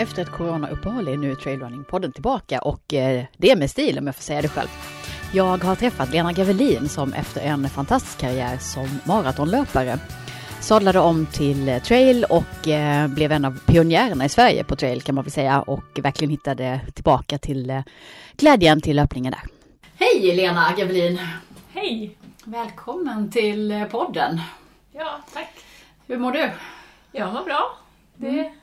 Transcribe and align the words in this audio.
Efter 0.00 0.22
ett 0.22 0.30
coronauppehåll 0.30 1.08
är 1.08 1.16
nu 1.16 1.34
Trailrunning-podden 1.34 2.12
tillbaka 2.12 2.60
och 2.60 2.94
eh, 2.94 3.24
det 3.36 3.50
är 3.50 3.56
med 3.56 3.70
stil 3.70 3.98
om 3.98 4.06
jag 4.06 4.16
får 4.16 4.22
säga 4.22 4.42
det 4.42 4.48
själv. 4.48 4.68
Jag 5.32 5.64
har 5.64 5.74
träffat 5.74 6.10
Lena 6.10 6.32
Gavelin 6.32 6.88
som 6.88 7.12
efter 7.12 7.40
en 7.40 7.68
fantastisk 7.68 8.18
karriär 8.18 8.58
som 8.58 9.00
maratonlöpare 9.04 9.98
sadlade 10.60 11.00
om 11.00 11.26
till 11.26 11.80
trail 11.84 12.24
och 12.24 12.68
eh, 12.68 13.08
blev 13.08 13.32
en 13.32 13.44
av 13.44 13.60
pionjärerna 13.66 14.24
i 14.24 14.28
Sverige 14.28 14.64
på 14.64 14.76
trail 14.76 15.02
kan 15.02 15.14
man 15.14 15.24
väl 15.24 15.32
säga 15.32 15.62
och 15.62 15.98
verkligen 16.02 16.30
hittade 16.30 16.80
tillbaka 16.94 17.38
till 17.38 17.70
eh, 17.70 17.82
glädjen 18.36 18.80
till 18.80 18.96
löpningen 18.96 19.32
där. 19.32 19.42
Hej 19.94 20.36
Lena 20.36 20.74
Gavelin! 20.78 21.20
Hej! 21.72 22.16
Välkommen 22.44 23.30
till 23.30 23.86
podden! 23.90 24.40
Ja, 24.92 25.20
tack! 25.34 25.50
Hur 26.06 26.18
mår 26.18 26.32
du? 26.32 26.50
Jag 27.12 27.32
mår 27.32 27.44
bra. 27.44 27.78
Det, 28.16 28.28
mm. 28.28 28.59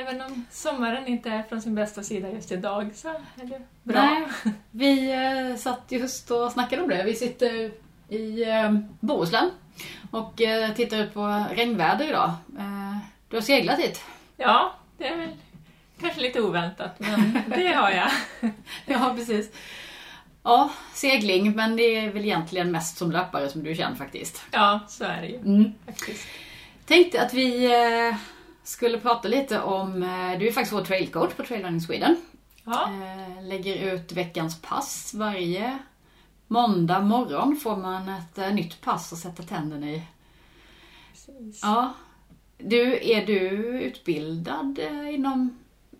Även 0.00 0.20
om 0.20 0.46
sommaren 0.50 1.06
inte 1.06 1.30
är 1.30 1.42
från 1.42 1.62
sin 1.62 1.74
bästa 1.74 2.02
sida 2.02 2.30
just 2.30 2.52
idag 2.52 2.90
så 2.94 3.08
är 3.08 3.44
det 3.44 3.62
bra. 3.82 4.02
Nej, 4.02 4.22
vi 4.70 5.12
eh, 5.12 5.56
satt 5.56 5.82
just 5.88 6.30
och 6.30 6.52
snackade 6.52 6.82
om 6.82 6.88
det. 6.88 7.02
Vi 7.04 7.14
sitter 7.14 7.70
i 8.08 8.44
eh, 8.44 8.72
Bohuslän 9.00 9.50
och 10.10 10.42
eh, 10.42 10.74
tittar 10.74 10.96
ut 10.96 11.14
på 11.14 11.46
regnväder 11.50 12.08
idag. 12.08 12.32
Eh, 12.58 12.96
du 13.28 13.36
har 13.36 13.42
seglat 13.42 13.78
hit? 13.78 14.04
Ja, 14.36 14.74
det 14.98 15.06
är 15.06 15.16
väl 15.16 15.28
kanske 16.00 16.20
lite 16.20 16.40
oväntat 16.40 17.00
men 17.00 17.42
det 17.46 17.72
har 17.72 17.90
jag. 17.90 18.10
ja, 18.86 19.14
precis. 19.16 19.50
Ja, 20.42 20.70
segling, 20.94 21.52
men 21.56 21.76
det 21.76 21.82
är 21.82 22.10
väl 22.10 22.24
egentligen 22.24 22.70
mest 22.70 22.98
som 22.98 23.12
löpare 23.12 23.48
som 23.48 23.62
du 23.62 23.74
känd 23.74 23.98
faktiskt. 23.98 24.42
Ja, 24.50 24.80
så 24.88 25.04
är 25.04 25.20
det 25.20 25.28
ju. 25.28 25.38
Mm. 25.38 25.72
Faktiskt. 25.86 26.26
Tänkte 26.86 27.22
att 27.22 27.34
vi 27.34 27.64
eh, 27.64 28.16
skulle 28.64 28.98
prata 28.98 29.28
lite 29.28 29.60
om, 29.60 30.02
eh, 30.02 30.38
du 30.38 30.48
är 30.48 30.52
faktiskt 30.52 30.72
vår 30.72 30.84
trailcoach 30.84 31.34
på 31.34 31.42
Trailrunning 31.42 31.80
Sweden. 31.80 32.16
Ja. 32.64 32.90
Eh, 32.92 33.44
lägger 33.44 33.94
ut 33.94 34.12
veckans 34.12 34.62
pass 34.62 35.14
varje 35.14 35.78
måndag 36.46 37.00
morgon 37.00 37.56
får 37.56 37.76
man 37.76 38.08
ett 38.08 38.38
eh, 38.38 38.54
nytt 38.54 38.80
pass 38.80 39.12
att 39.12 39.18
sätta 39.18 39.42
tänderna 39.42 39.90
i. 39.90 40.02
Precis. 41.10 41.60
Ja. 41.62 41.92
Du, 42.58 43.10
är 43.10 43.26
du 43.26 43.38
utbildad 43.80 44.78
inom 45.12 45.58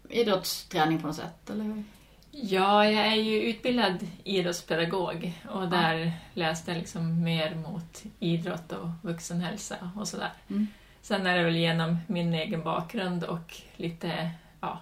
idrottsträning 0.08 1.00
på 1.00 1.06
något 1.06 1.16
sätt? 1.16 1.50
Eller? 1.50 1.84
Ja, 2.30 2.90
jag 2.90 3.06
är 3.06 3.14
ju 3.14 3.42
utbildad 3.42 4.06
idrottspedagog 4.24 5.32
och 5.50 5.68
där 5.68 5.94
ja. 5.94 6.10
läste 6.34 6.70
jag 6.70 6.78
liksom 6.78 7.22
mer 7.22 7.54
mot 7.54 8.02
idrott 8.18 8.72
och 8.72 8.88
vuxenhälsa 9.02 9.90
och 9.96 10.08
sådär. 10.08 10.32
Mm. 10.50 10.66
Sen 11.04 11.26
är 11.26 11.38
det 11.38 11.44
väl 11.44 11.56
genom 11.56 11.98
min 12.06 12.34
egen 12.34 12.62
bakgrund 12.62 13.24
och 13.24 13.56
lite 13.76 14.30
ja, 14.60 14.78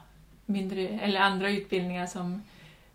mindre, 0.46 0.88
eller 0.88 1.20
andra 1.20 1.50
utbildningar 1.50 2.06
som 2.06 2.42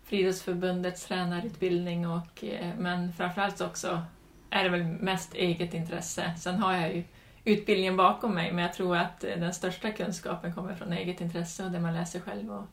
Friidrottsförbundets 0.04 1.06
tränarutbildning 1.06 2.08
och, 2.08 2.44
eh, 2.44 2.74
men 2.78 3.12
framförallt 3.12 3.60
också 3.60 4.02
är 4.50 4.64
det 4.64 4.70
väl 4.70 4.84
mest 4.84 5.34
eget 5.34 5.74
intresse. 5.74 6.34
Sen 6.38 6.58
har 6.58 6.72
jag 6.72 6.94
ju 6.94 7.04
utbildningen 7.44 7.96
bakom 7.96 8.34
mig 8.34 8.52
men 8.52 8.62
jag 8.64 8.72
tror 8.72 8.96
att 8.96 9.20
den 9.20 9.54
största 9.54 9.90
kunskapen 9.92 10.54
kommer 10.54 10.74
från 10.74 10.92
eget 10.92 11.20
intresse 11.20 11.64
och 11.64 11.70
det 11.70 11.80
man 11.80 11.94
läser 11.94 12.20
själv. 12.20 12.52
Och, 12.52 12.66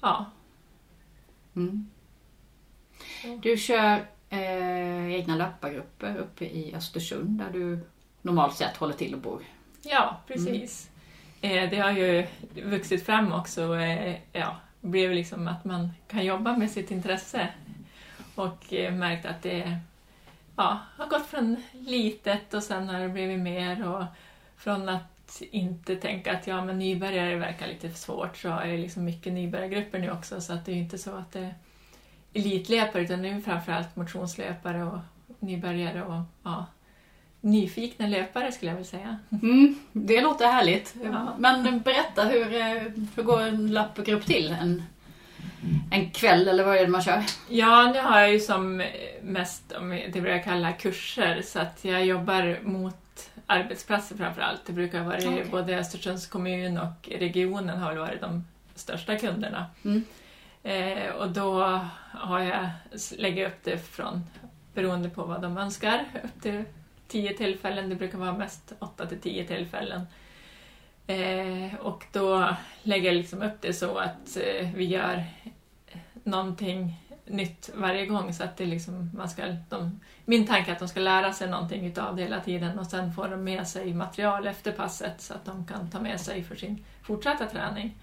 ja. 0.00 0.24
Mm. 1.56 1.90
Du 3.42 3.56
kör 3.56 4.06
eh, 4.30 5.12
egna 5.14 5.36
löpargrupper 5.36 6.16
uppe 6.16 6.44
i 6.44 6.74
Östersund 6.74 7.38
där 7.38 7.50
du 7.52 7.80
normalt 8.22 8.56
sett 8.56 8.76
håller 8.76 8.94
till 8.94 9.14
och 9.14 9.20
bor. 9.20 9.42
Ja, 9.82 10.20
precis. 10.26 10.90
Mm. 11.40 11.70
Det 11.70 11.76
har 11.76 11.90
ju 11.90 12.26
vuxit 12.64 13.06
fram 13.06 13.32
också. 13.32 13.76
Eh, 13.76 14.16
ja, 14.32 14.56
blev 14.80 15.10
liksom 15.10 15.48
att 15.48 15.64
man 15.64 15.90
kan 16.08 16.24
jobba 16.24 16.56
med 16.56 16.70
sitt 16.70 16.90
intresse 16.90 17.48
och 18.34 18.72
eh, 18.72 18.94
märkt 18.94 19.26
att 19.26 19.42
det 19.42 19.78
ja, 20.56 20.78
har 20.96 21.06
gått 21.06 21.26
från 21.26 21.56
litet 21.72 22.54
och 22.54 22.62
sen 22.62 22.88
har 22.88 23.00
det 23.00 23.08
blivit 23.08 23.40
mer 23.40 23.88
och 23.88 24.04
från 24.56 24.88
att 24.88 25.42
inte 25.50 25.96
tänka 25.96 26.32
att 26.32 26.46
ja, 26.46 26.64
men 26.64 26.78
nybörjare 26.78 27.36
verkar 27.36 27.66
lite 27.66 27.90
svårt 27.90 28.36
så 28.36 28.48
är 28.48 28.66
det 28.66 28.76
liksom 28.76 29.04
mycket 29.04 29.32
nybörjargrupper 29.32 29.98
nu 29.98 30.10
också 30.10 30.40
så 30.40 30.52
att 30.52 30.66
det 30.66 30.72
är 30.72 30.76
inte 30.76 30.98
så 30.98 31.14
att 31.14 31.32
det 31.32 31.40
är 31.40 31.54
elitlöpare 32.32 33.02
utan 33.02 33.24
är 33.24 33.40
framförallt 33.40 33.96
motionslöpare 33.96 34.84
och 34.84 34.98
nybörjare 35.38 36.04
och 36.04 36.22
ja, 36.42 36.66
nyfikna 37.40 38.06
löpare 38.06 38.52
skulle 38.52 38.70
jag 38.70 38.76
vilja 38.76 38.90
säga. 38.90 39.18
Mm, 39.42 39.74
det 39.92 40.20
låter 40.20 40.46
härligt. 40.46 40.94
Ja. 41.04 41.34
Men 41.38 41.80
berätta, 41.80 42.24
hur, 42.24 42.54
eh, 42.54 42.82
hur 43.16 43.22
går 43.22 43.40
en 43.40 43.72
löpgrupp 43.72 44.26
till? 44.26 44.56
En, 44.60 44.82
en 45.90 46.10
kväll 46.10 46.48
eller 46.48 46.64
vad 46.64 46.76
är 46.76 46.80
det 46.80 46.88
man 46.88 47.02
kör? 47.02 47.22
Ja, 47.48 47.92
nu 47.92 48.00
har 48.00 48.20
jag 48.20 48.32
ju 48.32 48.40
som 48.40 48.82
mest 49.22 49.74
det 50.12 50.18
jag 50.18 50.44
kalla 50.44 50.72
kurser 50.72 51.42
så 51.44 51.58
att 51.58 51.84
jag 51.84 52.06
jobbar 52.06 52.58
mot 52.62 53.30
arbetsplatser 53.46 54.16
framför 54.16 54.42
allt. 54.42 54.60
Det 54.66 54.72
brukar 54.72 55.02
vara 55.02 55.16
okay. 55.16 55.44
både 55.50 55.78
Östersunds 55.78 56.26
kommun 56.26 56.78
och 56.78 57.08
regionen 57.18 57.78
har 57.78 57.96
varit 57.96 58.20
de 58.20 58.44
största 58.74 59.16
kunderna. 59.16 59.66
Mm. 59.84 60.04
Eh, 60.62 61.10
och 61.10 61.30
då 61.30 61.80
har 62.12 62.40
jag, 62.40 62.68
lägger 63.16 63.46
upp 63.46 63.64
det 63.64 63.78
från, 63.78 64.24
beroende 64.74 65.10
på 65.10 65.24
vad 65.24 65.42
de 65.42 65.58
önskar, 65.58 66.04
upp 66.24 66.42
till 66.42 66.64
tio 67.08 67.36
tillfällen, 67.36 67.88
det 67.88 67.96
brukar 67.96 68.18
vara 68.18 68.32
mest 68.32 68.72
åtta 68.78 69.06
till 69.06 69.20
tio 69.20 69.44
tillfällen. 69.44 70.06
Eh, 71.06 71.74
och 71.80 72.04
då 72.12 72.56
lägger 72.82 73.06
jag 73.06 73.16
liksom 73.16 73.42
upp 73.42 73.60
det 73.60 73.72
så 73.72 73.98
att 73.98 74.36
eh, 74.36 74.70
vi 74.74 74.84
gör 74.84 75.24
någonting 76.24 76.94
nytt 77.24 77.70
varje 77.74 78.06
gång 78.06 78.32
så 78.32 78.44
att 78.44 78.56
det 78.56 78.66
liksom, 78.66 79.10
man 79.14 79.28
ska, 79.28 79.42
de, 79.68 80.00
min 80.24 80.46
tanke 80.46 80.70
är 80.70 80.72
att 80.72 80.78
de 80.78 80.88
ska 80.88 81.00
lära 81.00 81.32
sig 81.32 81.48
någonting 81.48 81.86
utav 81.86 82.16
det 82.16 82.22
hela 82.22 82.40
tiden 82.40 82.78
och 82.78 82.86
sen 82.86 83.12
får 83.12 83.28
de 83.28 83.44
med 83.44 83.68
sig 83.68 83.94
material 83.94 84.46
efter 84.46 84.72
passet 84.72 85.20
så 85.20 85.34
att 85.34 85.44
de 85.44 85.66
kan 85.66 85.90
ta 85.90 86.00
med 86.00 86.20
sig 86.20 86.42
för 86.44 86.56
sin 86.56 86.84
fortsatta 87.02 87.46
träning. 87.46 87.96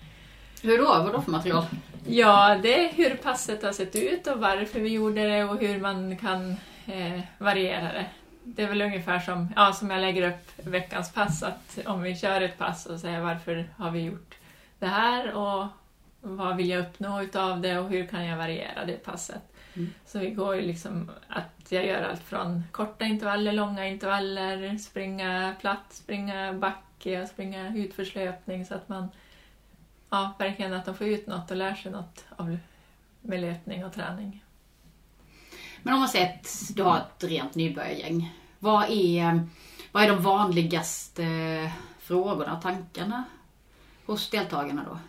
Hur 0.61 0.77
då? 0.77 0.83
Vad 0.83 1.13
då 1.13 1.21
för 1.21 1.31
material? 1.31 1.65
Ja, 2.07 2.57
det 2.63 2.85
är 2.85 2.93
hur 2.93 3.15
passet 3.15 3.63
har 3.63 3.71
sett 3.71 3.95
ut 3.95 4.27
och 4.27 4.39
varför 4.39 4.79
vi 4.79 4.89
gjorde 4.89 5.27
det 5.27 5.43
och 5.43 5.59
hur 5.59 5.79
man 5.79 6.17
kan 6.17 6.51
eh, 6.85 7.19
variera 7.37 7.93
det 7.93 8.05
det 8.45 8.63
är 8.63 8.67
väl 8.67 8.81
ungefär 8.81 9.19
som, 9.19 9.53
ja, 9.55 9.73
som 9.73 9.91
jag 9.91 10.01
lägger 10.01 10.29
upp 10.29 10.67
veckans 10.67 11.13
pass, 11.13 11.43
att 11.43 11.79
om 11.85 12.01
vi 12.01 12.15
kör 12.15 12.41
ett 12.41 12.57
pass 12.57 12.85
och 12.85 12.99
säger 12.99 13.21
varför 13.21 13.69
har 13.77 13.91
vi 13.91 14.01
gjort 14.01 14.35
det 14.79 14.87
här 14.87 15.33
och 15.33 15.67
vad 16.21 16.57
vill 16.57 16.69
jag 16.69 16.79
uppnå 16.79 17.21
utav 17.21 17.61
det 17.61 17.79
och 17.79 17.89
hur 17.89 18.07
kan 18.07 18.25
jag 18.25 18.37
variera 18.37 18.85
det 18.85 19.03
passet. 19.03 19.53
Mm. 19.73 19.93
Så 20.05 20.19
vi 20.19 20.29
går 20.29 20.55
ju 20.55 20.61
liksom 20.61 21.11
att 21.27 21.71
jag 21.71 21.85
gör 21.85 22.03
allt 22.03 22.23
från 22.23 22.63
korta 22.71 23.05
intervaller, 23.05 23.51
långa 23.51 23.87
intervaller, 23.87 24.77
springa 24.77 25.55
platt, 25.59 25.85
springa 25.89 26.53
backe 26.53 27.21
och 27.21 27.27
springa 27.27 27.75
utförslöpning 27.75 28.65
så 28.65 28.75
att 28.75 28.89
man 28.89 29.09
ja, 30.09 30.33
verkligen 30.39 30.73
att 30.73 30.85
de 30.85 30.95
får 30.95 31.07
ut 31.07 31.27
något 31.27 31.51
och 31.51 31.57
lär 31.57 31.75
sig 31.75 31.91
något 31.91 32.25
av, 32.35 32.57
med 33.21 33.41
löpning 33.41 33.85
och 33.85 33.93
träning. 33.93 34.44
Men 35.85 35.93
om 35.93 35.99
man 35.99 36.09
säger 36.09 36.25
att 36.25 36.71
du 36.75 36.83
har 36.83 36.97
ett 36.97 37.23
rent 37.23 37.55
nybörjargäng. 37.55 38.33
Vad 38.59 38.89
är, 38.89 39.47
vad 39.91 40.03
är 40.03 40.07
de 40.07 40.21
vanligaste 40.21 41.25
frågorna 41.99 42.55
och 42.55 42.61
tankarna 42.61 43.23
hos 44.05 44.29
deltagarna 44.29 44.85
då? 44.89 44.99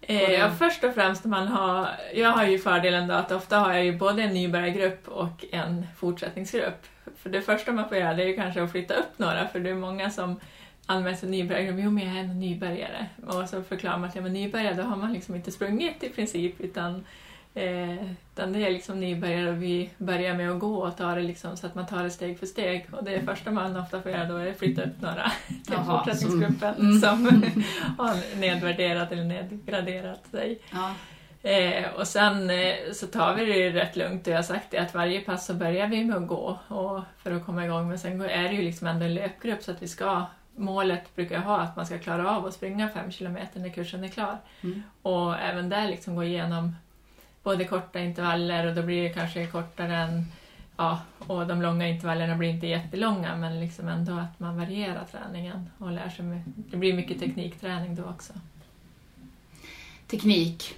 Eh, 0.00 0.32
ja, 0.32 0.50
först 0.50 0.84
och 0.84 0.94
främst 0.94 1.24
man 1.24 1.48
har, 1.48 1.88
jag 2.14 2.30
har 2.30 2.44
ju 2.44 2.58
fördelen 2.58 3.08
då 3.08 3.14
att 3.14 3.32
ofta 3.32 3.58
har 3.58 3.72
jag 3.72 3.84
ju 3.84 3.98
både 3.98 4.22
en 4.22 4.34
nybörjargrupp 4.34 5.08
och 5.08 5.44
en 5.52 5.86
fortsättningsgrupp. 5.96 6.86
För 7.16 7.30
det 7.30 7.42
första 7.42 7.72
man 7.72 7.88
får 7.88 7.96
göra 7.96 8.14
det 8.14 8.22
är 8.22 8.26
ju 8.26 8.36
kanske 8.36 8.62
att 8.62 8.70
flytta 8.70 8.94
upp 8.94 9.18
några 9.18 9.48
för 9.48 9.60
det 9.60 9.70
är 9.70 9.74
många 9.74 10.10
som 10.10 10.40
anmäler 10.86 11.16
sig 11.16 11.28
nybörjare. 11.28 11.80
Jo, 11.82 11.90
men 11.90 12.06
jag 12.06 12.16
är 12.16 12.20
en 12.20 12.40
nybörjare. 12.40 13.06
Och 13.26 13.48
så 13.48 13.62
förklarar 13.62 13.98
man 13.98 14.08
att 14.08 14.16
ja, 14.16 14.22
men 14.22 14.32
nybörjare 14.32 14.74
då 14.74 14.82
har 14.82 14.96
man 14.96 15.12
liksom 15.12 15.34
inte 15.34 15.50
sprungit 15.50 16.02
i 16.02 16.08
princip 16.08 16.60
utan 16.60 17.04
Eh, 17.54 18.10
utan 18.32 18.52
det 18.52 18.66
är 18.66 18.70
liksom 18.70 19.00
nybörjare 19.00 19.50
och 19.50 19.62
vi 19.62 19.90
börjar 19.98 20.34
med 20.34 20.50
att 20.50 20.58
gå 20.58 20.76
och 20.76 20.96
ta 20.96 21.14
det 21.14 21.22
liksom 21.22 21.56
så 21.56 21.66
att 21.66 21.74
man 21.74 21.86
tar 21.86 22.04
det 22.04 22.10
steg 22.10 22.38
för 22.38 22.46
steg. 22.46 22.86
Och 22.92 23.04
det 23.04 23.20
första 23.20 23.50
man 23.50 23.76
ofta 23.76 24.02
får 24.02 24.12
göra 24.12 24.24
då 24.24 24.36
är 24.36 24.50
att 24.50 24.58
flytta 24.58 24.82
upp 24.82 25.00
några 25.00 25.32
till 25.46 25.74
Jaha, 25.74 26.04
fortsättningsgruppen 26.04 27.00
som, 27.00 27.26
mm. 27.26 27.42
som 27.42 27.64
har 27.98 28.40
nedvärderat 28.40 29.12
eller 29.12 29.24
nedgraderat 29.24 30.26
sig. 30.30 30.58
Ja. 30.70 30.94
Eh, 31.42 31.90
och 31.96 32.06
sen 32.06 32.50
eh, 32.50 32.74
så 32.92 33.06
tar 33.06 33.34
vi 33.34 33.44
det 33.44 33.70
rätt 33.70 33.96
lugnt 33.96 34.26
och 34.26 34.32
jag 34.32 34.38
har 34.38 34.42
sagt 34.42 34.70
det 34.70 34.78
att 34.78 34.94
varje 34.94 35.20
pass 35.20 35.46
så 35.46 35.54
börjar 35.54 35.86
vi 35.86 36.04
med 36.04 36.16
att 36.16 36.28
gå 36.28 36.58
och, 36.68 37.00
för 37.18 37.32
att 37.32 37.46
komma 37.46 37.64
igång 37.64 37.88
men 37.88 37.98
sen 37.98 38.20
är 38.20 38.48
det 38.48 38.54
ju 38.54 38.62
liksom 38.62 38.86
ändå 38.86 39.04
en 39.04 39.14
löpgrupp 39.14 39.62
så 39.62 39.70
att 39.70 39.82
vi 39.82 39.88
ska 39.88 40.26
Målet 40.56 41.16
brukar 41.16 41.34
jag 41.34 41.42
ha 41.42 41.60
att 41.60 41.76
man 41.76 41.86
ska 41.86 41.98
klara 41.98 42.36
av 42.36 42.46
att 42.46 42.54
springa 42.54 42.88
fem 42.88 43.10
kilometer 43.10 43.60
när 43.60 43.68
kursen 43.68 44.04
är 44.04 44.08
klar. 44.08 44.38
Mm. 44.60 44.82
Och 45.02 45.38
även 45.38 45.68
där 45.68 45.88
liksom 45.88 46.16
gå 46.16 46.24
igenom 46.24 46.74
både 47.42 47.64
korta 47.64 48.00
intervaller 48.00 48.66
och 48.66 48.74
då 48.74 48.82
blir 48.82 49.02
det 49.02 49.08
kanske 49.08 49.46
kortare 49.46 49.96
än 49.96 50.24
Ja, 50.80 51.00
och 51.18 51.46
de 51.46 51.62
långa 51.62 51.88
intervallerna 51.88 52.36
blir 52.36 52.48
inte 52.48 52.66
jättelånga 52.66 53.36
men 53.36 53.60
liksom 53.60 53.88
ändå 53.88 54.12
att 54.12 54.40
man 54.40 54.56
varierar 54.56 55.04
träningen 55.12 55.70
och 55.78 55.92
lär 55.92 56.08
sig. 56.08 56.24
Med, 56.24 56.42
det 56.46 56.76
blir 56.76 56.92
mycket 56.92 57.20
teknikträning 57.20 57.94
då 57.94 58.04
också. 58.04 58.32
teknik, 60.06 60.74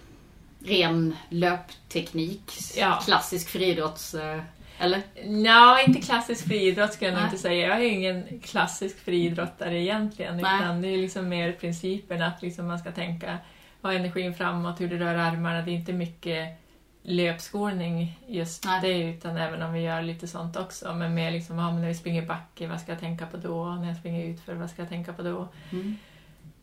ren 0.58 1.16
löpteknik, 1.28 2.52
ja. 2.76 3.00
klassisk 3.04 3.48
friidrotts... 3.48 4.14
Eh, 4.14 4.42
eller? 4.78 5.02
Ja, 5.44 5.82
inte 5.82 6.00
klassisk 6.00 6.46
friidrott 6.48 6.92
skulle 6.92 7.10
jag 7.10 7.18
nog 7.18 7.26
inte 7.26 7.38
säga. 7.38 7.68
Jag 7.68 7.84
är 7.84 7.90
ingen 7.90 8.40
klassisk 8.40 9.04
friidrottare 9.04 9.82
egentligen. 9.82 10.36
Nej. 10.36 10.60
Utan 10.60 10.82
det 10.82 10.88
är 10.88 10.96
liksom 10.96 11.28
mer 11.28 11.52
principen 11.52 12.22
att 12.22 12.42
liksom 12.42 12.66
man 12.66 12.78
ska 12.78 12.92
tänka, 12.92 13.38
ha 13.82 13.92
energin 13.92 14.34
framåt, 14.34 14.80
hur 14.80 14.88
du 14.88 14.98
rör 14.98 15.14
armarna. 15.14 15.62
Det 15.62 15.70
är 15.70 15.74
inte 15.74 15.92
mycket 15.92 16.60
löpskolning 17.02 18.18
just 18.26 18.64
Nej. 18.64 18.80
det, 18.82 19.10
utan 19.10 19.36
även 19.36 19.62
om 19.62 19.72
vi 19.72 19.80
gör 19.80 20.02
lite 20.02 20.28
sånt 20.28 20.56
också. 20.56 20.94
Men 20.94 21.14
mer 21.14 21.30
liksom, 21.30 21.58
ja, 21.58 21.72
när 21.72 21.88
vi 21.88 21.94
springer 21.94 22.26
backe, 22.26 22.66
vad 22.66 22.80
ska 22.80 22.92
jag 22.92 23.00
tänka 23.00 23.26
på 23.26 23.36
då? 23.36 23.64
När 23.64 23.88
jag 23.88 23.96
springer 23.96 24.26
utför, 24.26 24.54
vad 24.54 24.70
ska 24.70 24.82
jag 24.82 24.88
tänka 24.88 25.12
på 25.12 25.22
då? 25.22 25.48
Mm. 25.72 25.96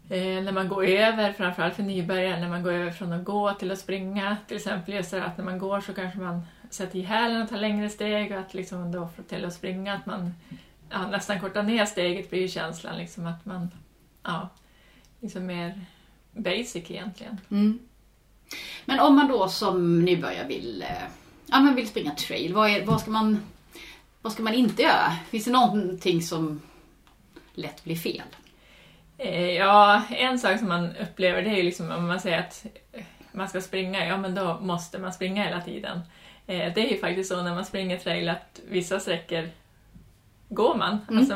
Eh, 0.09 0.43
när 0.43 0.51
man 0.51 0.67
går 0.67 0.85
över, 0.85 1.33
framförallt 1.33 1.75
för 1.75 1.83
nybörjare, 1.83 2.39
när 2.39 2.49
man 2.49 2.63
går 2.63 2.71
över 2.71 2.91
från 2.91 3.13
att 3.13 3.23
gå 3.23 3.53
till 3.53 3.71
att 3.71 3.79
springa, 3.79 4.37
till 4.47 4.57
exempel 4.57 4.93
just 4.93 5.11
det 5.11 5.23
att 5.23 5.37
när 5.37 5.45
man 5.45 5.59
går 5.59 5.81
så 5.81 5.93
kanske 5.93 6.19
man 6.19 6.41
sätter 6.69 6.99
i 6.99 7.01
hälen 7.01 7.41
och 7.41 7.49
tar 7.49 7.57
längre 7.57 7.89
steg 7.89 8.31
och 8.31 8.39
att 8.39 8.53
liksom 8.53 8.91
då 8.91 9.09
till 9.27 9.45
att 9.45 9.53
springa, 9.53 9.93
att 9.93 10.05
man 10.05 10.33
ja, 10.89 11.07
nästan 11.07 11.39
kortar 11.39 11.63
ner 11.63 11.85
steget 11.85 12.29
blir 12.29 12.41
ju 12.41 12.47
känslan 12.47 12.97
liksom 12.97 13.25
att 13.25 13.45
man, 13.45 13.71
ja, 14.23 14.49
liksom 15.19 15.45
mer 15.45 15.81
basic 16.37 16.91
egentligen. 16.91 17.41
Mm. 17.51 17.79
Men 18.85 18.99
om 18.99 19.15
man 19.15 19.27
då 19.27 19.47
som 19.47 20.05
nybörjare 20.05 20.47
vill, 20.47 20.81
eh, 20.81 21.07
ja, 21.45 21.59
men 21.59 21.75
vill 21.75 21.87
springa 21.87 22.11
trail, 22.11 22.53
vad, 22.53 22.69
är, 22.69 22.85
vad, 22.85 23.01
ska 23.01 23.11
man, 23.11 23.43
vad 24.21 24.33
ska 24.33 24.43
man 24.43 24.53
inte 24.53 24.81
göra? 24.81 25.15
Finns 25.29 25.45
det 25.45 25.51
någonting 25.51 26.21
som 26.21 26.61
lätt 27.53 27.83
blir 27.83 27.95
fel? 27.95 28.21
Eh, 29.17 29.51
ja, 29.51 30.01
en 30.09 30.39
sak 30.39 30.59
som 30.59 30.67
man 30.67 30.95
upplever 30.95 31.41
det 31.41 31.49
är 31.49 31.55
ju 31.55 31.63
liksom 31.63 31.91
om 31.91 32.07
man 32.07 32.19
säger 32.19 32.39
att 32.39 32.65
man 33.31 33.49
ska 33.49 33.61
springa, 33.61 34.05
ja 34.05 34.17
men 34.17 34.35
då 34.35 34.59
måste 34.61 34.99
man 34.99 35.13
springa 35.13 35.43
hela 35.43 35.61
tiden. 35.61 36.01
Eh, 36.47 36.73
det 36.73 36.87
är 36.87 36.91
ju 36.91 36.97
faktiskt 36.97 37.29
så 37.29 37.43
när 37.43 37.55
man 37.55 37.65
springer 37.65 37.97
trail 37.97 38.29
att 38.29 38.61
vissa 38.69 38.99
sträckor 38.99 39.49
går 40.49 40.75
man. 40.75 40.99
Mm. 41.09 41.19
Alltså, 41.19 41.35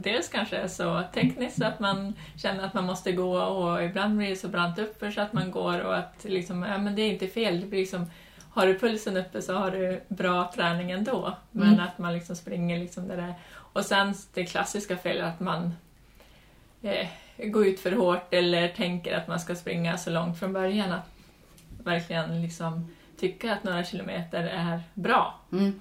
dels 0.00 0.28
kanske 0.28 0.56
är 0.56 0.68
så 0.68 1.02
tekniskt 1.14 1.62
att 1.62 1.80
man 1.80 2.14
känner 2.36 2.64
att 2.64 2.74
man 2.74 2.84
måste 2.84 3.12
gå 3.12 3.38
och 3.38 3.84
ibland 3.84 4.16
blir 4.16 4.30
det 4.30 4.36
så 4.36 4.48
brant 4.48 4.78
uppför 4.78 5.10
så 5.10 5.20
att 5.20 5.32
man 5.32 5.50
går 5.50 5.80
och 5.80 5.96
att 5.96 6.24
liksom, 6.24 6.62
ja, 6.62 6.78
men 6.78 6.94
det 6.94 7.02
är 7.02 7.12
inte 7.12 7.28
fel. 7.28 7.60
Det 7.60 7.66
blir 7.66 7.80
liksom, 7.80 8.06
har 8.50 8.66
du 8.66 8.78
pulsen 8.78 9.16
uppe 9.16 9.42
så 9.42 9.54
har 9.54 9.70
du 9.70 10.00
bra 10.08 10.52
träning 10.54 10.90
ändå. 10.90 11.34
Men 11.50 11.68
mm. 11.68 11.80
att 11.80 11.98
man 11.98 12.12
liksom 12.12 12.36
springer 12.36 12.78
liksom 12.78 13.08
det 13.08 13.16
där. 13.16 13.34
Och 13.54 13.84
sen 13.84 14.14
det 14.34 14.44
klassiska 14.44 14.96
felet 14.96 15.24
att 15.24 15.40
man 15.40 15.74
eh, 16.82 17.08
går 17.38 17.66
ut 17.66 17.80
för 17.80 17.92
hårt 17.92 18.34
eller 18.34 18.68
tänker 18.68 19.16
att 19.16 19.28
man 19.28 19.40
ska 19.40 19.54
springa 19.54 19.98
så 19.98 20.10
långt 20.10 20.38
från 20.38 20.52
början. 20.52 20.92
Att 20.92 21.10
verkligen 21.84 22.42
liksom 22.42 22.94
tycka 23.18 23.52
att 23.52 23.64
några 23.64 23.84
kilometer 23.84 24.42
är 24.42 24.82
bra. 24.94 25.40
Mm. 25.52 25.80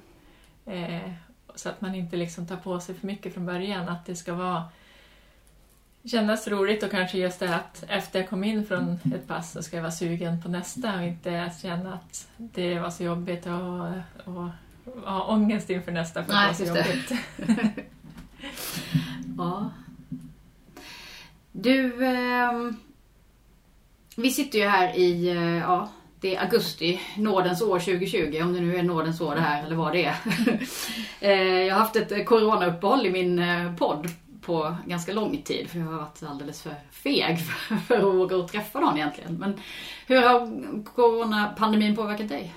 Eh, 0.65 1.11
så 1.55 1.69
att 1.69 1.81
man 1.81 1.95
inte 1.95 2.15
liksom 2.15 2.47
tar 2.47 2.57
på 2.57 2.79
sig 2.79 2.95
för 2.95 3.07
mycket 3.07 3.33
från 3.33 3.45
början. 3.45 3.89
Att 3.89 4.05
det 4.05 4.15
ska 4.15 4.33
vara 4.33 4.63
kännas 6.03 6.47
roligt 6.47 6.83
och 6.83 6.91
kanske 6.91 7.17
just 7.17 7.39
det 7.39 7.55
att 7.55 7.83
efter 7.87 8.19
jag 8.19 8.29
kom 8.29 8.43
in 8.43 8.65
från 8.65 8.99
ett 9.15 9.27
pass 9.27 9.51
så 9.51 9.63
ska 9.63 9.75
jag 9.75 9.83
vara 9.83 9.91
sugen 9.91 10.41
på 10.41 10.49
nästa 10.49 10.95
och 10.95 11.03
inte 11.03 11.51
känna 11.61 11.93
att 11.93 12.27
det 12.37 12.79
var 12.79 12.89
så 12.89 13.03
jobbigt 13.03 13.45
och, 13.45 13.87
och, 14.25 14.49
och 14.85 15.11
ha 15.11 15.27
ångest 15.27 15.69
inför 15.69 15.91
nästa 15.91 16.23
för 16.23 16.33
att 16.33 16.57
det 16.57 16.65
var 16.65 16.73
så 16.73 16.77
jobbigt. 16.77 17.11
ja. 19.37 19.71
Du, 21.51 22.05
eh, 22.05 22.51
vi 24.15 24.31
sitter 24.31 24.59
ju 24.59 24.67
här 24.67 24.97
i, 24.97 25.29
eh, 25.29 25.57
ja, 25.57 25.89
det 26.23 26.35
är 26.35 26.41
augusti, 26.41 27.01
nådens 27.17 27.61
år 27.61 27.79
2020, 27.79 28.39
om 28.43 28.53
det 28.53 28.59
nu 28.59 28.75
är 28.75 28.83
nådens 28.83 29.21
år 29.21 29.35
det 29.35 29.41
här 29.41 29.65
eller 29.65 29.75
vad 29.75 29.93
det 29.93 30.05
är. 30.05 30.15
Eh, 31.19 31.61
jag 31.61 31.75
har 31.75 31.79
haft 31.79 31.95
ett 31.95 32.25
coronauppehåll 32.25 33.05
i 33.05 33.09
min 33.09 33.39
eh, 33.39 33.75
podd 33.75 34.09
på 34.41 34.75
ganska 34.85 35.13
lång 35.13 35.41
tid 35.41 35.69
för 35.69 35.79
jag 35.79 35.85
har 35.85 35.93
varit 35.93 36.23
alldeles 36.23 36.61
för 36.61 36.73
feg 36.91 37.39
för 37.87 37.97
att 37.97 38.03
våga 38.03 38.47
träffa 38.47 38.79
någon 38.79 38.97
egentligen. 38.97 39.37
Men 39.37 39.59
hur 40.07 40.21
har 40.21 40.83
coronapandemin 40.83 41.95
påverkat 41.95 42.29
dig? 42.29 42.53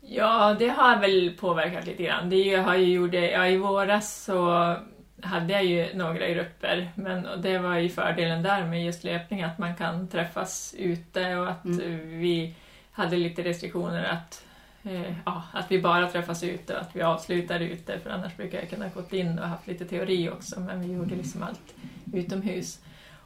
Ja, 0.00 0.56
det 0.58 0.68
har 0.68 1.00
väl 1.00 1.36
påverkat 1.40 1.86
lite 1.86 2.02
grann. 2.02 2.30
Det 2.30 2.56
har 2.56 2.74
ju 2.74 2.92
gjort, 2.92 3.14
ja, 3.14 3.48
I 3.48 3.56
våras 3.56 4.24
så 4.24 4.76
hade 5.22 5.52
jag 5.52 5.64
ju 5.64 5.94
några 5.94 6.28
grupper, 6.28 6.92
men 6.94 7.42
det 7.42 7.58
var 7.58 7.78
ju 7.78 7.88
fördelen 7.88 8.42
där 8.42 8.64
med 8.64 8.84
just 8.84 9.04
löpning, 9.04 9.42
att 9.42 9.58
man 9.58 9.76
kan 9.76 10.08
träffas 10.08 10.74
ute 10.78 11.36
och 11.36 11.50
att 11.50 11.64
mm. 11.64 12.20
vi 12.20 12.54
hade 12.92 13.16
lite 13.16 13.42
restriktioner 13.42 14.04
att, 14.04 14.44
eh, 14.82 15.14
ja, 15.24 15.42
att 15.52 15.70
vi 15.70 15.80
bara 15.80 16.08
träffas 16.08 16.42
ute 16.42 16.74
och 16.74 16.80
att 16.80 16.96
vi 16.96 17.02
avslutar 17.02 17.60
ute 17.60 17.98
för 17.98 18.10
annars 18.10 18.36
brukar 18.36 18.58
jag 18.58 18.70
kunna 18.70 18.88
gått 18.88 19.12
in 19.12 19.38
och 19.38 19.48
haft 19.48 19.66
lite 19.66 19.84
teori 19.84 20.30
också 20.30 20.60
men 20.60 20.80
vi 20.80 20.92
gjorde 20.92 21.14
liksom 21.14 21.42
allt 21.42 21.74
utomhus. 22.12 22.80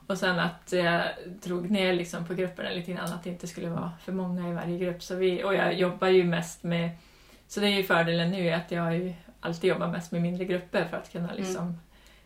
Och 0.07 0.19
sen 0.19 0.39
att 0.39 0.73
jag 0.73 1.03
drog 1.43 1.71
ner 1.71 1.93
liksom 1.93 2.27
på 2.27 2.35
grupperna 2.35 2.71
lite 2.71 2.93
grann, 2.93 3.13
att 3.13 3.25
det 3.25 3.31
inte 3.31 3.47
skulle 3.47 3.69
vara 3.69 3.93
för 4.05 4.13
många 4.13 4.49
i 4.49 4.53
varje 4.53 4.79
grupp. 4.79 5.03
Så 5.03 5.17
vi, 5.17 5.45
och 5.45 5.55
jag 5.55 5.75
jobbar 5.75 6.09
ju 6.09 6.25
mest 6.25 6.63
med, 6.63 6.91
så 7.49 7.61
det 7.61 7.67
är 7.67 7.77
ju 7.77 7.83
fördelen 7.83 8.31
nu 8.31 8.51
att 8.51 8.71
jag 8.71 8.97
ju 8.97 9.15
alltid 9.41 9.71
jobbar 9.71 9.89
mest 9.89 10.13
med 10.13 10.23
mindre 10.23 10.45
grupper 10.45 10.85
för 10.85 10.97
att 10.97 11.13
kunna 11.13 11.33
liksom 11.33 11.63
mm. 11.63 11.79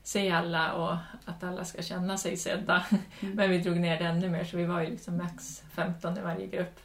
se 0.02 0.30
alla 0.30 0.72
och 0.72 0.96
att 1.24 1.44
alla 1.44 1.64
ska 1.64 1.82
känna 1.82 2.18
sig 2.18 2.36
sedda. 2.36 2.84
Mm. 3.20 3.34
Men 3.36 3.50
vi 3.50 3.58
drog 3.58 3.76
ner 3.76 3.98
det 3.98 4.04
ännu 4.04 4.28
mer 4.28 4.44
så 4.44 4.56
vi 4.56 4.64
var 4.64 4.80
ju 4.80 4.90
liksom 4.90 5.16
max 5.16 5.62
15 5.74 6.18
i 6.18 6.20
varje 6.20 6.46
grupp 6.46 6.80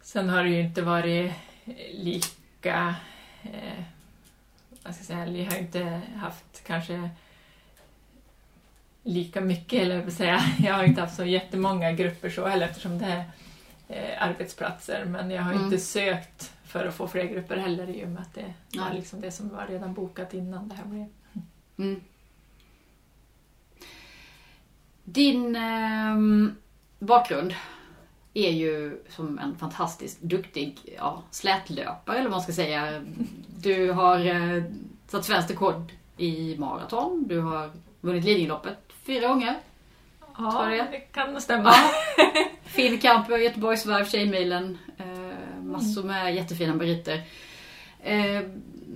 sen 0.00 0.28
har 0.28 0.44
det 0.44 0.50
ju 0.50 0.60
inte 0.60 0.82
varit 0.82 1.32
lika... 1.92 2.94
Eh, 3.42 3.84
vad 4.82 4.94
ska 4.94 5.00
jag 5.00 5.06
säga, 5.06 5.24
vi 5.24 5.44
har 5.44 5.58
inte 5.58 6.00
haft 6.16 6.64
kanske 6.66 7.10
lika 9.02 9.40
mycket, 9.40 9.82
eller 9.82 10.02
jag 10.02 10.12
säga. 10.12 10.40
Jag 10.58 10.74
har 10.74 10.84
inte 10.84 11.00
haft 11.00 11.16
så 11.16 11.24
jättemånga 11.24 11.92
grupper 11.92 12.30
så 12.30 12.46
heller 12.46 12.66
eftersom 12.66 12.98
det 12.98 13.06
är 13.06 13.24
eh, 13.88 14.22
arbetsplatser. 14.22 15.04
Men 15.04 15.30
jag 15.30 15.42
har 15.42 15.52
mm. 15.52 15.64
inte 15.64 15.78
sökt 15.78 16.52
för 16.64 16.86
att 16.86 16.94
få 16.94 17.08
fler 17.08 17.24
grupper 17.24 17.56
heller 17.56 17.90
i 17.90 18.04
och 18.04 18.08
med 18.08 18.22
att 18.22 18.34
det 18.34 18.54
ja. 18.70 18.84
var 18.84 18.94
liksom 18.94 19.20
det 19.20 19.30
som 19.30 19.48
var 19.48 19.66
redan 19.66 19.94
bokat 19.94 20.34
innan 20.34 20.68
det 20.68 20.74
här 20.74 20.84
blev. 20.84 21.06
Mm. 21.78 22.00
Din 25.04 25.56
eh, 25.56 26.16
bakgrund 26.98 27.54
är 28.34 28.50
ju 28.50 29.02
som 29.08 29.38
en 29.38 29.56
fantastiskt 29.56 30.20
duktig 30.22 30.78
ja, 30.96 31.22
slätlöpare 31.30 32.16
eller 32.16 32.28
vad 32.28 32.36
man 32.36 32.42
ska 32.42 32.52
säga. 32.52 33.04
Du 33.62 33.90
har 33.90 34.26
eh, 34.26 34.62
satt 35.08 35.24
svenskt 35.24 35.50
rekord 35.50 35.92
i 36.16 36.56
maraton. 36.58 37.24
Du 37.28 37.40
har 37.40 37.70
vunnit 38.00 38.24
Lidingöloppet 38.24 38.78
fyra 39.02 39.28
gånger. 39.28 39.54
Ja, 40.38 40.66
det. 40.70 40.76
det 40.76 40.98
kan 40.98 41.40
stämma. 41.40 41.68
Ja. 41.68 41.90
Fin 42.64 42.98
kamp 42.98 43.28
Göteborgsvarv, 43.28 44.04
Tjejmilen. 44.04 44.78
Eh, 44.98 45.62
massor 45.62 46.02
med 46.02 46.34
jättefina 46.34 46.74
meriter. 46.74 47.22
Eh, 48.02 48.42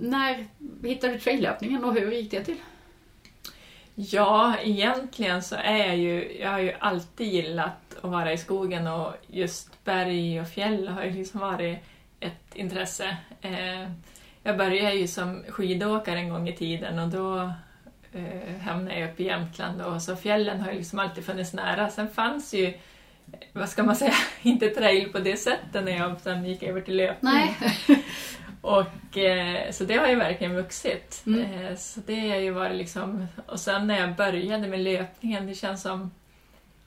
när 0.01 0.47
hittade 0.83 1.13
du 1.13 1.19
traillöpningen 1.19 1.83
och 1.83 1.93
hur 1.93 2.11
gick 2.11 2.31
det 2.31 2.43
till? 2.43 2.57
Ja, 3.95 4.55
egentligen 4.63 5.43
så 5.43 5.55
är 5.55 5.77
jag 5.77 5.97
ju, 5.97 6.37
jag 6.39 6.51
har 6.51 6.59
ju 6.59 6.73
alltid 6.79 7.27
gillat 7.27 7.97
att 8.01 8.11
vara 8.11 8.33
i 8.33 8.37
skogen 8.37 8.87
och 8.87 9.13
just 9.27 9.83
berg 9.83 10.41
och 10.41 10.47
fjäll 10.47 10.87
har 10.87 11.03
ju 11.03 11.11
liksom 11.11 11.39
varit 11.39 11.77
ett 12.19 12.55
intresse. 12.55 13.17
Eh, 13.41 13.89
jag 14.43 14.57
började 14.57 14.95
ju 14.95 15.07
som 15.07 15.43
skidåkare 15.49 16.19
en 16.19 16.29
gång 16.29 16.49
i 16.49 16.55
tiden 16.55 16.99
och 16.99 17.09
då 17.09 17.51
eh, 18.13 18.61
hamnade 18.61 18.99
jag 18.99 19.11
uppe 19.11 19.23
i 19.23 19.25
Jämtland 19.25 19.81
och 19.81 20.01
så 20.01 20.15
fjällen 20.15 20.61
har 20.61 20.71
ju 20.71 20.77
liksom 20.77 20.99
alltid 20.99 21.25
funnits 21.25 21.53
nära. 21.53 21.89
Sen 21.89 22.09
fanns 22.09 22.53
ju, 22.53 22.73
vad 23.53 23.69
ska 23.69 23.83
man 23.83 23.95
säga, 23.95 24.13
inte 24.41 24.69
trail 24.69 25.11
på 25.11 25.19
det 25.19 25.37
sättet 25.37 25.83
när 25.83 25.97
jag 25.97 26.21
sen 26.21 26.45
gick 26.45 26.63
över 26.63 26.81
till 26.81 26.97
löpning. 26.97 27.33
Nej. 27.33 27.55
Och, 28.65 29.17
eh, 29.17 29.71
så 29.71 29.83
det 29.83 29.95
har 29.95 30.07
ju 30.07 30.15
verkligen 30.15 30.55
vuxit. 30.55 31.23
Mm. 31.25 31.41
Eh, 31.41 31.75
så 31.75 31.99
det 32.05 32.29
har 32.29 32.37
ju 32.37 32.51
varit 32.51 32.75
liksom, 32.75 33.27
och 33.45 33.59
sen 33.59 33.87
när 33.87 33.99
jag 33.99 34.15
började 34.15 34.67
med 34.67 34.79
löpningen, 34.79 35.47
det 35.47 35.55
känns 35.55 35.81
som 35.81 36.11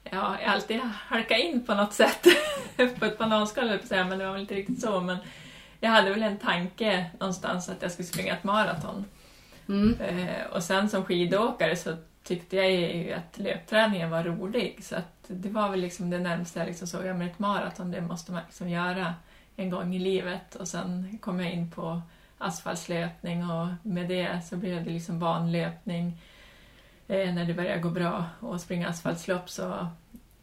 ja, 0.03 0.37
jag 0.43 0.53
alltid 0.53 0.81
halkat 0.81 1.39
in 1.39 1.67
på 1.67 1.75
något 1.75 1.93
sätt. 1.93 2.27
på 2.99 3.05
ett 3.05 3.19
bananskal 3.19 3.79
säga, 3.85 4.05
men 4.05 4.19
det 4.19 4.25
var 4.25 4.33
väl 4.33 4.41
inte 4.41 4.55
riktigt 4.55 4.81
så. 4.81 5.01
Men 5.01 5.17
jag 5.81 5.91
hade 5.91 6.11
väl 6.11 6.23
en 6.23 6.39
tanke 6.39 7.11
någonstans 7.19 7.69
att 7.69 7.83
jag 7.83 7.93
skulle 7.93 8.09
springa 8.09 8.33
ett 8.33 8.45
maraton. 8.45 9.05
Mm. 9.69 10.01
Eh, 10.01 10.47
och 10.47 10.63
sen 10.63 10.89
som 10.89 11.05
skidåkare 11.05 11.77
så 11.77 11.97
tyckte 12.23 12.57
jag 12.57 12.71
ju 12.71 13.13
att 13.13 13.39
löpträningen 13.39 14.11
var 14.11 14.25
rolig. 14.25 14.79
Så 14.83 14.97
att 14.97 15.25
det 15.27 15.49
var 15.49 15.69
väl 15.69 15.81
liksom 15.81 16.11
det 16.11 16.19
närmaste 16.19 16.59
jag 16.59 16.67
liksom 16.67 16.87
såg, 16.87 17.07
ja 17.07 17.15
men 17.15 17.29
ett 17.29 17.39
maraton 17.39 17.91
det 17.91 18.01
måste 18.01 18.33
man 18.33 18.43
liksom 18.47 18.69
göra 18.69 19.15
en 19.59 19.71
gång 19.71 19.95
i 19.95 19.99
livet 19.99 20.55
och 20.55 20.69
sen 20.69 21.19
kom 21.21 21.41
jag 21.41 21.53
in 21.53 21.71
på 21.71 22.03
asfaltslöpning 22.39 23.51
och 23.51 23.69
med 23.83 24.09
det 24.09 24.41
så 24.45 24.57
blev 24.57 24.85
det 24.85 24.91
liksom 24.91 25.19
banlöpning. 25.19 26.21
Eh, 27.09 27.35
när 27.35 27.45
det 27.45 27.55
började 27.55 27.81
gå 27.81 27.91
bra 27.91 28.25
och 28.41 28.61
springa 28.61 28.89
asfaltslopp 28.89 29.51
så 29.51 29.87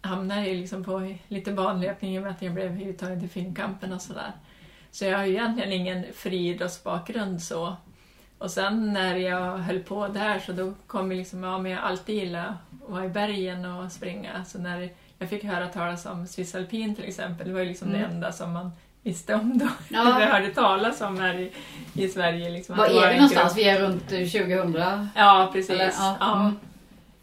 hamnade 0.01 0.47
jag 0.47 0.57
liksom 0.57 0.83
på 0.83 1.15
lite 1.27 1.51
banlöpning 1.51 2.15
i 2.15 2.19
och 2.19 2.23
med 2.23 2.31
att 2.31 2.41
jag 2.41 2.53
blev 2.53 2.81
uttagen 2.81 3.19
till 3.19 3.29
Finnkampen 3.29 3.93
och 3.93 4.01
sådär. 4.01 4.31
Så 4.91 5.05
jag 5.05 5.17
har 5.17 5.25
ju 5.25 5.33
egentligen 5.33 5.71
ingen 5.71 6.05
friidrottsbakgrund 6.13 7.41
så. 7.41 7.75
Och 8.37 8.51
sen 8.51 8.93
när 8.93 9.15
jag 9.15 9.57
höll 9.57 9.79
på 9.79 10.07
där 10.07 10.39
så 10.39 10.51
då 10.51 10.73
kom 10.87 11.11
jag 11.11 11.17
liksom, 11.17 11.43
ja 11.43 11.57
men 11.57 11.71
jag 11.71 11.81
alltid 11.81 12.15
gillat 12.15 12.47
att 12.47 12.89
vara 12.89 13.05
i 13.05 13.09
bergen 13.09 13.65
och 13.65 13.91
springa. 13.91 14.45
Så 14.45 14.59
när 14.59 14.89
jag 15.19 15.29
fick 15.29 15.43
höra 15.43 15.67
talas 15.67 16.05
om 16.05 16.27
Swiss 16.27 16.55
Alpin 16.55 16.95
till 16.95 17.05
exempel, 17.05 17.47
det 17.47 17.53
var 17.53 17.59
ju 17.59 17.65
liksom 17.65 17.87
mm. 17.87 18.01
det 18.01 18.07
enda 18.07 18.31
som 18.31 18.53
man 18.53 18.71
visste 19.05 19.35
om 19.35 19.57
då. 19.57 19.67
Ja. 19.89 20.15
Eller 20.15 20.27
hörde 20.27 20.53
talas 20.53 21.01
om 21.01 21.19
här 21.19 21.39
i, 21.39 21.51
i 21.93 22.07
Sverige. 22.07 22.49
Liksom, 22.49 22.77
Var 22.77 22.85
är 22.85 23.09
vi 23.09 23.15
någonstans? 23.15 23.57
Vi 23.57 23.63
är 23.63 23.79
runt 23.79 24.09
2000? 24.09 25.09
Ja, 25.15 25.49
precis. 25.53 25.69
Eller, 25.69 25.85
ja. 25.85 26.17
Ja. 26.19 26.39
Mm. 26.39 26.55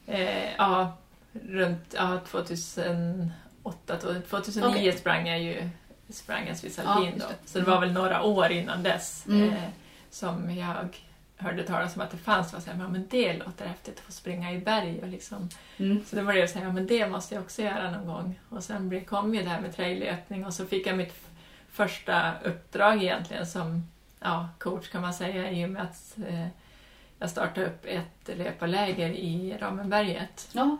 Eh, 0.07 0.53
ja, 0.59 0.97
runt 1.33 1.95
ja, 1.97 2.21
2008, 2.31 3.97
2009 4.31 4.71
okay. 4.71 4.93
sprang 4.93 5.29
jag 5.29 5.43
ju 5.43 5.69
sprang 6.09 6.47
jag 6.49 6.57
Swiss 6.57 6.79
Alpin 6.79 7.19
då. 7.19 7.27
Så 7.45 7.59
det 7.59 7.65
var 7.65 7.81
väl 7.81 7.93
några 7.93 8.23
år 8.23 8.51
innan 8.51 8.83
dess 8.83 9.27
mm. 9.27 9.49
eh, 9.49 9.63
som 10.11 10.57
jag 10.57 11.01
hörde 11.37 11.63
talas 11.63 11.97
om 11.97 12.03
att 12.03 12.11
det 12.11 12.17
fanns. 12.17 12.55
Och 12.55 12.63
så 12.63 12.71
här, 12.71 12.89
men 12.89 13.07
det 13.11 13.33
låter 13.33 13.67
häftigt 13.67 13.99
att 13.99 14.05
få 14.05 14.13
springa 14.13 14.53
i 14.53 14.59
berg. 14.59 14.99
Och 15.03 15.09
liksom. 15.09 15.49
Mm. 15.77 16.05
Så 16.07 16.17
då 16.17 16.23
var 16.23 16.33
det 16.33 16.49
så 16.49 16.59
här, 16.59 16.73
men 16.73 16.87
det 16.87 17.09
måste 17.09 17.35
jag 17.35 17.43
också 17.43 17.63
göra 17.63 17.91
någon 17.91 18.07
gång. 18.07 18.41
Och 18.49 18.65
sen 18.65 19.05
kom 19.05 19.35
ju 19.35 19.43
det 19.43 19.49
här 19.49 19.61
med 19.61 19.77
traillöpning 19.77 20.47
och 20.47 20.55
så 20.55 20.67
fick 20.67 20.87
jag 20.87 20.97
mitt 20.97 21.32
första 21.73 22.41
uppdrag 22.45 23.03
egentligen 23.03 23.47
som 23.47 23.89
ja, 24.21 24.49
coach 24.59 24.89
kan 24.89 25.03
man 25.03 25.15
säga 25.15 25.51
i 25.51 25.65
och 25.65 25.71
med 25.71 25.83
att 25.83 26.19
eh, 26.29 26.47
jag 27.19 27.31
startade 27.31 27.67
upp 27.67 27.85
ett 27.85 28.39
löparläger 28.39 29.09
i 29.09 29.57
Ramenberget. 29.61 30.49
Ja. 30.53 30.77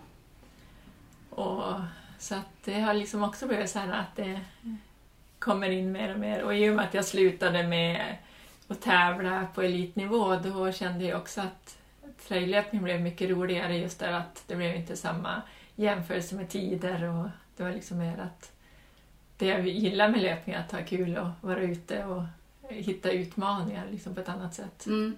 Och, 1.31 1.81
så 2.19 2.35
att 2.35 2.65
det 2.65 2.81
har 2.81 2.95
liksom 2.95 3.23
också 3.23 3.47
blivit 3.47 3.71
så 3.71 3.79
här 3.79 3.93
att 3.93 4.17
det 4.17 4.41
kommer 5.39 5.71
in 5.71 5.93
mer 5.93 6.13
och 6.13 6.21
mer. 6.21 6.43
Och 6.43 6.57
i 6.57 6.71
och 6.71 6.75
med 6.75 6.85
att 6.85 6.95
jag 6.95 7.05
slutade 7.05 7.63
med 7.63 8.17
att 8.69 8.81
tävla 8.81 9.47
på 9.55 9.63
elitnivå 9.63 10.37
då 10.37 10.73
kände 10.73 11.05
jag 11.05 11.21
också 11.21 11.41
att 11.41 11.79
traillöpning 12.29 12.83
blev 12.83 13.01
mycket 13.01 13.31
roligare 13.31 13.77
just 13.77 13.99
där 13.99 14.13
att 14.13 14.45
det 14.47 14.57
blev 14.57 14.77
inte 14.77 14.97
samma 14.97 15.43
jämförelse 15.77 16.35
med 16.35 16.49
tider 16.49 17.03
och 17.09 17.29
det 17.57 17.63
var 17.63 17.71
liksom 17.71 17.99
mer 17.99 18.19
att 18.19 18.53
det 19.43 19.49
jag 19.49 19.69
gillar 19.69 20.09
med 20.09 20.23
löpning 20.23 20.55
är 20.55 20.61
att 20.61 20.73
ha 20.73 20.83
kul 20.83 21.17
och 21.17 21.29
vara 21.41 21.61
ute 21.61 22.05
och 22.05 22.23
hitta 22.69 23.11
utmaningar 23.11 23.87
liksom 23.91 24.15
på 24.15 24.21
ett 24.21 24.29
annat 24.29 24.55
sätt. 24.55 24.87
Mm. 24.87 25.17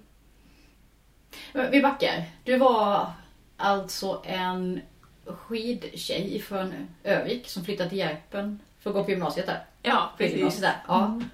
Vi 1.71 1.83
backar. 1.83 2.25
Du 2.45 2.59
var 2.59 3.12
alltså 3.57 4.23
en 4.26 4.81
skidtjej 5.26 6.40
från 6.40 6.75
Övik 7.02 7.49
som 7.49 7.64
flyttade 7.64 7.88
till 7.88 7.99
Järpen 7.99 8.61
för 8.81 8.90
att 8.90 8.97
gå 8.97 9.04
på 9.04 9.11
gymnasiet 9.11 9.47
där. 9.47 9.64
Ja, 9.83 10.11
precis. 10.19 10.61
Där. 10.61 10.76
Ja. 10.88 11.07
Mm. 11.07 11.25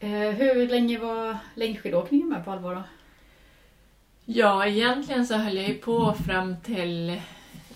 Eh, 0.00 0.34
hur 0.34 0.68
länge 0.68 0.98
var 0.98 1.38
längdskidåkningen 1.54 2.28
med 2.28 2.44
på 2.44 2.50
allvar 2.50 2.74
då? 2.74 2.82
Ja, 4.24 4.66
egentligen 4.66 5.26
så 5.26 5.34
höll 5.34 5.56
jag 5.56 5.68
ju 5.68 5.74
på 5.74 6.14
fram 6.26 6.56
till 6.60 7.20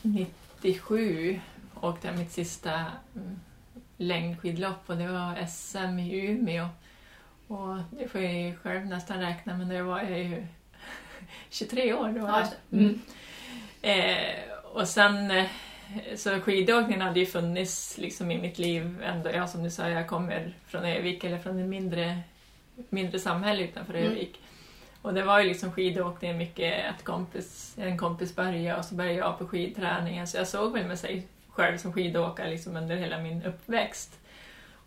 97. 0.03 1.41
Åkte 1.81 2.07
jag 2.07 2.19
mitt 2.19 2.33
sista 2.33 2.73
mm, 3.15 3.41
längdskidlopp 4.03 4.83
och 4.87 4.97
det 4.97 5.09
var 5.09 5.47
SM 5.47 5.99
i 5.99 6.27
Umeå. 6.27 6.69
Och 7.47 7.77
det 7.91 8.09
får 8.09 8.21
jag 8.21 8.35
ju 8.35 8.57
själv 8.57 8.87
nästan 8.87 9.21
räkna, 9.21 9.57
men 9.57 9.69
då 9.69 9.85
var 9.85 10.01
jag 10.01 10.19
ju 10.19 10.47
23 11.51 11.95
år. 11.95 12.09
Då. 12.09 12.21
Ja, 12.21 12.49
mm. 12.73 13.01
eh, 13.83 14.55
och 14.73 14.89
sen 14.89 15.31
eh, 15.31 15.47
så 16.17 16.41
skidåkningen 16.41 17.01
hade 17.01 17.21
ju 17.21 17.27
funnits 17.27 17.99
liksom 17.99 18.31
i 18.31 18.39
mitt 18.39 18.59
liv 18.59 19.03
ändå. 19.03 19.31
Ja, 19.31 19.47
som 19.47 19.63
du 19.63 19.71
sa, 19.71 19.89
jag 19.89 20.09
kommer 20.09 20.55
från 20.67 20.85
Övik 20.85 21.25
eller 21.25 21.39
från 21.39 21.59
ett 21.59 21.69
mindre, 21.69 22.21
mindre 22.89 23.19
samhälle 23.19 23.63
utanför 23.63 23.95
mm. 23.95 24.13
Övik. 24.13 24.41
Och 25.03 25.15
det 25.15 25.25
var 25.25 25.41
ju 25.41 25.49
liksom 25.49 25.73
skidåkning 25.73 26.39
mycket 26.39 26.91
att 26.91 27.05
kompis, 27.05 27.75
en 27.79 27.99
kompis 27.99 28.37
började 28.37 28.79
och 28.79 28.85
så 28.85 28.95
började 28.95 29.19
jag 29.19 29.39
på 29.39 29.47
skidträningen. 29.47 30.27
Så 30.27 30.37
jag 30.37 30.49
såg 30.49 30.73
väl 30.73 30.87
mig 30.87 30.97
själv 31.53 31.79
som 31.79 31.93
skidåkare 31.93 32.51
liksom 32.51 32.77
under 32.77 32.97
hela 32.97 33.19
min 33.19 33.43
uppväxt. 33.43 34.19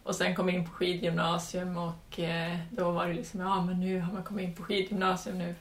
Och 0.04 0.16
sen 0.16 0.36
kom 0.36 0.50
jag 0.50 0.58
in 0.58 0.66
på 0.66 0.72
skidgymnasium 0.72 1.78
och 1.78 2.20
eh, 2.20 2.58
då 2.70 2.92
var 2.92 3.08
det 3.08 3.14
liksom, 3.14 3.40
ja 3.40 3.62
men 3.62 3.80
nu 3.80 4.00
har 4.00 4.14
man 4.14 4.24
kommit 4.24 4.44
in 4.44 4.56
på 4.56 4.64
skidgymnasium, 4.64 5.38
nu 5.38 5.56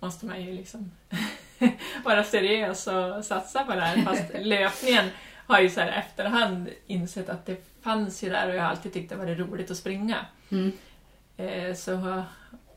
måste 0.00 0.26
man 0.26 0.42
ju 0.42 0.52
liksom 0.52 0.90
vara 2.04 2.24
seriös 2.24 2.86
och 2.86 3.24
satsa 3.24 3.64
på 3.64 3.74
det 3.74 3.80
här. 3.80 4.02
Fast 4.02 4.24
löpningen 4.40 5.10
har 5.46 5.60
ju 5.60 5.70
så 5.70 5.80
här 5.80 5.88
efterhand 5.88 6.68
insett 6.86 7.28
att 7.28 7.46
det 7.46 7.64
fanns 7.82 8.22
ju 8.22 8.30
där 8.30 8.48
och 8.48 8.54
jag 8.54 8.62
har 8.62 8.68
alltid 8.68 8.92
tyckt 8.92 9.10
det 9.10 9.16
var 9.16 9.26
roligt 9.26 9.70
att 9.70 9.76
springa. 9.76 10.26
Mm. 10.50 10.72
Eh, 11.36 11.74
så 11.74 12.22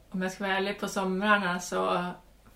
om 0.09 0.21
jag 0.21 0.31
ska 0.31 0.43
vara 0.43 0.57
ärlig, 0.57 0.79
på 0.79 0.87
somrarna 0.87 1.59
så 1.59 2.05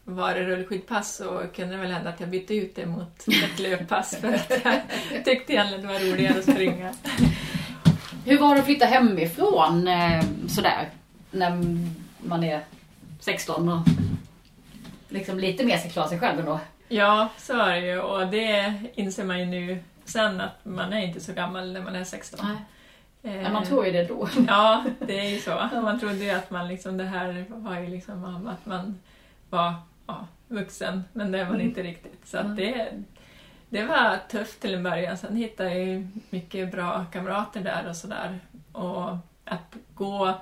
var 0.07 0.33
det 0.33 0.43
rullskidpass 0.43 1.15
så 1.15 1.43
kunde 1.55 1.75
det 1.75 1.81
väl 1.81 1.91
hända 1.91 2.09
att 2.09 2.19
jag 2.19 2.29
bytte 2.29 2.55
ut 2.55 2.75
det 2.75 2.85
mot 2.85 3.27
ett 3.27 3.59
löppass 3.59 4.15
för 4.15 4.33
att 4.33 4.51
jag 5.13 5.25
tyckte 5.25 5.53
egentligen 5.53 5.81
det 5.81 5.93
var 5.93 5.99
roligare 5.99 6.39
att 6.39 6.43
springa. 6.43 6.93
Hur 8.25 8.39
var 8.39 8.53
det 8.53 8.59
att 8.59 8.65
flytta 8.65 8.85
hemifrån 8.85 9.87
eh, 9.87 10.23
sådär 10.47 10.89
när 11.31 11.63
man 12.23 12.43
är 12.43 12.61
16 13.19 13.69
och 13.69 13.87
liksom 15.09 15.39
lite 15.39 15.65
mer 15.65 15.77
ska 15.77 15.89
klara 15.89 16.07
sig 16.07 16.19
själv 16.19 16.39
ändå. 16.39 16.59
Ja, 16.87 17.29
så 17.37 17.59
är 17.59 17.81
det 17.81 17.87
ju 17.87 17.99
och 17.99 18.27
det 18.27 18.73
inser 18.95 19.23
man 19.23 19.39
ju 19.39 19.45
nu 19.45 19.83
sen 20.05 20.41
att 20.41 20.65
man 20.65 20.93
är 20.93 21.05
inte 21.05 21.19
så 21.19 21.33
gammal 21.33 21.73
när 21.73 21.81
man 21.81 21.95
är 21.95 22.03
16. 22.03 22.39
Nej. 22.43 22.57
Men 23.21 23.53
man 23.53 23.65
tror 23.65 23.85
ju 23.85 23.91
det 23.91 24.03
då. 24.03 24.29
Ja, 24.47 24.83
det 24.99 25.19
är 25.19 25.29
ju 25.29 25.39
så. 25.39 25.69
Man 25.73 25.99
trodde 25.99 26.23
ju 26.23 26.29
att 26.31 26.49
man 26.49 26.67
liksom, 26.67 26.97
det 26.97 27.03
här 27.03 27.45
var 27.49 27.79
ju 27.79 27.87
liksom 27.87 28.47
att 28.47 28.65
man 28.65 28.99
var 29.49 29.73
ja, 30.07 30.27
vuxen, 30.47 31.03
men 31.13 31.31
det 31.31 31.37
var 31.37 31.45
man 31.45 31.55
mm. 31.55 31.67
inte 31.67 31.83
riktigt. 31.83 32.27
Så 32.27 32.37
att 32.37 32.55
det, 32.55 32.91
det 33.69 33.85
var 33.85 34.17
tufft 34.29 34.61
till 34.61 34.73
en 34.73 34.83
början. 34.83 35.17
Sen 35.17 35.35
hittade 35.35 35.79
jag 35.79 36.07
mycket 36.29 36.71
bra 36.71 37.05
kamrater 37.11 37.61
där 37.61 37.89
och 37.89 37.95
sådär. 37.95 38.39
Och 38.71 39.17
att 39.45 39.75
gå 39.93 40.33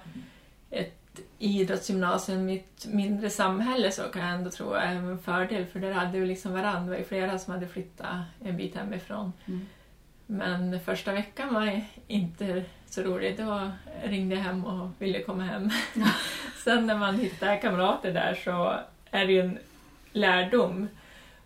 ett 0.70 1.20
idrottsgymnasium 1.40 2.50
i 2.50 2.56
ett 2.56 2.86
mindre 2.88 3.30
samhälle 3.30 3.92
så 3.92 4.04
kan 4.04 4.22
jag 4.22 4.32
ändå 4.32 4.52
tro 4.52 4.74
är 4.74 4.96
en 4.96 5.20
fördel 5.20 5.66
för 5.66 5.80
där 5.80 5.92
hade 5.92 6.20
vi 6.20 6.26
liksom 6.26 6.54
varandra. 6.54 6.84
Det 6.84 6.90
var 6.90 6.98
ju 6.98 7.04
flera 7.04 7.40
som 7.40 7.54
hade 7.54 7.68
flyttat 7.68 8.16
en 8.44 8.58
bit 8.58 8.76
hemifrån. 8.76 9.34
Mm. 9.46 9.66
Men 10.26 10.80
första 10.80 11.12
veckan 11.12 11.54
var 11.54 11.82
inte 12.08 12.64
så 12.86 13.02
roligt. 13.02 13.38
Då 13.38 13.72
ringde 14.04 14.36
jag 14.36 14.44
hem 14.44 14.66
och 14.66 14.90
ville 15.00 15.24
komma 15.24 15.44
hem. 15.44 15.70
Sen 16.64 16.88
när 16.88 16.98
man 16.98 17.20
hittar 17.20 17.62
kamrater 17.62 18.14
där 18.14 18.34
så 18.44 18.80
är 19.14 19.26
det 19.26 19.34
ju 19.34 19.40
en 19.40 19.58
lärdom. 20.12 20.88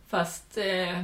Fast 0.07 0.57
eh, 0.57 1.03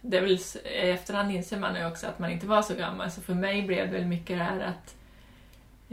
det 0.00 0.16
är 0.16 0.22
väl, 0.22 0.38
i 0.64 0.90
efterhand 0.90 1.32
inser 1.32 1.58
man 1.58 1.76
ju 1.76 1.86
också 1.86 2.06
att 2.06 2.18
man 2.18 2.30
inte 2.30 2.46
var 2.46 2.62
så 2.62 2.74
gammal. 2.74 3.10
Så 3.10 3.20
för 3.20 3.34
mig 3.34 3.62
blev 3.62 3.86
det 3.86 3.98
väl 3.98 4.06
mycket 4.06 4.38
det 4.38 4.44
här 4.44 4.60
att 4.60 4.94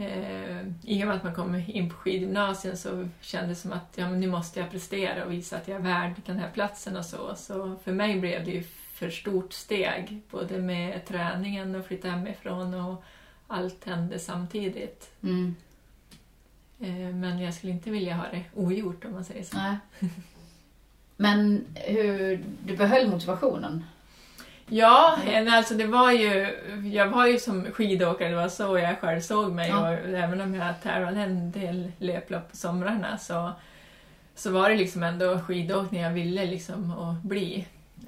Eh, 0.00 0.60
I 0.82 1.02
och 1.02 1.06
med 1.06 1.16
att 1.16 1.24
man 1.24 1.34
kom 1.34 1.62
in 1.66 1.90
på 1.90 1.96
skidgymnasiet 1.96 2.78
så 2.78 3.08
kändes 3.20 3.58
det 3.58 3.62
som 3.62 3.72
att 3.72 3.92
ja, 3.94 4.10
men 4.10 4.20
nu 4.20 4.26
måste 4.26 4.60
jag 4.60 4.70
prestera 4.70 5.24
och 5.24 5.32
visa 5.32 5.56
att 5.56 5.68
jag 5.68 5.76
är 5.76 5.82
värd 5.82 6.12
den 6.26 6.38
här 6.38 6.50
platsen 6.50 6.96
och 6.96 7.04
så. 7.04 7.34
Så 7.36 7.76
för 7.84 7.92
mig 7.92 8.20
blev 8.20 8.44
det 8.44 8.50
ju 8.50 8.62
för 8.92 9.10
stort 9.10 9.52
steg, 9.52 10.20
både 10.30 10.58
med 10.58 11.06
träningen 11.06 11.74
och 11.74 11.86
flytta 11.86 12.08
hemifrån 12.08 12.74
och 12.74 13.04
allt 13.46 13.84
hände 13.84 14.18
samtidigt. 14.18 15.10
Mm. 15.22 15.56
Eh, 16.80 17.14
men 17.14 17.38
jag 17.38 17.54
skulle 17.54 17.72
inte 17.72 17.90
vilja 17.90 18.14
ha 18.14 18.24
det 18.32 18.42
ogjort 18.54 19.04
om 19.04 19.12
man 19.12 19.24
säger 19.24 19.44
så. 19.44 19.56
Nej. 19.56 19.76
Men 21.16 21.64
hur 21.74 22.44
du 22.64 22.76
behöll 22.76 23.10
motivationen? 23.10 23.84
Ja, 24.66 25.18
alltså 25.50 25.74
det 25.74 25.86
var 25.86 26.12
ju, 26.12 26.56
jag 26.92 27.08
var 27.08 27.26
ju 27.26 27.38
som 27.38 27.64
skidåkare, 27.64 28.28
det 28.28 28.36
var 28.36 28.48
så 28.48 28.78
jag 28.78 28.98
själv 28.98 29.20
såg 29.20 29.52
mig. 29.52 29.68
Ja. 29.68 29.80
Och 29.80 29.94
även 30.08 30.40
om 30.40 30.54
jag 30.54 30.82
tävlade 30.82 31.20
en 31.20 31.50
del 31.50 31.92
löplopp 31.98 32.50
på 32.50 32.56
somrarna 32.56 33.18
så, 33.18 33.52
så 34.34 34.50
var 34.50 34.70
det 34.70 34.76
liksom 34.76 35.02
ändå 35.02 35.38
skidåkning 35.38 36.00
jag 36.00 36.10
ville 36.10 36.46
liksom 36.46 36.90
att 36.90 37.22
bli. 37.22 37.66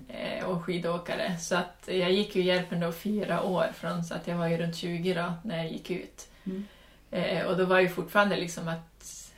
Eh, 0.09 0.45
och 0.45 0.65
skidåkare. 0.65 1.37
Så 1.39 1.57
att 1.57 1.83
jag 1.87 2.13
gick 2.13 2.37
ju 2.37 2.43
Järpen 2.43 2.81
då 2.81 2.93
fyra 2.93 3.43
år, 3.43 3.67
från 3.75 4.05
så 4.05 4.15
att 4.15 4.27
jag 4.27 4.37
var 4.37 4.49
ju 4.49 4.57
runt 4.57 4.77
20 4.77 5.15
då 5.15 5.33
när 5.43 5.57
jag 5.57 5.73
gick 5.73 5.91
ut. 5.91 6.29
Mm. 6.45 6.67
Eh, 7.13 7.47
och 7.47 7.57
då 7.57 7.65
var 7.65 7.81
ju 7.81 7.89
fortfarande 7.89 8.37
liksom 8.37 8.69
att 8.69 9.33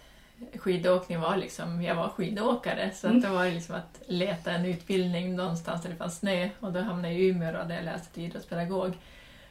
skidåkning 0.59 1.21
var 1.21 1.37
liksom, 1.37 1.83
jag 1.83 1.95
var 1.95 2.09
skidåkare 2.09 2.91
så 2.95 3.07
mm. 3.07 3.19
att 3.19 3.25
det 3.25 3.31
var 3.31 3.45
liksom 3.45 3.75
att 3.75 4.01
leta 4.07 4.53
en 4.53 4.65
utbildning 4.65 5.37
någonstans 5.37 5.83
där 5.83 5.91
det 5.91 5.97
fanns 5.97 6.19
snö 6.19 6.49
och 6.61 6.73
då 6.73 6.81
hamnade 6.81 7.15
jag 7.15 7.23
i 7.23 7.29
Umeå 7.29 7.61
och 7.61 7.69
där 7.69 7.75
jag 7.75 7.85
läste 7.85 8.15
till 8.15 8.25
idrottspedagog. 8.25 8.93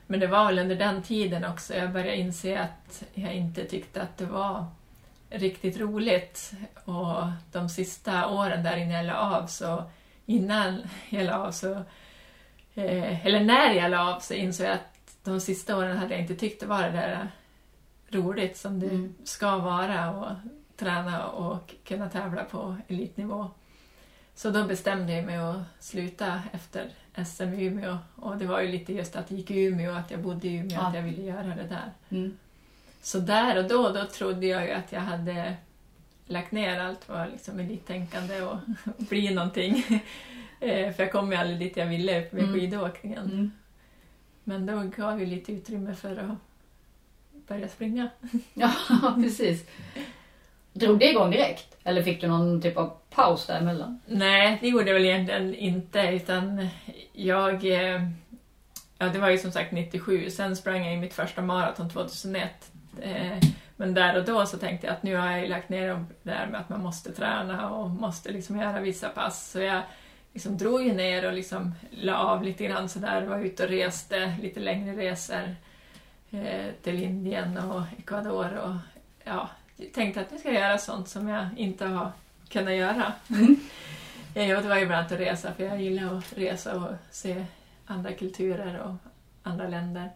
Men 0.07 0.19
det 0.19 0.27
var 0.27 0.45
väl 0.45 0.59
under 0.59 0.75
den 0.75 1.03
tiden 1.03 1.45
också 1.45 1.73
jag 1.73 1.91
började 1.91 2.17
inse 2.17 2.59
att 2.59 3.03
jag 3.13 3.33
inte 3.33 3.65
tyckte 3.65 4.01
att 4.01 4.17
det 4.17 4.25
var 4.25 4.65
riktigt 5.29 5.79
roligt 5.79 6.51
och 6.85 7.23
de 7.51 7.69
sista 7.69 8.27
åren 8.27 8.63
där 8.63 8.77
innan 8.77 8.95
jag 8.95 9.05
la 9.05 9.17
av 9.17 9.47
så 9.47 9.83
innan 10.25 10.81
jag 11.09 11.25
la 11.25 11.37
av 11.37 11.51
så 11.51 11.71
eh, 12.73 13.25
eller 13.25 13.39
när 13.39 13.73
jag 13.73 13.91
la 13.91 14.15
av 14.15 14.19
så 14.19 14.33
insåg 14.33 14.65
jag 14.65 14.73
att 14.73 15.15
de 15.23 15.41
sista 15.41 15.77
åren 15.77 15.97
hade 15.97 16.13
jag 16.13 16.21
inte 16.21 16.35
tyckt 16.35 16.59
det 16.59 16.65
var 16.65 16.81
det 16.81 16.91
där 16.91 17.27
roligt 18.15 18.57
som 18.57 18.79
det 18.79 18.89
mm. 18.89 19.15
ska 19.23 19.57
vara 19.57 20.11
och 20.11 20.31
träna 20.75 21.27
och 21.27 21.75
kunna 21.83 22.09
tävla 22.09 22.43
på 22.43 22.75
elitnivå. 22.87 23.51
Så 24.35 24.49
då 24.49 24.63
bestämde 24.63 25.13
jag 25.13 25.25
mig 25.25 25.37
att 25.37 25.61
sluta 25.79 26.41
efter 26.51 26.89
SM 27.25 27.53
i 27.53 27.65
Umeå 27.65 27.97
och 28.15 28.37
det 28.37 28.45
var 28.45 28.61
ju 28.61 28.67
lite 28.67 28.93
just 28.93 29.15
att 29.15 29.31
jag 29.31 29.39
gick 29.39 29.51
i 29.51 29.63
Umeå 29.63 29.91
att 29.91 30.11
jag 30.11 30.21
bodde 30.21 30.47
i 30.47 30.55
Umeå, 30.55 30.73
ja. 30.73 30.87
att 30.87 30.95
jag 30.95 31.01
ville 31.01 31.21
göra 31.21 31.47
det 31.47 31.67
där. 31.69 31.91
Mm. 32.09 32.37
Så 33.01 33.19
där 33.19 33.57
och 33.57 33.69
då, 33.69 33.89
då 33.89 34.05
trodde 34.05 34.47
jag 34.47 34.65
ju 34.65 34.71
att 34.71 34.91
jag 34.91 35.01
hade 35.01 35.55
lagt 36.25 36.51
ner 36.51 36.79
allt 36.79 37.09
vad 37.09 37.31
liksom 37.31 37.59
elittänkande 37.59 38.41
och 38.41 38.57
bli 38.97 39.33
någonting. 39.33 39.83
Eh, 40.59 40.93
för 40.93 41.03
jag 41.03 41.11
kom 41.11 41.31
ju 41.31 41.37
aldrig 41.37 41.59
dit 41.59 41.77
jag 41.77 41.85
ville 41.85 42.27
med 42.31 42.43
mm. 42.43 42.53
skidåkningen. 42.53 43.25
Mm. 43.25 43.51
Men 44.43 44.65
då 44.65 44.83
gav 44.97 45.19
ju 45.19 45.25
lite 45.25 45.51
utrymme 45.51 45.95
för 45.95 46.17
att 46.17 46.37
börja 47.47 47.67
springa. 47.67 48.09
ja, 48.53 48.71
precis. 49.15 49.65
Drog 50.73 50.99
det 50.99 51.09
igång 51.09 51.31
direkt? 51.31 51.77
Eller 51.83 52.03
fick 52.03 52.21
du 52.21 52.27
någon 52.27 52.61
typ 52.61 52.77
av 52.77 52.97
paus 53.09 53.47
däremellan? 53.47 53.99
Nej, 54.05 54.57
det 54.61 54.67
gjorde 54.67 54.85
jag 54.85 54.93
väl 54.93 55.05
egentligen 55.05 55.55
inte 55.55 55.99
utan 55.99 56.67
jag... 57.13 57.65
Eh, 57.65 58.01
ja, 58.97 59.07
det 59.07 59.19
var 59.19 59.29
ju 59.29 59.37
som 59.37 59.51
sagt 59.51 59.71
97, 59.71 60.29
sen 60.29 60.55
sprang 60.55 60.85
jag 60.85 60.93
i 60.93 60.97
mitt 60.97 61.13
första 61.13 61.41
maraton 61.41 61.89
2001. 61.89 62.71
Eh, 63.01 63.37
men 63.75 63.93
där 63.93 64.17
och 64.17 64.25
då 64.25 64.45
så 64.45 64.57
tänkte 64.57 64.87
jag 64.87 64.93
att 64.95 65.03
nu 65.03 65.15
har 65.15 65.31
jag 65.31 65.49
lagt 65.49 65.69
ner 65.69 65.87
det 65.87 66.05
där 66.23 66.47
med 66.47 66.59
att 66.59 66.69
man 66.69 66.81
måste 66.81 67.13
träna 67.13 67.69
och 67.69 67.89
måste 67.89 68.31
liksom 68.31 68.57
göra 68.59 68.79
vissa 68.79 69.09
pass. 69.09 69.51
Så 69.51 69.59
jag 69.59 69.81
liksom 70.33 70.57
drog 70.57 70.83
ju 70.83 70.93
ner 70.93 71.27
och 71.27 71.33
liksom 71.33 71.75
la 71.91 72.17
av 72.17 72.43
lite 72.43 72.65
grann 72.65 72.89
sådär, 72.89 73.21
var 73.21 73.39
ute 73.39 73.63
och 73.63 73.69
reste 73.69 74.35
lite 74.41 74.59
längre 74.59 74.97
resor 74.97 75.55
eh, 76.33 76.71
till 76.81 77.03
Indien 77.03 77.57
och 77.57 77.83
Ecuador 77.97 78.57
och 78.57 78.75
ja, 79.23 79.49
tänkte 79.93 80.21
att 80.21 80.31
jag 80.31 80.39
ska 80.39 80.51
göra 80.51 80.77
sånt 80.77 81.07
som 81.07 81.27
jag 81.27 81.47
inte 81.57 81.85
har 81.85 82.11
kunnat 82.49 82.73
göra. 82.73 83.13
Mm. 83.29 83.55
ja, 84.33 84.61
det 84.61 84.67
var 84.67 84.77
ju 84.77 84.85
bland 84.85 84.99
annat 84.99 85.11
att 85.11 85.19
resa, 85.19 85.53
för 85.53 85.63
jag 85.63 85.81
gillar 85.81 86.17
att 86.17 86.37
resa 86.37 86.75
och 86.75 86.91
se 87.11 87.45
andra 87.85 88.13
kulturer 88.13 88.79
och 88.79 88.95
andra 89.43 89.67
länder. 89.67 90.09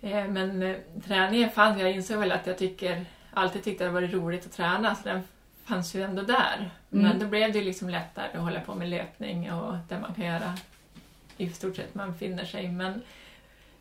Eh, 0.00 0.28
men 0.28 0.62
eh, 0.62 0.76
träningen 1.06 1.50
fanns, 1.50 1.80
jag 1.80 1.92
insåg 1.92 2.18
väl 2.18 2.32
att 2.32 2.46
jag 2.46 2.58
tycker, 2.58 3.04
alltid 3.32 3.64
tyckte 3.64 3.84
det 3.84 3.90
var 3.90 4.02
roligt 4.02 4.46
att 4.46 4.52
träna, 4.52 4.94
så 4.94 5.08
den 5.08 5.22
fanns 5.64 5.94
ju 5.94 6.02
ändå 6.02 6.22
där. 6.22 6.70
Mm. 6.92 7.08
Men 7.08 7.18
då 7.18 7.26
blev 7.26 7.52
det 7.52 7.60
liksom 7.60 7.90
lättare 7.90 8.26
att 8.32 8.44
hålla 8.44 8.60
på 8.60 8.74
med 8.74 8.88
löpning 8.88 9.52
och 9.52 9.74
det 9.88 9.98
man 9.98 10.14
kan 10.14 10.24
göra 10.24 10.54
i 11.36 11.48
stort 11.50 11.76
sett 11.76 11.94
man 11.94 12.14
finner 12.14 12.44
sig. 12.44 12.68
Men 12.68 13.02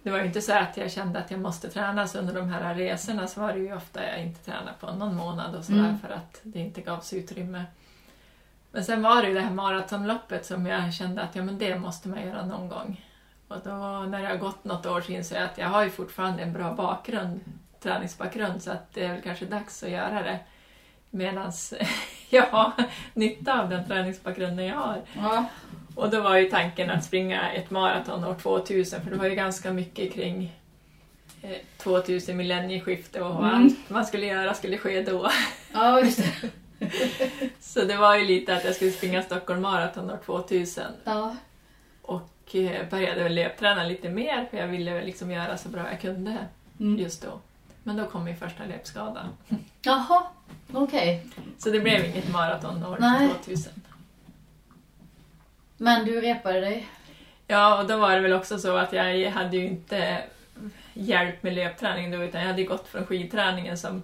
det 0.03 0.11
var 0.11 0.19
ju 0.19 0.25
inte 0.25 0.41
så 0.41 0.53
att 0.53 0.77
jag 0.77 0.91
kände 0.91 1.19
att 1.19 1.31
jag 1.31 1.39
måste 1.39 1.69
träna, 1.69 2.07
så 2.07 2.19
under 2.19 2.33
de 2.33 2.49
här 2.49 2.75
resorna 2.75 3.27
så 3.27 3.41
var 3.41 3.53
det 3.53 3.59
ju 3.59 3.75
ofta 3.75 4.07
jag 4.07 4.21
inte 4.21 4.45
tränade 4.45 4.73
på 4.79 4.91
någon 4.91 5.15
månad 5.15 5.55
och 5.55 5.63
sådär 5.63 5.79
mm. 5.79 5.99
för 5.99 6.09
att 6.09 6.39
det 6.43 6.59
inte 6.59 6.81
gavs 6.81 7.13
utrymme. 7.13 7.65
Men 8.71 8.83
sen 8.83 9.01
var 9.01 9.21
det 9.21 9.27
ju 9.27 9.33
det 9.33 9.41
här 9.41 9.53
maratonloppet 9.53 10.45
som 10.45 10.65
jag 10.65 10.93
kände 10.93 11.21
att 11.21 11.35
ja, 11.35 11.43
men 11.43 11.57
det 11.57 11.79
måste 11.79 12.09
man 12.09 12.27
göra 12.27 12.45
någon 12.45 12.69
gång. 12.69 13.05
Och 13.47 13.57
då 13.63 14.05
när 14.09 14.21
det 14.21 14.27
har 14.27 14.37
gått 14.37 14.63
något 14.63 14.85
år 14.85 15.01
så 15.01 15.11
insåg 15.11 15.37
jag 15.37 15.45
att 15.45 15.57
jag 15.57 15.67
har 15.67 15.83
ju 15.83 15.89
fortfarande 15.89 16.43
en 16.43 16.53
bra 16.53 16.73
bakgrund, 16.73 17.39
träningsbakgrund, 17.79 18.63
så 18.63 18.71
att 18.71 18.93
det 18.93 19.05
är 19.05 19.13
väl 19.13 19.21
kanske 19.21 19.45
dags 19.45 19.83
att 19.83 19.89
göra 19.89 20.23
det. 20.23 20.39
Medan 21.09 21.51
jag 22.29 22.45
har 22.45 22.71
nytta 23.13 23.61
av 23.61 23.69
den 23.69 23.87
träningsbakgrunden 23.87 24.65
jag 24.65 24.77
har. 24.77 25.01
Ja. 25.13 25.45
Och 25.95 26.09
då 26.09 26.21
var 26.21 26.37
ju 26.37 26.49
tanken 26.49 26.89
att 26.89 27.03
springa 27.03 27.51
ett 27.51 27.69
maraton 27.69 28.23
år 28.23 28.35
2000 28.35 29.01
för 29.01 29.11
det 29.11 29.17
var 29.17 29.25
ju 29.25 29.35
ganska 29.35 29.73
mycket 29.73 30.13
kring 30.13 30.51
2000 31.77 32.33
eh, 32.33 32.37
millennieskifte 32.37 33.21
och 33.21 33.43
mm. 33.43 33.55
allt 33.55 33.89
man 33.89 34.05
skulle 34.05 34.25
göra 34.25 34.53
skulle 34.53 34.77
ske 34.77 35.01
då. 35.01 35.31
Ja, 35.73 35.99
just 35.99 36.17
det. 36.17 36.49
Så 37.59 37.83
det 37.83 37.97
var 37.97 38.15
ju 38.15 38.25
lite 38.25 38.55
att 38.55 38.65
jag 38.65 38.75
skulle 38.75 38.91
springa 38.91 39.21
Stockholm 39.21 39.61
Marathon 39.61 40.11
år 40.11 40.19
2000. 40.25 40.83
Ja. 41.03 41.35
Och 42.01 42.55
eh, 42.55 42.89
började 42.89 43.23
väl 43.23 43.35
löpträna 43.35 43.83
lite 43.83 44.09
mer 44.09 44.47
för 44.49 44.57
jag 44.57 44.67
ville 44.67 45.05
liksom 45.05 45.31
göra 45.31 45.57
så 45.57 45.69
bra 45.69 45.89
jag 45.91 46.01
kunde 46.01 46.37
mm. 46.79 46.99
just 46.99 47.21
då. 47.21 47.39
Men 47.83 47.97
då 47.97 48.05
kom 48.05 48.23
min 48.23 48.37
första 48.37 48.65
löpskada. 48.65 49.29
Jaha, 49.81 50.23
okej. 50.73 51.25
Okay. 51.27 51.43
Så 51.57 51.69
det 51.69 51.79
blev 51.79 52.05
inget 52.05 52.31
maraton 52.31 52.85
år 52.85 52.97
Nej. 52.99 53.29
2000. 53.43 53.73
Men 55.77 56.05
du 56.05 56.21
repade 56.21 56.59
dig? 56.59 56.87
Ja, 57.47 57.81
och 57.81 57.87
då 57.87 57.97
var 57.97 58.15
det 58.15 58.21
väl 58.21 58.33
också 58.33 58.59
så 58.59 58.77
att 58.77 58.93
jag 58.93 59.31
hade 59.31 59.57
ju 59.57 59.67
inte 59.67 60.17
hjälp 60.93 61.43
med 61.43 61.53
löpträning 61.53 62.11
då, 62.11 62.23
utan 62.23 62.41
jag 62.41 62.47
hade 62.47 62.63
gått 62.63 62.87
från 62.87 63.05
skidträningen 63.05 63.77
som 63.77 64.01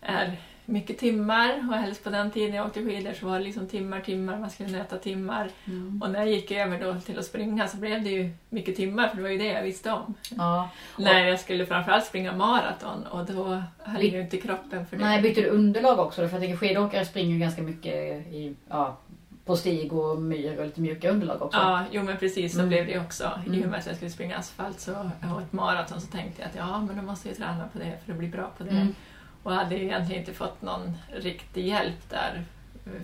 är 0.00 0.36
mycket 0.64 0.98
timmar 0.98 1.68
och 1.70 1.76
helst 1.76 2.04
på 2.04 2.10
den 2.10 2.30
tiden 2.30 2.54
jag 2.54 2.66
åkte 2.66 2.84
skidor 2.84 3.12
så 3.20 3.26
var 3.26 3.38
det 3.38 3.44
liksom 3.44 3.68
timmar, 3.68 4.00
timmar, 4.00 4.38
man 4.38 4.50
skulle 4.50 4.68
nöta 4.68 4.98
timmar. 4.98 5.50
Mm. 5.64 6.02
Och 6.02 6.10
när 6.10 6.18
jag 6.18 6.28
gick 6.28 6.50
över 6.50 6.80
då 6.80 7.00
till 7.00 7.18
att 7.18 7.24
springa 7.24 7.68
så 7.68 7.76
blev 7.76 8.02
det 8.02 8.10
ju 8.10 8.30
mycket 8.48 8.76
timmar 8.76 9.08
för 9.08 9.16
det 9.16 9.22
var 9.22 9.30
ju 9.30 9.38
det 9.38 9.46
jag 9.46 9.62
visste 9.62 9.92
om. 9.92 10.14
Ja. 10.36 10.70
När 10.98 11.26
jag 11.26 11.40
skulle 11.40 11.66
framförallt 11.66 12.04
springa 12.04 12.32
maraton 12.32 13.06
och 13.06 13.24
då 13.24 13.62
jag 13.86 14.02
ju 14.02 14.20
inte 14.20 14.36
kroppen 14.36 14.86
för 14.86 14.96
det. 14.96 15.04
Nej, 15.04 15.22
bytte 15.22 15.40
du 15.40 15.48
underlag 15.48 15.98
också? 15.98 16.16
För 16.16 16.34
jag 16.34 16.40
tänker 16.40 16.56
skidåkare 16.56 17.04
springer 17.04 17.32
ju 17.34 17.38
ganska 17.38 17.62
mycket 17.62 17.94
i, 18.26 18.54
ja, 18.68 18.96
på 19.44 19.56
stig 19.56 19.92
och 19.92 20.22
myr 20.22 20.58
och 20.58 20.66
lite 20.66 20.80
mjuka 20.80 21.10
underlag 21.10 21.42
också. 21.42 21.58
Ja, 21.58 21.84
jo 21.90 22.02
men 22.02 22.16
precis 22.16 22.52
så 22.52 22.58
mm. 22.58 22.68
blev 22.68 22.86
det 22.86 23.00
också. 23.00 23.24
I 23.46 23.48
och 23.48 23.54
mm. 23.54 23.70
med 23.70 23.78
att 23.78 23.86
jag 23.86 23.96
skulle 23.96 24.10
springa 24.10 24.36
asfalt 24.36 24.80
så, 24.80 25.10
och 25.34 25.42
ett 25.42 25.52
maraton 25.52 26.00
så 26.00 26.06
tänkte 26.06 26.42
jag 26.42 26.48
att 26.48 26.56
ja, 26.56 26.80
men 26.80 26.96
då 26.96 27.02
måste 27.02 27.28
jag 27.28 27.36
träna 27.36 27.68
på 27.72 27.78
det 27.78 27.98
för 28.04 28.12
att 28.12 28.18
bli 28.18 28.28
bra 28.28 28.50
på 28.58 28.64
det. 28.64 28.70
Mm. 28.70 28.94
Och 29.42 29.52
hade 29.52 29.84
egentligen 29.84 30.20
inte 30.20 30.34
fått 30.34 30.62
någon 30.62 30.92
riktig 31.12 31.66
hjälp 31.66 32.10
där 32.10 32.44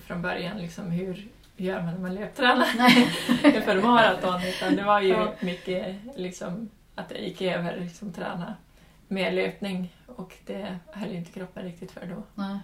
från 0.04 0.22
början, 0.22 0.58
liksom 0.58 0.90
hur 0.90 1.28
gör 1.56 1.82
man 1.82 1.94
när 1.94 2.00
man 2.00 2.14
löptränar 2.14 2.64
för 3.60 3.82
maraton, 3.82 4.40
utan 4.42 4.76
det 4.76 4.82
var 4.82 5.00
ju 5.00 5.08
ja. 5.08 5.34
mycket 5.40 5.96
liksom 6.16 6.70
att 6.94 7.10
jag 7.10 7.20
gick 7.20 7.42
över 7.42 7.80
liksom 7.80 8.12
träna 8.12 8.54
med 9.08 9.34
löpning 9.34 9.96
och 10.06 10.34
det 10.46 10.78
höll 10.92 11.12
inte 11.12 11.32
kroppen 11.32 11.64
riktigt 11.64 11.90
för 11.90 12.06
då. 12.06 12.22
Nej. 12.34 12.58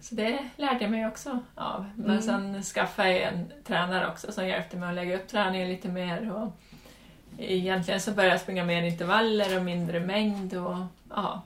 Så 0.00 0.14
det 0.14 0.48
lärde 0.56 0.78
jag 0.80 0.90
mig 0.90 1.06
också 1.06 1.38
av. 1.54 1.90
Men 1.96 2.10
mm. 2.10 2.22
sen 2.22 2.62
skaffade 2.62 3.12
jag 3.12 3.22
en 3.32 3.52
tränare 3.64 4.08
också 4.08 4.32
som 4.32 4.48
hjälpte 4.48 4.76
mig 4.76 4.88
att 4.88 4.94
lägga 4.94 5.16
upp 5.16 5.28
träningen 5.28 5.68
lite 5.68 5.88
mer. 5.88 6.32
Och 6.32 6.52
egentligen 7.38 8.00
så 8.00 8.12
började 8.12 8.34
jag 8.34 8.40
springa 8.40 8.64
mer 8.64 8.82
intervaller 8.82 9.56
och 9.56 9.64
mindre 9.64 10.00
mängd 10.00 10.54
och 10.54 10.76
ja, 11.10 11.42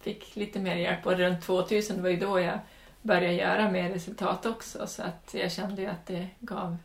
fick 0.00 0.36
lite 0.36 0.58
mer 0.58 0.76
hjälp. 0.76 1.06
Och 1.06 1.18
runt 1.18 1.42
2000 1.42 2.02
var 2.02 2.08
ju 2.08 2.16
då 2.16 2.40
jag 2.40 2.58
började 3.02 3.34
göra 3.34 3.70
mer 3.70 3.90
resultat 3.90 4.46
också 4.46 4.86
så 4.86 5.02
att 5.02 5.34
jag 5.34 5.52
kände 5.52 5.82
ju 5.82 5.88
att 5.88 6.06
det 6.06 6.28
gav... 6.40 6.76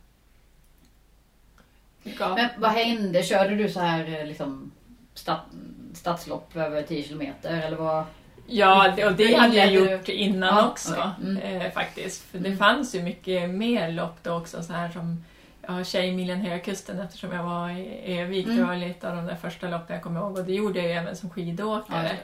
gav. 2.04 2.34
Men 2.34 2.48
vad 2.58 2.70
hände? 2.70 3.22
Körde 3.22 3.56
du 3.56 3.68
så 3.68 3.80
här 3.80 4.20
eh, 4.20 4.26
liksom 4.26 4.72
stadslopp 5.94 6.56
över 6.56 6.82
10 6.82 7.02
kilometer 7.02 7.60
eller 7.60 7.76
vad? 7.76 8.04
Ja, 8.46 9.06
och 9.06 9.12
det 9.12 9.34
hade 9.34 9.56
jag 9.56 9.72
gjort 9.72 10.08
innan 10.08 10.56
ja, 10.56 10.68
också 10.68 10.92
okay. 10.92 11.12
mm. 11.22 11.60
eh, 11.60 11.72
faktiskt. 11.72 12.22
För 12.22 12.38
det 12.38 12.56
fanns 12.56 12.94
ju 12.94 13.02
mycket 13.02 13.50
mer 13.50 13.92
lopp 13.92 14.16
då 14.22 14.32
också, 14.32 14.62
så 14.62 14.72
här 14.72 14.88
som 14.88 15.24
ja, 15.66 15.84
Tjejmilen 15.84 16.40
Högkusten 16.40 17.00
eftersom 17.00 17.32
jag 17.32 17.44
var 17.44 17.70
i 17.70 18.18
Övik. 18.20 18.46
Mm. 18.46 18.56
Det 18.56 18.64
var 18.64 18.76
lite 18.76 19.10
av 19.10 19.16
de 19.16 19.26
där 19.26 19.36
första 19.36 19.68
loppen 19.68 19.94
jag 19.94 20.02
kommer 20.02 20.20
ihåg 20.20 20.38
och 20.38 20.44
det 20.44 20.52
gjorde 20.52 20.78
jag 20.78 20.88
ju 20.88 20.94
även 20.94 21.16
som 21.16 21.30
skidåkare. 21.30 22.16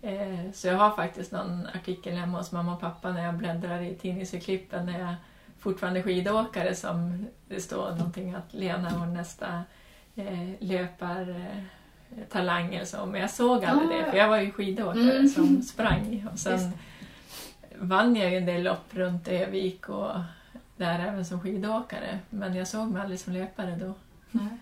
Ja, 0.00 0.08
eh, 0.10 0.52
så 0.54 0.68
jag 0.68 0.74
har 0.74 0.90
faktiskt 0.96 1.32
någon 1.32 1.66
artikel 1.74 2.14
hemma 2.14 2.38
hos 2.38 2.52
mamma 2.52 2.74
och 2.74 2.80
pappa 2.80 3.12
när 3.12 3.24
jag 3.24 3.34
bläddrar 3.34 3.82
i 3.82 3.94
tidningsurklippen 3.94 4.86
när 4.86 5.00
jag 5.00 5.14
fortfarande 5.58 6.00
är 6.00 6.04
skidåkare 6.04 6.74
som 6.74 7.26
det 7.48 7.60
står 7.60 7.90
någonting 7.90 8.34
att 8.34 8.54
Lena 8.54 8.90
har 8.90 9.06
nästa 9.06 9.62
eh, 10.16 10.48
löpar 10.58 11.46
talang 12.28 12.74
eller 12.74 12.84
så, 12.84 13.06
men 13.06 13.20
jag 13.20 13.30
såg 13.30 13.64
aldrig 13.64 14.00
ah, 14.00 14.04
det 14.04 14.10
för 14.10 14.18
jag 14.18 14.28
var 14.28 14.38
ju 14.38 14.52
skidåkare 14.52 15.16
mm. 15.16 15.28
som 15.28 15.62
sprang. 15.62 16.26
Och 16.32 16.38
sen 16.38 16.52
Just. 16.52 16.68
vann 17.78 18.16
jag 18.16 18.30
ju 18.30 18.36
en 18.36 18.46
del 18.46 18.62
lopp 18.62 18.84
runt 18.90 19.28
Övik 19.28 19.88
och 19.88 20.12
där 20.76 20.98
även 20.98 21.24
som 21.24 21.40
skidåkare, 21.40 22.18
men 22.30 22.54
jag 22.54 22.68
såg 22.68 22.90
mig 22.90 23.02
aldrig 23.02 23.20
som 23.20 23.32
löpare 23.32 23.76
då. 23.80 23.94
Mm. 24.38 24.58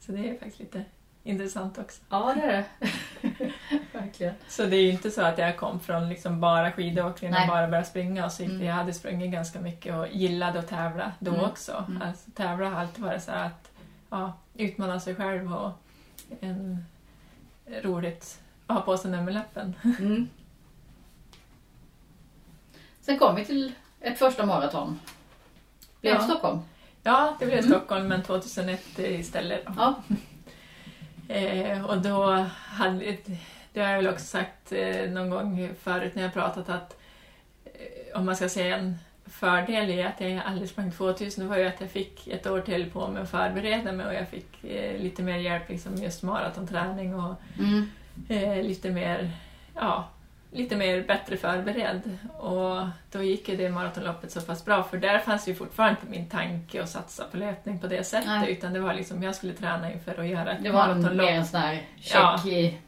Så 0.00 0.12
det 0.12 0.28
är 0.28 0.38
faktiskt 0.38 0.58
lite 0.58 0.84
intressant 1.22 1.78
också. 1.78 2.02
Ja, 2.08 2.34
det 2.36 2.42
är 2.42 2.52
det. 2.52 2.64
Verkligen. 3.98 4.34
Så 4.48 4.66
det 4.66 4.76
är 4.76 4.82
ju 4.82 4.90
inte 4.90 5.10
så 5.10 5.22
att 5.22 5.38
jag 5.38 5.56
kom 5.56 5.80
från 5.80 6.08
liksom 6.08 6.40
bara 6.40 6.72
skidåkning 6.72 7.30
och 7.34 7.48
bara 7.48 7.66
började 7.66 7.86
springa 7.86 8.24
och 8.24 8.32
så 8.32 8.42
mm. 8.42 8.62
Jag 8.62 8.74
hade 8.74 8.92
sprungit 8.92 9.32
ganska 9.32 9.60
mycket 9.60 9.94
och 9.94 10.08
gillade 10.08 10.58
att 10.58 10.68
tävla 10.68 11.12
då 11.18 11.30
mm. 11.30 11.44
också. 11.44 11.84
Mm. 11.88 12.02
Alltså, 12.02 12.30
tävla 12.30 12.68
har 12.68 12.80
alltid 12.80 13.04
varit 13.04 13.22
så 13.22 13.32
att 13.32 13.70
ja, 14.10 14.32
utmana 14.54 15.00
sig 15.00 15.14
själv 15.14 15.54
och 15.54 15.70
en 16.40 16.84
roligt 17.82 18.40
att 18.66 18.76
ha 18.76 18.82
på 18.82 18.96
sig 18.96 19.10
nummerlappen. 19.10 19.74
Mm. 19.98 20.28
Sen 23.00 23.18
kom 23.18 23.34
vi 23.36 23.44
till 23.44 23.72
ett 24.00 24.18
första 24.18 24.46
maraton. 24.46 25.00
Blev 26.00 26.14
det 26.14 26.20
ja. 26.20 26.24
Stockholm? 26.28 26.60
Ja, 27.02 27.36
det 27.38 27.46
blev 27.46 27.58
mm. 27.58 27.70
Stockholm, 27.70 28.08
men 28.08 28.22
2001 28.22 28.98
istället. 28.98 29.64
Ja. 29.76 29.94
Eh, 31.28 31.84
och 31.84 31.98
då 31.98 32.46
hade, 32.52 33.16
det 33.72 33.80
har 33.80 33.88
jag 33.88 33.96
väl 33.96 34.08
också 34.08 34.24
sagt 34.24 34.72
eh, 34.72 35.10
någon 35.10 35.30
gång 35.30 35.74
förut 35.82 36.14
när 36.14 36.22
jag 36.22 36.32
pratat 36.32 36.68
att 36.68 37.00
eh, 37.64 38.18
om 38.18 38.26
man 38.26 38.36
ska 38.36 38.48
säga 38.48 38.76
en 38.76 38.98
fördel 39.42 39.90
i 39.90 40.02
att 40.02 40.20
jag 40.20 40.42
aldrig 40.46 40.68
sprang 40.68 40.92
2000 40.92 41.48
var 41.48 41.56
ju 41.56 41.66
att 41.66 41.80
jag 41.80 41.90
fick 41.90 42.28
ett 42.28 42.46
år 42.46 42.60
till 42.60 42.90
på 42.90 43.08
mig 43.08 43.22
att 43.22 43.30
förbereda 43.30 43.92
mig 43.92 44.06
och 44.06 44.14
jag 44.14 44.28
fick 44.28 44.64
eh, 44.64 45.00
lite 45.00 45.22
mer 45.22 45.38
hjälp, 45.38 45.68
liksom 45.68 45.96
just 45.96 46.22
maratonträning 46.22 47.14
och 47.14 47.34
mm. 47.58 47.90
eh, 48.28 48.64
lite 48.64 48.90
mer, 48.90 49.30
ja, 49.74 50.08
lite 50.50 50.76
mer 50.76 51.02
bättre 51.02 51.36
förberedd. 51.36 52.18
Och 52.38 52.86
då 53.12 53.22
gick 53.22 53.48
ju 53.48 53.56
det 53.56 53.70
maratonloppet 53.70 54.32
så 54.32 54.40
pass 54.40 54.64
bra 54.64 54.82
för 54.82 54.96
där 54.96 55.18
fanns 55.18 55.48
ju 55.48 55.54
fortfarande 55.54 56.00
inte 56.00 56.18
min 56.18 56.28
tanke 56.28 56.82
att 56.82 56.88
satsa 56.88 57.24
på 57.24 57.36
löpning 57.36 57.78
på 57.78 57.86
det 57.86 58.04
sättet 58.04 58.26
Nej. 58.26 58.52
utan 58.52 58.72
det 58.72 58.80
var 58.80 58.94
liksom, 58.94 59.22
jag 59.22 59.34
skulle 59.34 59.52
träna 59.52 59.92
inför 59.92 60.20
att 60.20 60.28
göra 60.28 60.52
ett 60.52 60.72
maratonlopp. 60.72 61.10
Det 61.10 61.16
var 61.16 61.24
mer 61.24 61.32
en 61.32 61.46
sån 61.46 61.60
här 61.60 61.82
check 62.00 62.14
ja, 62.14 62.46
i, 62.46 62.78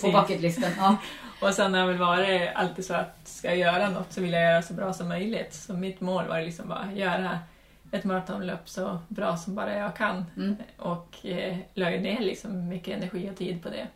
på 0.00 0.10
bucketlisten. 0.10 0.72
Ja. 0.78 0.96
Och 1.40 1.54
sen 1.54 1.74
har 1.74 1.86
väl 1.86 1.98
varit 1.98 2.50
alltid 2.54 2.84
så 2.84 2.94
att 2.94 3.28
ska 3.28 3.48
jag 3.48 3.56
göra 3.56 3.90
något 3.90 4.12
så 4.12 4.20
vill 4.20 4.32
jag 4.32 4.42
göra 4.42 4.62
så 4.62 4.74
bra 4.74 4.92
som 4.92 5.08
möjligt. 5.08 5.54
Så 5.54 5.72
mitt 5.72 6.00
mål 6.00 6.28
var 6.28 6.40
liksom 6.40 6.68
bara 6.68 6.78
att 6.78 6.96
göra 6.96 7.38
ett 7.90 8.04
maratonlopp 8.04 8.68
så 8.68 8.98
bra 9.08 9.36
som 9.36 9.54
bara 9.54 9.76
jag 9.76 9.96
kan. 9.96 10.24
Mm. 10.36 10.56
Och 10.76 11.26
eh, 11.26 11.56
la 11.74 11.90
ner 11.90 12.20
liksom 12.20 12.68
mycket 12.68 12.96
energi 12.96 13.30
och 13.30 13.36
tid 13.36 13.62
på 13.62 13.68
det. 13.68 13.86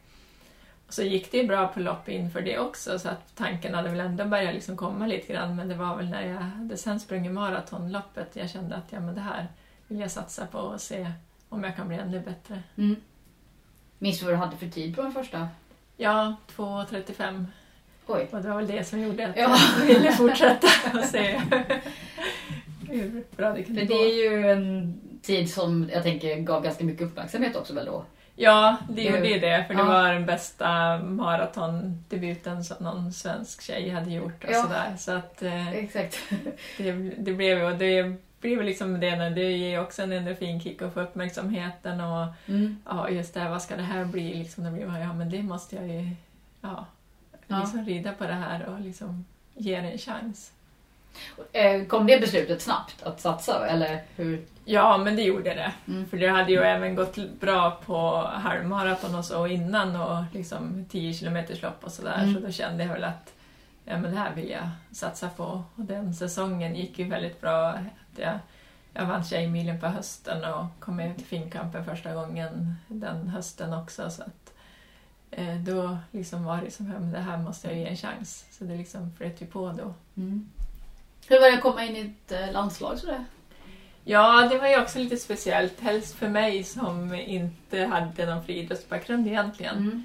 Och 0.86 0.94
så 0.94 1.02
gick 1.02 1.32
det 1.32 1.38
ju 1.38 1.46
bra 1.46 1.68
på 1.68 1.80
lopp 1.80 2.08
inför 2.08 2.40
det 2.40 2.58
också 2.58 2.98
så 2.98 3.08
att 3.08 3.36
tanken 3.36 3.74
hade 3.74 3.88
väl 3.88 4.00
ändå 4.00 4.24
börjat 4.24 4.54
liksom 4.54 4.76
komma 4.76 5.06
lite 5.06 5.32
grann 5.32 5.56
men 5.56 5.68
det 5.68 5.74
var 5.74 5.96
väl 5.96 6.08
när 6.08 6.26
jag 6.26 6.40
hade 6.40 6.76
sen 6.76 7.00
sprungit 7.00 7.32
maratonloppet 7.32 8.36
jag 8.36 8.50
kände 8.50 8.76
att 8.76 8.92
ja, 8.92 9.00
men 9.00 9.14
det 9.14 9.20
här 9.20 9.48
vill 9.86 10.00
jag 10.00 10.10
satsa 10.10 10.46
på 10.46 10.58
och 10.58 10.80
se 10.80 11.12
om 11.48 11.64
jag 11.64 11.76
kan 11.76 11.88
bli 11.88 11.96
ännu 11.96 12.20
bättre. 12.20 12.62
Mm. 12.76 12.96
Minns 13.98 14.18
du 14.18 14.24
vad 14.24 14.34
du 14.34 14.38
hade 14.38 14.56
för 14.56 14.68
tid 14.68 14.96
på 14.96 15.02
den 15.02 15.12
första? 15.12 15.48
Ja, 16.00 16.36
2.35. 16.56 17.46
Oj. 18.06 18.28
Och 18.32 18.42
det 18.42 18.48
var 18.48 18.56
väl 18.56 18.66
det 18.66 18.84
som 18.84 19.00
gjorde 19.00 19.28
att 19.28 19.36
ja. 19.36 19.56
jag 19.78 19.86
ville 19.86 20.12
fortsätta 20.12 20.66
och 20.98 21.04
se 21.04 21.40
hur 22.88 23.24
bra 23.36 23.52
det 23.52 23.62
kunde 23.62 23.84
gå. 23.84 23.94
För 23.94 24.04
det 24.04 24.10
är 24.10 24.30
ju 24.30 24.50
en 24.50 25.00
tid 25.22 25.52
som 25.52 25.90
jag 25.92 26.02
tänker 26.02 26.36
gav 26.36 26.62
ganska 26.62 26.84
mycket 26.84 27.06
uppmärksamhet 27.06 27.56
också 27.56 27.74
väl 27.74 27.86
då? 27.86 28.04
Ja, 28.36 28.76
det 28.90 29.02
gjorde 29.02 29.28
ju 29.28 29.38
det, 29.38 29.64
för 29.66 29.74
det 29.74 29.80
ja. 29.80 29.86
var 29.86 30.12
den 30.12 30.26
bästa 30.26 30.98
maratondebuten 30.98 32.64
som 32.64 32.76
någon 32.80 33.12
svensk 33.12 33.62
tjej 33.62 33.88
hade 33.88 34.10
gjort 34.10 34.44
och 34.44 34.50
ja. 34.50 34.62
sådär. 34.62 34.96
Så 34.98 35.12
att, 35.12 35.42
eh, 35.42 35.72
Exakt. 35.72 36.18
Det, 36.76 36.92
det 37.18 37.32
blev 37.32 37.62
och 37.62 37.78
blir 38.40 38.62
liksom 38.62 39.00
det, 39.00 39.16
när 39.16 39.30
det 39.30 39.52
ger 39.52 39.80
också 39.80 40.02
en 40.02 40.12
endorfinkick 40.12 40.82
att 40.82 40.94
få 40.94 41.00
uppmärksamheten 41.00 42.00
och 42.00 42.26
mm. 42.46 42.78
ja, 42.84 43.10
just 43.10 43.34
det 43.34 43.40
här, 43.40 43.50
vad 43.50 43.62
ska 43.62 43.76
det 43.76 43.82
här 43.82 44.04
bli? 44.04 44.34
Liksom, 44.34 44.64
då 44.64 44.70
blir 44.70 44.86
man, 44.86 45.00
ja 45.00 45.12
men 45.12 45.30
det 45.30 45.42
måste 45.42 45.76
jag 45.76 45.88
ju 45.88 46.10
ja, 46.60 46.86
liksom 47.46 47.84
rida 47.84 48.12
på 48.12 48.24
det 48.24 48.32
här 48.32 48.66
och 48.66 48.80
liksom 48.80 49.24
ge 49.54 49.80
det 49.80 49.90
en 49.90 49.98
chans. 49.98 50.52
Eh, 51.52 51.84
kom 51.84 52.06
det 52.06 52.20
beslutet 52.20 52.62
snabbt 52.62 53.02
att 53.02 53.20
satsa 53.20 53.66
eller 53.66 54.02
hur? 54.16 54.44
Ja, 54.64 54.98
men 54.98 55.16
det 55.16 55.22
gjorde 55.22 55.54
det. 55.54 55.72
Mm. 55.88 56.08
För 56.08 56.16
det 56.16 56.28
hade 56.28 56.52
ju 56.52 56.58
även 56.58 56.94
gått 56.94 57.16
bra 57.40 57.70
på 57.86 58.30
halvmaraton 58.34 59.14
och 59.14 59.24
så 59.24 59.46
innan 59.46 59.96
och 59.96 60.24
liksom 60.32 60.84
10 60.90 61.14
kilometerslopp 61.14 61.84
och 61.84 61.92
sådär. 61.92 62.22
Mm. 62.22 62.34
Så 62.34 62.40
då 62.40 62.50
kände 62.50 62.84
jag 62.84 62.92
väl 62.92 63.04
att 63.04 63.34
ja, 63.84 63.98
men 63.98 64.10
det 64.10 64.18
här 64.18 64.34
vill 64.34 64.50
jag 64.50 64.68
satsa 64.92 65.28
på. 65.28 65.62
Och 65.74 65.84
den 65.84 66.14
säsongen 66.14 66.74
gick 66.74 66.98
ju 66.98 67.08
väldigt 67.08 67.40
bra 67.40 67.78
jag, 68.18 68.38
jag 68.92 69.06
vann 69.06 69.24
Tjejmilen 69.24 69.80
på 69.80 69.86
hösten 69.86 70.44
och 70.44 70.66
kom 70.80 70.96
med 70.96 71.16
till 71.16 71.26
Finnkampen 71.26 71.84
första 71.84 72.14
gången 72.14 72.74
den 72.88 73.28
hösten 73.28 73.72
också. 73.72 74.10
Så 74.10 74.22
att, 74.22 74.52
eh, 75.30 75.56
då 75.56 75.98
liksom 76.10 76.44
var 76.44 76.62
det 76.62 76.70
som 76.70 76.96
att 76.96 77.12
det 77.12 77.18
här 77.18 77.38
måste 77.38 77.68
jag 77.68 77.76
ge 77.76 77.86
en 77.86 77.96
chans. 77.96 78.46
Så 78.50 78.64
det 78.64 78.76
liksom 78.76 79.12
flöt 79.16 79.42
ju 79.42 79.46
på 79.46 79.72
då. 79.72 79.94
Mm. 80.16 80.50
Hur 81.28 81.40
var 81.40 81.50
det 81.50 81.56
att 81.56 81.62
komma 81.62 81.84
in 81.84 81.96
i 81.96 82.00
ett 82.00 82.32
eh, 82.32 82.52
landslag 82.52 82.98
sådär? 82.98 83.24
Ja, 84.04 84.48
det 84.50 84.58
var 84.58 84.68
ju 84.68 84.80
också 84.82 84.98
lite 84.98 85.16
speciellt. 85.16 85.80
Helst 85.80 86.14
för 86.14 86.28
mig 86.28 86.64
som 86.64 87.14
inte 87.14 87.80
hade 87.80 88.26
någon 88.26 88.44
friidrottsbakgrund 88.44 89.26
egentligen. 89.26 89.76
Mm. 89.76 90.04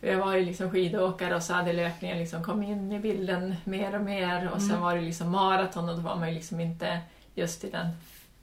För 0.00 0.06
jag 0.06 0.18
var 0.18 0.34
ju 0.34 0.44
liksom 0.44 0.70
skidåkare 0.70 1.36
och 1.36 1.42
så 1.42 1.52
hade 1.52 1.72
löpningen 1.72 2.18
liksom 2.18 2.44
kommit 2.44 2.68
in 2.68 2.92
i 2.92 2.98
bilden 2.98 3.54
mer 3.64 3.94
och 3.94 4.00
mer. 4.00 4.36
Och 4.36 4.56
mm. 4.56 4.68
sen 4.68 4.80
var 4.80 4.94
det 4.94 5.00
liksom 5.00 5.30
maraton 5.30 5.88
och 5.88 5.96
då 5.96 6.02
var 6.02 6.16
man 6.16 6.28
ju 6.28 6.34
liksom 6.34 6.60
inte 6.60 7.00
just 7.34 7.64
i 7.64 7.70
den 7.70 7.88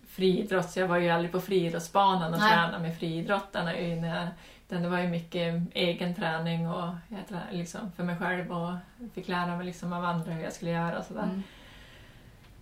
friidrott, 0.07 0.69
så 0.69 0.79
jag 0.79 0.87
var 0.87 0.97
ju 0.97 1.09
aldrig 1.09 1.31
på 1.31 1.41
friidrottsbanan 1.41 2.33
och 2.33 2.39
tränade 2.39 2.79
med 2.79 2.97
friidrottarna. 2.97 3.77
Utan 3.77 4.81
det 4.81 4.89
var 4.89 4.99
ju 4.99 5.07
mycket 5.07 5.61
egen 5.73 6.15
träning 6.15 6.69
och 6.69 6.93
jag 7.07 7.27
tränade 7.27 7.57
liksom 7.57 7.91
för 7.95 8.03
mig 8.03 8.17
själv 8.17 8.51
och 8.51 8.73
fick 9.13 9.27
lära 9.27 9.57
mig 9.57 9.65
liksom 9.65 9.93
av 9.93 10.05
andra 10.05 10.31
hur 10.31 10.43
jag 10.43 10.53
skulle 10.53 10.71
göra 10.71 10.99
och 10.99 11.05
sådär. 11.05 11.23
Mm. 11.23 11.43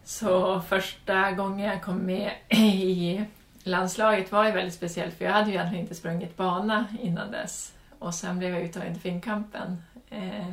Så 0.03 0.61
första 0.61 1.31
gången 1.31 1.67
jag 1.69 1.83
kom 1.83 1.97
med 1.97 2.31
i 2.49 3.25
landslaget 3.63 4.31
var 4.31 4.45
ju 4.45 4.51
väldigt 4.51 4.73
speciellt 4.73 5.17
för 5.17 5.25
jag 5.25 5.31
hade 5.31 5.47
ju 5.47 5.53
egentligen 5.53 5.83
inte 5.83 5.95
sprungit 5.95 6.37
bana 6.37 6.85
innan 7.01 7.31
dess. 7.31 7.73
Och 7.99 8.13
sen 8.13 8.39
blev 8.39 8.53
jag 8.53 8.63
uttagen 8.63 8.93
till 8.93 9.01
Finnkampen. 9.01 9.83
Eh, 10.09 10.47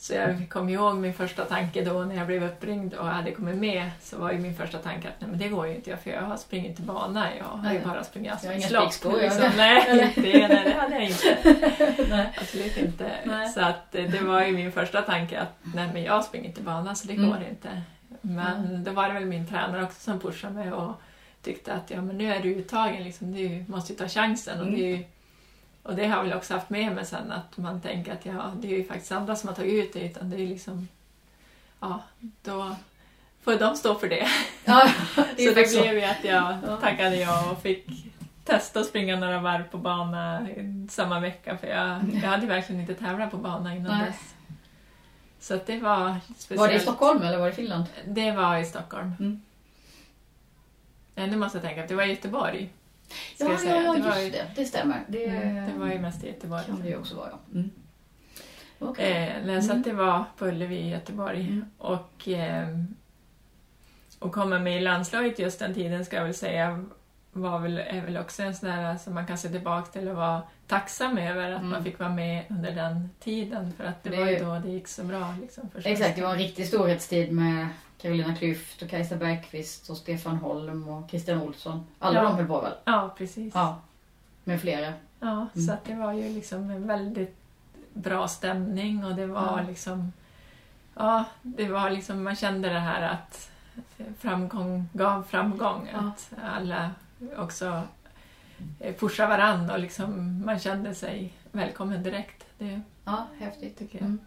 så 0.00 0.14
jag 0.14 0.48
kommer 0.48 0.72
ihåg 0.72 0.96
min 0.96 1.14
första 1.14 1.44
tanke 1.44 1.84
då 1.84 1.92
när 1.92 2.16
jag 2.16 2.26
blev 2.26 2.44
uppringd 2.44 2.94
och 2.94 3.06
hade 3.06 3.32
kommit 3.32 3.56
med 3.56 3.90
så 4.00 4.18
var 4.18 4.32
ju 4.32 4.38
min 4.38 4.54
första 4.54 4.78
tanke 4.78 5.08
att 5.08 5.14
nej 5.18 5.30
men 5.30 5.38
det 5.38 5.48
går 5.48 5.66
ju 5.66 5.74
inte 5.74 5.96
för 5.96 6.10
jag 6.10 6.22
har 6.22 6.36
sprungit 6.36 6.76
till 6.76 6.84
bana, 6.84 7.36
jag 7.36 7.44
har 7.44 7.72
ju 7.72 7.80
bara 7.80 8.04
sprungit 8.04 8.32
asfaltlopp. 8.32 9.20
Liksom. 9.20 9.50
Nej, 9.56 10.12
det, 10.14 10.48
nej, 10.48 10.64
det 10.64 10.72
hade 10.72 10.94
jag 10.94 11.04
inte. 11.04 11.38
nej. 12.10 12.32
Absolut 12.40 12.76
inte. 12.76 13.10
Nej. 13.24 13.48
Så 13.48 13.60
att 13.60 13.94
eh, 13.94 14.04
det 14.04 14.20
var 14.20 14.42
ju 14.42 14.52
min 14.52 14.72
första 14.72 15.02
tanke 15.02 15.40
att 15.40 15.58
nej 15.74 15.90
men 15.92 16.02
jag 16.02 16.24
springer 16.24 16.48
inte 16.48 16.62
bana 16.62 16.94
så 16.94 17.06
det 17.06 17.14
mm. 17.14 17.30
går 17.30 17.38
inte. 17.50 17.82
Men 18.20 18.64
mm. 18.64 18.84
då 18.84 18.90
var 18.92 19.08
det 19.08 19.14
väl 19.14 19.26
min 19.26 19.46
tränare 19.46 19.84
också 19.84 20.00
som 20.00 20.20
pushade 20.20 20.54
mig 20.54 20.72
och 20.72 21.00
tyckte 21.42 21.72
att 21.72 21.90
ja 21.90 22.02
men 22.02 22.18
nu 22.18 22.32
är 22.32 22.40
du 22.40 22.54
uttagen, 22.54 23.04
liksom, 23.04 23.32
du 23.32 23.64
måste 23.68 23.92
ju 23.92 23.98
ta 23.98 24.08
chansen. 24.08 24.60
Och 24.60 24.66
är 24.66 24.96
ju, 24.96 25.04
och 25.90 25.96
det 25.96 26.06
har 26.06 26.16
jag 26.16 26.24
väl 26.24 26.32
också 26.32 26.54
haft 26.54 26.70
med 26.70 26.94
mig 26.94 27.06
sen 27.06 27.32
att 27.32 27.56
man 27.56 27.80
tänker 27.80 28.12
att 28.12 28.26
ja, 28.26 28.52
det 28.60 28.68
är 28.68 28.78
ju 28.78 28.84
faktiskt 28.84 29.12
andra 29.12 29.36
som 29.36 29.48
har 29.48 29.56
tagit 29.56 29.84
ut 29.84 29.92
det 29.92 30.00
utan 30.00 30.30
det 30.30 30.36
är 30.36 30.46
liksom 30.46 30.88
ja, 31.80 32.02
då 32.42 32.76
får 33.42 33.54
de 33.54 33.76
stå 33.76 33.94
för 33.94 34.08
det. 34.08 34.28
Ja, 34.64 34.90
det 35.36 35.48
så 35.48 35.54
det 35.54 35.68
så. 35.68 35.80
blev 35.82 35.94
ju 35.94 36.04
att 36.04 36.24
jag 36.24 36.80
tackade 36.80 37.16
ja 37.16 37.50
och 37.50 37.62
fick 37.62 37.86
testa 38.44 38.80
att 38.80 38.86
springa 38.86 39.16
några 39.16 39.40
varv 39.40 39.62
på 39.70 39.78
bana 39.78 40.46
samma 40.90 41.20
vecka 41.20 41.58
för 41.58 41.66
jag, 41.66 42.00
jag 42.22 42.30
hade 42.30 42.46
verkligen 42.46 42.80
inte 42.80 42.94
tävlat 42.94 43.30
på 43.30 43.36
bana 43.36 43.74
innan 43.74 43.98
Nej. 43.98 44.06
dess. 44.06 44.34
Så 45.40 45.60
det 45.66 45.78
var 45.78 46.16
speciellt. 46.36 46.60
Var 46.60 46.68
det 46.68 46.74
i 46.74 46.80
Stockholm 46.80 47.22
eller 47.22 47.38
var 47.38 47.46
det 47.46 47.52
i 47.52 47.54
Finland? 47.54 47.84
Det 48.06 48.32
var 48.32 48.58
i 48.58 48.64
Stockholm. 48.64 49.12
Mm. 49.20 49.40
Nu 51.14 51.36
måste 51.36 51.58
jag 51.58 51.64
tänka, 51.64 51.86
det 51.86 51.94
var 51.94 52.02
i 52.02 52.10
Göteborg. 52.10 52.70
Ja, 53.40 53.58
ja, 53.64 53.82
ja, 53.82 53.96
just 53.96 54.32
det, 54.32 54.38
det. 54.38 54.46
Det 54.56 54.64
stämmer. 54.64 55.04
Det, 55.08 55.26
mm, 55.26 55.72
det 55.72 55.78
var 55.78 55.86
ju 55.86 55.98
mest 55.98 56.24
i 56.24 56.28
Göteborg. 56.28 56.64
kan 56.66 56.82
det 56.82 56.88
ju 56.88 56.96
också 56.96 57.16
vara, 57.16 57.28
ja. 57.30 57.38
Mm. 57.54 57.70
Okay. 58.78 59.12
Eh, 59.12 59.60
så 59.60 59.70
mm. 59.70 59.82
det 59.82 59.92
var 59.92 60.24
på 60.36 60.46
Ullevi 60.46 60.76
i 60.76 60.88
Göteborg. 60.88 61.40
Mm. 61.40 61.64
Och, 61.78 62.28
eh, 62.28 62.68
och 64.18 64.32
komma 64.32 64.58
med 64.58 64.76
i 64.76 64.80
landslaget 64.80 65.38
just 65.38 65.58
den 65.58 65.74
tiden 65.74 66.04
ska 66.04 66.16
jag 66.16 66.24
väl 66.24 66.34
säga 66.34 66.84
var 67.32 67.58
väl, 67.58 67.78
är 67.78 68.00
väl 68.00 68.16
också 68.16 68.42
en 68.42 68.54
sån 68.54 68.68
där 68.68 68.96
som 68.96 69.14
man 69.14 69.26
kan 69.26 69.38
se 69.38 69.48
tillbaka 69.48 69.90
till 69.90 70.08
och 70.08 70.16
vara 70.16 70.42
tacksam 70.66 71.18
över 71.18 71.50
att 71.50 71.58
mm. 71.58 71.70
man 71.70 71.84
fick 71.84 71.98
vara 71.98 72.08
med 72.08 72.44
under 72.50 72.72
den 72.72 73.10
tiden 73.20 73.72
för 73.72 73.84
att 73.84 74.02
det, 74.02 74.10
det 74.10 74.16
var 74.16 74.30
ju 74.30 74.38
då 74.38 74.58
det 74.58 74.70
gick 74.70 74.88
så 74.88 75.04
bra. 75.04 75.34
Liksom, 75.40 75.70
exakt, 75.84 76.16
det 76.16 76.22
var 76.22 76.32
en 76.32 76.38
riktig 76.38 76.66
storhetstid 76.66 77.32
med 77.32 77.68
Carolina 78.02 78.34
Klüft 78.34 78.82
och 78.82 78.90
Kajsa 78.90 79.16
Bergqvist 79.16 79.90
och 79.90 79.96
Stefan 79.96 80.36
Holm 80.36 80.88
och 80.88 81.10
Christian 81.10 81.42
Olsson. 81.42 81.86
Alla 81.98 82.22
ja. 82.22 82.22
de 82.22 82.36
höll 82.36 82.46
på 82.46 82.60
väl? 82.60 82.72
Ja, 82.84 83.14
precis. 83.18 83.54
Ja, 83.54 83.80
med 84.44 84.60
flera. 84.60 84.92
Ja, 85.20 85.46
mm. 85.54 85.66
så 85.66 85.72
att 85.72 85.84
det 85.84 85.94
var 85.94 86.12
ju 86.12 86.34
liksom 86.34 86.70
en 86.70 86.86
väldigt 86.86 87.36
bra 87.92 88.28
stämning 88.28 89.04
och 89.04 89.14
det 89.14 89.26
var 89.26 89.58
ja. 89.58 89.64
liksom... 89.68 90.12
Ja, 90.94 91.24
det 91.42 91.68
var 91.68 91.90
liksom, 91.90 92.24
man 92.24 92.36
kände 92.36 92.68
det 92.68 92.78
här 92.78 93.02
att 93.02 93.50
framgång 94.18 94.88
gav 94.92 95.22
framgång. 95.22 95.88
Ja. 95.92 95.98
Att 95.98 96.32
alla 96.42 96.90
också 97.36 97.82
pushade 98.98 99.28
varandra 99.28 99.74
och 99.74 99.80
liksom, 99.80 100.42
man 100.44 100.58
kände 100.58 100.94
sig 100.94 101.32
välkommen 101.52 102.02
direkt. 102.02 102.46
Det, 102.58 102.80
ja, 103.04 103.26
häftigt. 103.38 103.78
Tycker 103.78 103.98
jag. 103.98 104.06
Mm. 104.06 104.20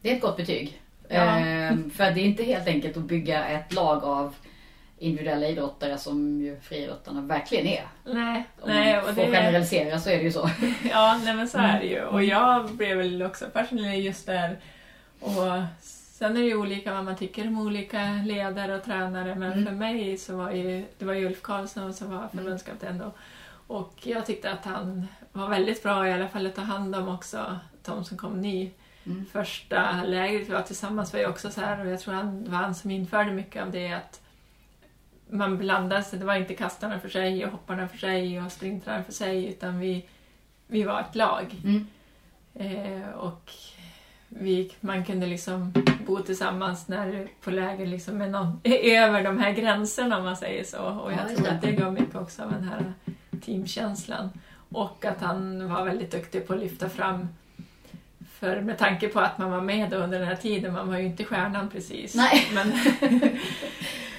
Det 0.00 0.12
är 0.12 0.16
ett 0.16 0.22
gott 0.22 0.36
betyg. 0.36 0.82
Ja. 1.10 1.20
Ehm, 1.20 1.90
för 1.90 2.10
det 2.10 2.20
är 2.20 2.24
inte 2.24 2.42
helt 2.44 2.66
enkelt 2.66 2.96
att 2.96 3.02
bygga 3.02 3.44
ett 3.44 3.72
lag 3.72 4.04
av 4.04 4.34
individuella 4.98 5.46
idrottare 5.48 5.98
som 5.98 6.40
ju 6.40 6.60
friidrottarna 6.60 7.20
verkligen 7.20 7.66
är. 7.66 7.86
Nej, 8.04 8.44
Om 8.60 8.70
nej. 8.70 8.96
man 8.96 9.14
får 9.14 9.22
det... 9.22 9.30
generalisera 9.30 9.98
så 9.98 10.10
är 10.10 10.16
det 10.16 10.22
ju 10.22 10.32
så. 10.32 10.50
Ja, 10.90 11.20
nej 11.24 11.34
men 11.34 11.48
så 11.48 11.58
är 11.58 11.80
det 11.80 11.86
ju. 11.86 12.04
Och 12.04 12.24
jag 12.24 12.70
blev 12.70 12.96
väl 12.96 13.22
också 13.22 13.46
fascinerad 13.52 13.98
just 13.98 14.26
där 14.26 14.58
och 15.20 15.62
Sen 16.20 16.36
är 16.36 16.40
det 16.40 16.46
ju 16.46 16.56
olika 16.56 16.94
vad 16.94 17.04
man 17.04 17.16
tycker 17.16 17.46
om 17.46 17.58
olika 17.58 18.22
ledare 18.26 18.74
och 18.74 18.84
tränare 18.84 19.34
men 19.34 19.52
mm. 19.52 19.66
för 19.66 19.72
mig 19.72 20.18
så 20.18 20.36
var 20.36 20.50
ju, 20.50 20.84
det 20.98 21.04
var 21.04 21.12
ju 21.12 21.26
Ulf 21.26 21.42
Karlsson 21.42 21.94
som 21.94 22.10
var 22.10 22.28
förbundskapten 22.28 22.98
då. 22.98 23.12
Och 23.66 23.94
jag 24.02 24.26
tyckte 24.26 24.50
att 24.50 24.64
han 24.64 25.06
var 25.32 25.48
väldigt 25.48 25.82
bra 25.82 26.08
i 26.08 26.12
alla 26.12 26.28
fall 26.28 26.46
att 26.46 26.54
ta 26.54 26.60
hand 26.60 26.96
om 26.96 27.08
också 27.08 27.58
de 27.84 28.04
som 28.04 28.18
kom 28.18 28.40
ny. 28.40 28.70
Mm. 29.10 29.26
Första 29.32 30.02
lägret 30.02 30.48
vi 30.48 30.52
var 30.52 30.62
tillsammans 30.62 31.12
var 31.12 31.20
ju 31.20 31.26
också 31.26 31.50
så 31.50 31.60
här 31.60 31.80
och 31.84 31.92
jag 31.92 32.00
tror 32.00 32.14
han 32.14 32.50
var 32.50 32.58
han 32.58 32.74
som 32.74 32.90
införde 32.90 33.32
mycket 33.32 33.62
av 33.62 33.70
det 33.70 33.92
att 33.92 34.20
man 35.30 35.58
blandade 35.58 36.02
sig, 36.02 36.18
det 36.18 36.24
var 36.24 36.34
inte 36.34 36.54
kastarna 36.54 37.00
för 37.00 37.08
sig 37.08 37.44
och 37.44 37.52
hopparna 37.52 37.88
för 37.88 37.98
sig 37.98 38.42
och 38.42 38.52
sprintrarna 38.52 39.04
för 39.04 39.12
sig 39.12 39.46
utan 39.46 39.78
vi, 39.78 40.04
vi 40.66 40.82
var 40.82 41.00
ett 41.00 41.14
lag. 41.14 41.56
Mm. 41.64 41.86
Eh, 42.54 43.08
och 43.08 43.52
vi, 44.28 44.72
man 44.80 45.04
kunde 45.04 45.26
liksom 45.26 45.72
bo 46.06 46.18
tillsammans 46.18 46.88
när, 46.88 47.28
på 47.40 47.50
läger 47.50 47.86
liksom 47.86 48.18
med 48.18 48.30
någon, 48.30 48.60
över 48.82 49.24
de 49.24 49.38
här 49.38 49.52
gränserna 49.52 50.18
om 50.18 50.24
man 50.24 50.36
säger 50.36 50.64
så. 50.64 50.82
Och 50.82 51.12
jag 51.12 51.20
ja, 51.30 51.36
tror 51.36 51.48
att 51.48 51.62
det 51.62 51.72
gav 51.72 51.92
mycket 51.92 52.16
också 52.16 52.42
av 52.42 52.52
den 52.52 52.64
här 52.64 52.92
teamkänslan. 53.40 54.30
Och 54.68 55.04
att 55.04 55.20
han 55.20 55.68
var 55.68 55.84
väldigt 55.84 56.10
duktig 56.10 56.46
på 56.46 56.52
att 56.52 56.60
lyfta 56.60 56.88
fram 56.88 57.28
för 58.40 58.60
med 58.60 58.78
tanke 58.78 59.08
på 59.08 59.20
att 59.20 59.38
man 59.38 59.50
var 59.50 59.60
med 59.60 59.92
under 59.92 60.18
den 60.18 60.28
här 60.28 60.36
tiden, 60.36 60.72
man 60.72 60.88
var 60.88 60.98
ju 60.98 61.06
inte 61.06 61.24
stjärnan 61.24 61.70
precis. 61.70 62.14
Nej. 62.14 62.48
Men, 62.54 62.72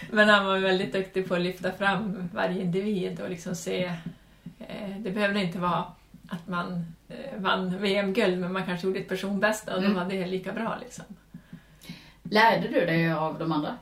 men 0.10 0.30
han 0.30 0.46
var 0.46 0.58
väldigt 0.58 0.94
duktig 0.94 1.28
på 1.28 1.36
att 1.36 1.42
lyfta 1.42 1.72
fram 1.72 2.30
varje 2.34 2.62
individ 2.62 3.22
och 3.22 3.30
liksom 3.30 3.56
se, 3.56 3.84
eh, 4.60 4.98
det 5.00 5.12
behövde 5.12 5.44
inte 5.44 5.60
vara 5.60 5.86
att 6.28 6.48
man 6.48 6.86
eh, 7.10 7.40
vann 7.40 7.78
VM-guld 7.78 8.40
men 8.40 8.54
man 8.54 8.66
kanske 8.66 8.88
gjorde 8.88 9.00
ett 9.00 9.10
personbästa 9.10 9.72
och 9.76 9.84
mm. 9.84 9.94
då 9.94 10.00
var 10.00 10.10
det 10.10 10.28
lika 10.28 10.54
bra. 10.54 10.78
Liksom. 10.82 11.06
Lärde 12.24 12.68
du 12.68 12.86
dig 12.86 13.14
av 13.14 13.40
de 13.40 13.52
andra 13.52 13.78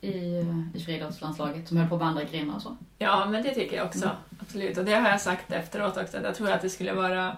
i, 0.00 0.44
i 0.74 0.80
friidrottslandslaget 0.86 1.68
som 1.68 1.76
höll 1.76 1.88
på 1.88 1.96
med 1.96 2.06
andra 2.06 2.24
grenar 2.24 2.56
och 2.56 2.62
så? 2.62 2.76
Ja, 2.98 3.26
men 3.30 3.42
det 3.42 3.54
tycker 3.54 3.76
jag 3.76 3.86
också. 3.86 4.04
Mm. 4.04 4.16
Absolut. 4.40 4.78
Och 4.78 4.84
det 4.84 4.94
har 4.94 5.08
jag 5.08 5.20
sagt 5.20 5.52
efteråt 5.52 5.96
också. 5.96 6.16
Att 6.16 6.24
jag 6.24 6.34
tror 6.34 6.50
att 6.50 6.62
det 6.62 6.70
skulle 6.70 6.92
vara 6.92 7.36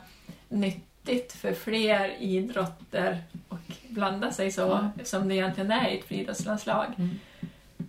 nyttigt 1.04 1.32
för 1.32 1.52
fler 1.52 2.16
idrotter 2.18 3.22
att 3.48 3.88
blanda 3.88 4.32
sig 4.32 4.52
så 4.52 4.74
mm. 4.74 4.90
som 5.04 5.28
det 5.28 5.34
egentligen 5.34 5.70
är 5.70 5.88
i 5.88 5.98
ett 5.98 6.04
friidrottslandslag. 6.04 6.86
Mm. 6.96 7.18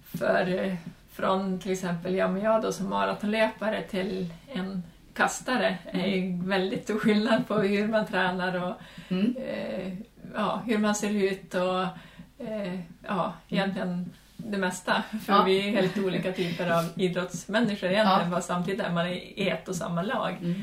För 0.05 0.63
eh, 0.63 0.75
från 1.11 1.59
till 1.59 1.71
exempel 1.71 2.15
jag, 2.15 2.39
jag 2.39 2.61
då 2.61 2.71
som 2.71 2.89
maratonlöpare 2.89 3.81
till 3.81 4.33
en 4.53 4.83
kastare 5.13 5.77
är 5.91 6.07
ju 6.07 6.47
väldigt 6.47 6.83
stor 6.83 6.99
skillnad 6.99 7.47
på 7.47 7.59
hur 7.59 7.87
man 7.87 8.07
tränar 8.07 8.63
och 8.63 8.73
mm. 9.07 9.35
eh, 9.37 9.93
ja, 10.35 10.61
hur 10.65 10.77
man 10.77 10.95
ser 10.95 11.09
ut 11.09 11.53
och 11.53 11.81
eh, 12.47 12.79
ja, 13.07 13.33
egentligen 13.49 14.13
det 14.37 14.57
mesta. 14.57 15.03
För 15.25 15.33
ja. 15.33 15.43
vi 15.43 15.67
är 15.67 15.71
helt 15.81 15.97
olika 15.97 16.31
typer 16.33 16.69
av 16.69 16.85
idrottsmänniskor 16.95 17.89
egentligen, 17.89 18.31
ja. 18.31 18.41
samtidigt 18.41 18.81
är 18.81 18.91
man 18.91 19.07
i 19.07 19.47
ett 19.49 19.67
och 19.67 19.75
samma 19.75 20.01
lag. 20.01 20.37
Mm. 20.41 20.61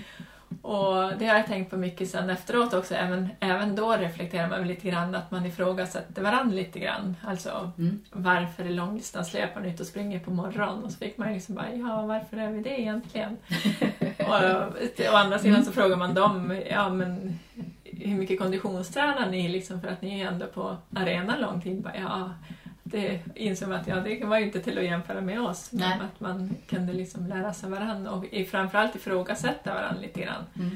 Och 0.63 1.19
det 1.19 1.27
har 1.27 1.37
jag 1.37 1.47
tänkt 1.47 1.71
på 1.71 1.77
mycket 1.77 2.11
sen 2.11 2.31
efteråt 2.31 2.75
också, 2.75 2.95
även, 2.95 3.29
även 3.41 3.77
då 3.77 3.93
reflekterar 3.93 4.49
man 4.49 4.67
lite 4.67 4.89
grann 4.89 5.15
att 5.15 5.31
man 5.31 5.47
ifrågasätter 5.47 6.23
varandra 6.23 6.57
lite 6.57 6.79
grann. 6.79 7.17
Alltså 7.25 7.73
mm. 7.79 8.01
varför 8.11 8.65
är 8.65 8.71
långdistanslöparen 8.71 9.67
ute 9.67 9.83
och 9.83 9.87
springer 9.87 10.19
på 10.19 10.31
morgonen? 10.31 10.85
Och 10.85 10.93
så 10.93 10.99
fick 10.99 11.19
man 11.19 11.33
liksom 11.33 11.55
bara, 11.55 11.75
ja 11.75 12.07
varför 12.07 12.37
är 12.37 12.51
vi 12.51 12.63
det 12.63 12.81
egentligen? 12.81 13.37
och 14.19 15.13
å 15.13 15.17
andra 15.17 15.39
sidan 15.39 15.65
så 15.65 15.73
frågar 15.73 15.97
man 15.97 16.15
dem, 16.15 16.61
ja 16.71 16.89
men 16.89 17.39
hur 17.85 18.15
mycket 18.15 18.39
konditionstränar 18.39 19.31
ni 19.31 19.49
liksom 19.49 19.81
för 19.81 19.89
att 19.89 20.03
ni 20.03 20.21
är 20.21 20.29
ändå 20.29 20.47
på 20.47 20.77
arenan 20.95 21.41
lång 21.41 21.61
tid? 21.61 21.83
Bara, 21.83 21.97
ja, 21.97 22.31
det 22.93 23.21
insåg 23.35 23.69
man 23.69 23.81
att 23.81 23.87
ja, 23.87 24.01
det 24.01 24.25
var 24.25 24.39
ju 24.39 24.45
inte 24.45 24.61
till 24.61 24.79
att 24.79 24.85
jämföra 24.85 25.21
med 25.21 25.41
oss, 25.41 25.73
men 25.73 26.01
att 26.01 26.21
man 26.21 26.55
kunde 26.67 26.93
liksom 26.93 27.27
lära 27.27 27.53
sig 27.53 27.71
varandra 27.71 28.11
och 28.11 28.25
framförallt 28.51 28.97
ifrågasätta 28.97 29.75
varandra 29.75 30.01
lite 30.01 30.21
grann. 30.21 30.45
Mm. 30.55 30.71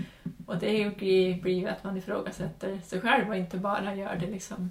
Och 0.46 0.59
det 0.59 0.96
blir 0.96 1.48
ju 1.48 1.68
att 1.68 1.85
man 1.85 1.96
ifrågasätter 1.96 2.79
sig 2.79 3.00
själv 3.00 3.29
och 3.29 3.37
inte 3.37 3.59
bara 3.59 3.94
gör 3.94 4.16
det 4.16 4.31
liksom 4.31 4.70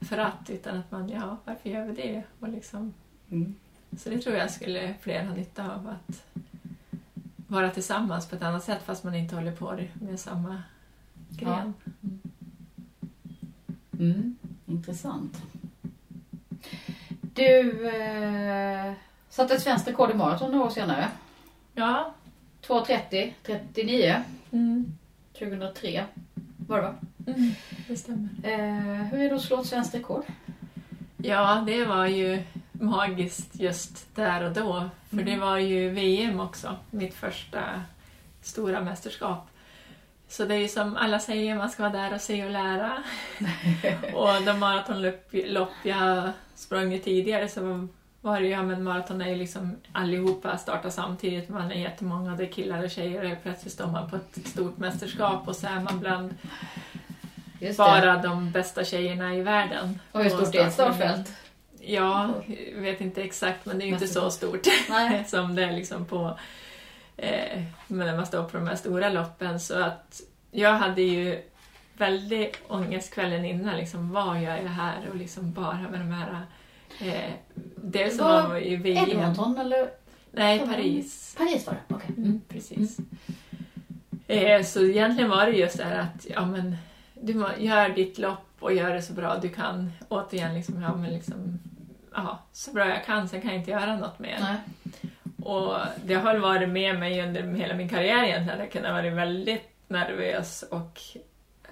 för 0.00 0.18
att, 0.18 0.50
utan 0.50 0.76
att 0.76 0.90
man, 0.90 1.08
ja, 1.08 1.36
varför 1.44 1.70
gör 1.70 1.86
vi 1.86 1.92
det? 1.92 2.22
Och 2.40 2.48
liksom, 2.48 2.94
mm. 3.30 3.54
Så 3.98 4.10
det 4.10 4.18
tror 4.18 4.36
jag 4.36 4.50
skulle 4.50 4.94
fler 5.00 5.24
ha 5.24 5.34
nytta 5.34 5.74
av, 5.74 5.88
att 5.88 6.24
vara 7.46 7.70
tillsammans 7.70 8.28
på 8.28 8.36
ett 8.36 8.42
annat 8.42 8.64
sätt 8.64 8.82
fast 8.84 9.04
man 9.04 9.14
inte 9.14 9.34
håller 9.34 9.52
på 9.52 9.78
med 9.94 10.20
samma 10.20 10.62
gren. 11.30 11.74
Ja. 12.00 12.08
Mm. 13.98 14.36
Intressant. 14.66 15.42
Du 17.40 17.88
eh, 17.88 18.92
satte 19.28 19.54
ett 19.54 19.62
svenskt 19.62 19.88
rekord 19.88 20.10
i 20.10 20.14
maraton 20.14 20.52
några 20.52 20.64
år 20.64 20.70
senare. 20.70 21.08
Ja. 21.74 22.14
2.30, 22.66 23.32
39. 23.42 24.22
Mm. 24.52 24.98
2003 25.38 26.04
var 26.68 26.76
det 26.76 26.82
va? 26.82 26.94
Mm, 27.26 27.52
det 27.88 27.96
stämmer. 27.96 28.28
Eh, 28.42 29.04
hur 29.04 29.20
är 29.20 29.28
det 29.28 29.34
att 29.34 29.42
slå 29.42 29.60
ett 29.60 29.66
svenskt 29.66 29.94
rekord? 29.94 30.24
Ja, 31.16 31.64
det 31.66 31.84
var 31.84 32.06
ju 32.06 32.42
magiskt 32.72 33.50
just 33.52 34.14
där 34.14 34.44
och 34.44 34.52
då. 34.52 34.90
För 35.08 35.16
mm. 35.16 35.24
det 35.24 35.36
var 35.36 35.58
ju 35.58 35.90
VM 35.90 36.40
också, 36.40 36.76
mitt 36.90 37.14
första 37.14 37.82
stora 38.42 38.80
mästerskap. 38.80 39.48
Så 40.28 40.44
det 40.44 40.54
är 40.54 40.58
ju 40.58 40.68
som 40.68 40.96
alla 40.96 41.18
säger, 41.18 41.54
man 41.54 41.70
ska 41.70 41.82
vara 41.82 42.02
där 42.02 42.14
och 42.14 42.20
se 42.20 42.44
och 42.44 42.50
lära. 42.50 43.02
och 44.14 44.42
de 44.44 44.58
maratonlopp 44.58 45.34
jag 45.82 46.32
sprungit 46.60 47.04
tidigare 47.04 47.48
så 47.48 47.88
var 48.20 48.40
det 48.40 48.46
ju, 48.46 48.52
ja 48.52 48.62
men 48.62 48.82
maraton 48.82 49.20
är 49.20 49.28
ju 49.28 49.36
liksom 49.36 49.76
allihopa 49.92 50.58
startar 50.58 50.90
samtidigt, 50.90 51.48
man 51.48 51.72
är 51.72 51.80
jättemånga, 51.80 52.36
det 52.36 52.44
är 52.44 52.52
killar 52.52 52.84
och 52.84 52.90
tjejer 52.90 53.32
och 53.32 53.42
plötsligt 53.42 53.72
står 53.72 53.86
man 53.86 54.10
på 54.10 54.16
ett 54.16 54.46
stort 54.46 54.78
mästerskap 54.78 55.48
och 55.48 55.56
så 55.56 55.66
är 55.66 55.80
man 55.80 56.00
bland 56.00 56.34
bara 57.76 58.16
de 58.16 58.50
bästa 58.50 58.84
tjejerna 58.84 59.34
i 59.34 59.42
världen. 59.42 60.00
Och 60.12 60.22
hur 60.22 60.30
stort 60.30 60.54
är 60.54 60.66
ett 60.66 60.72
startfält? 60.72 61.32
Ja, 61.80 62.34
jag 62.74 62.82
vet 62.82 63.00
inte 63.00 63.22
exakt 63.22 63.66
men 63.66 63.78
det 63.78 63.84
är 63.84 63.86
ju 63.86 63.92
inte 63.92 64.08
så 64.08 64.30
stort 64.30 64.66
som 65.26 65.54
det 65.54 65.64
är 65.64 65.72
liksom 65.72 66.04
på 66.04 66.38
eh, 67.16 67.62
när 67.86 68.16
man 68.16 68.26
står 68.26 68.44
på 68.44 68.56
de 68.56 68.66
här 68.66 68.76
stora 68.76 69.08
loppen. 69.08 69.60
Så 69.60 69.82
att 69.82 70.20
jag 70.50 70.72
hade 70.72 71.02
ju 71.02 71.42
väldigt 72.00 72.60
ångest 72.68 73.14
kvällen 73.14 73.44
innan. 73.44 73.76
Liksom, 73.76 74.12
vad 74.12 74.42
gör 74.42 74.56
jag 74.56 74.68
här? 74.68 75.08
Och 75.10 75.16
liksom 75.16 75.52
bara 75.52 75.88
med 75.90 76.00
de 76.00 76.12
här... 76.12 76.42
Eh, 77.00 77.32
dels 77.76 78.16
som 78.16 78.26
var 78.26 78.66
i 78.66 78.76
VM. 78.76 79.10
Edmonton 79.10 79.58
eller? 79.58 79.90
Nej, 80.30 80.58
Paris. 80.58 81.34
Paris 81.38 81.66
var 81.66 81.74
det, 81.74 81.94
okej. 81.94 82.10
Okay. 82.10 82.24
Mm, 82.24 82.40
precis. 82.48 82.98
Eh, 84.26 84.62
så 84.62 84.84
egentligen 84.84 85.30
var 85.30 85.46
det 85.46 85.52
just 85.52 85.78
det 85.78 85.84
här 85.84 85.98
att 85.98 86.26
ja, 86.30 86.46
men, 86.46 86.76
du 87.14 87.32
gör 87.58 87.88
ditt 87.88 88.18
lopp 88.18 88.46
och 88.60 88.72
gör 88.72 88.94
det 88.94 89.02
så 89.02 89.12
bra 89.12 89.36
du 89.42 89.48
kan. 89.48 89.92
Återigen, 90.08 90.54
liksom, 90.54 90.82
ja, 90.82 90.96
men 90.96 91.12
liksom, 91.12 91.58
aha, 92.14 92.38
så 92.52 92.72
bra 92.72 92.88
jag 92.88 93.04
kan, 93.04 93.28
sen 93.28 93.40
kan 93.40 93.50
jag 93.50 93.60
inte 93.60 93.70
göra 93.70 93.96
något 93.96 94.18
mer. 94.18 94.38
Nej. 94.40 94.56
Och 95.42 95.76
det 96.04 96.14
har 96.14 96.36
varit 96.36 96.68
med 96.68 96.98
mig 96.98 97.22
under 97.22 97.42
hela 97.42 97.74
min 97.74 97.88
karriär 97.88 98.24
egentligen. 98.24 98.58
Jag 98.58 98.72
kunde 98.72 98.92
vara 98.92 99.10
väldigt 99.10 99.70
nervös 99.88 100.64
och 100.70 101.00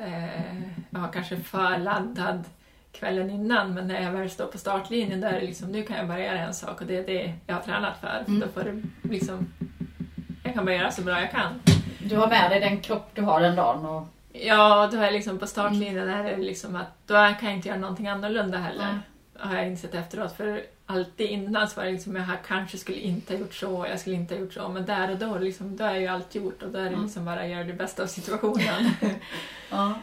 eh, 0.00 0.60
ja, 0.90 1.08
kanske 1.12 1.36
för 1.36 1.78
laddad 1.78 2.44
kvällen 2.92 3.30
innan 3.30 3.74
men 3.74 3.88
när 3.88 4.02
jag 4.02 4.12
väl 4.12 4.30
står 4.30 4.46
på 4.46 4.58
startlinjen 4.58 5.24
är 5.24 5.32
det 5.32 5.46
liksom, 5.46 5.72
nu 5.72 5.82
kan 5.82 5.96
jag 5.96 6.08
bara 6.08 6.20
göra 6.20 6.38
en 6.38 6.54
sak 6.54 6.80
och 6.80 6.86
det 6.86 6.96
är 6.96 7.06
det 7.06 7.34
jag 7.46 7.54
har 7.54 7.62
tränat 7.62 8.00
för. 8.00 8.24
Mm. 8.28 8.40
Då 8.40 8.48
får 8.48 8.64
det 8.64 8.82
liksom, 9.10 9.52
jag 10.44 10.54
kan 10.54 10.64
bara 10.64 10.74
göra 10.74 10.90
så 10.90 11.02
bra 11.02 11.20
jag 11.20 11.30
kan. 11.30 11.60
Du 11.98 12.16
har 12.16 12.28
med 12.28 12.50
dig 12.50 12.60
den 12.60 12.80
kropp 12.80 13.10
du 13.14 13.22
har 13.22 13.40
den 13.40 13.56
dagen? 13.56 13.86
Och... 13.86 14.06
Ja, 14.32 14.88
då 14.92 14.98
är 14.98 15.10
liksom 15.10 15.38
på 15.38 15.46
startlinjen 15.46 16.08
mm. 16.08 16.26
är 16.26 16.30
det 16.30 16.36
liksom 16.36 16.76
att 16.76 17.06
då 17.06 17.14
kan 17.14 17.48
jag 17.48 17.54
inte 17.54 17.68
göra 17.68 17.78
någonting 17.78 18.08
annorlunda 18.08 18.58
heller. 18.58 18.84
Mm. 18.84 18.98
Har 19.38 19.56
jag 19.56 19.66
insett 19.66 19.94
efteråt. 19.94 20.36
För 20.36 20.62
alltid 20.90 21.30
innan 21.30 21.68
så 21.68 21.76
var 21.80 21.84
det 21.84 21.92
liksom, 21.92 22.16
jag 22.16 22.26
kanske 22.46 22.78
skulle 22.78 22.98
inte 22.98 23.34
ha 23.34 23.40
gjort 23.40 23.54
så, 23.54 23.86
jag 23.90 24.00
skulle 24.00 24.16
inte 24.16 24.34
ha 24.34 24.40
gjort 24.40 24.52
så. 24.52 24.68
Men 24.68 24.86
där 24.86 25.10
och 25.10 25.18
då, 25.18 25.38
liksom, 25.38 25.76
då 25.76 25.84
är 25.84 25.96
ju 25.96 26.06
allt 26.06 26.34
gjort 26.34 26.62
och 26.62 26.70
då 26.70 26.78
är 26.78 26.90
det 26.90 26.96
liksom 26.96 27.24
bara 27.24 27.40
att 27.40 27.48
göra 27.48 27.64
det 27.64 27.72
bästa 27.72 28.02
av 28.02 28.06
situationen. 28.06 28.90
ja. 29.70 29.94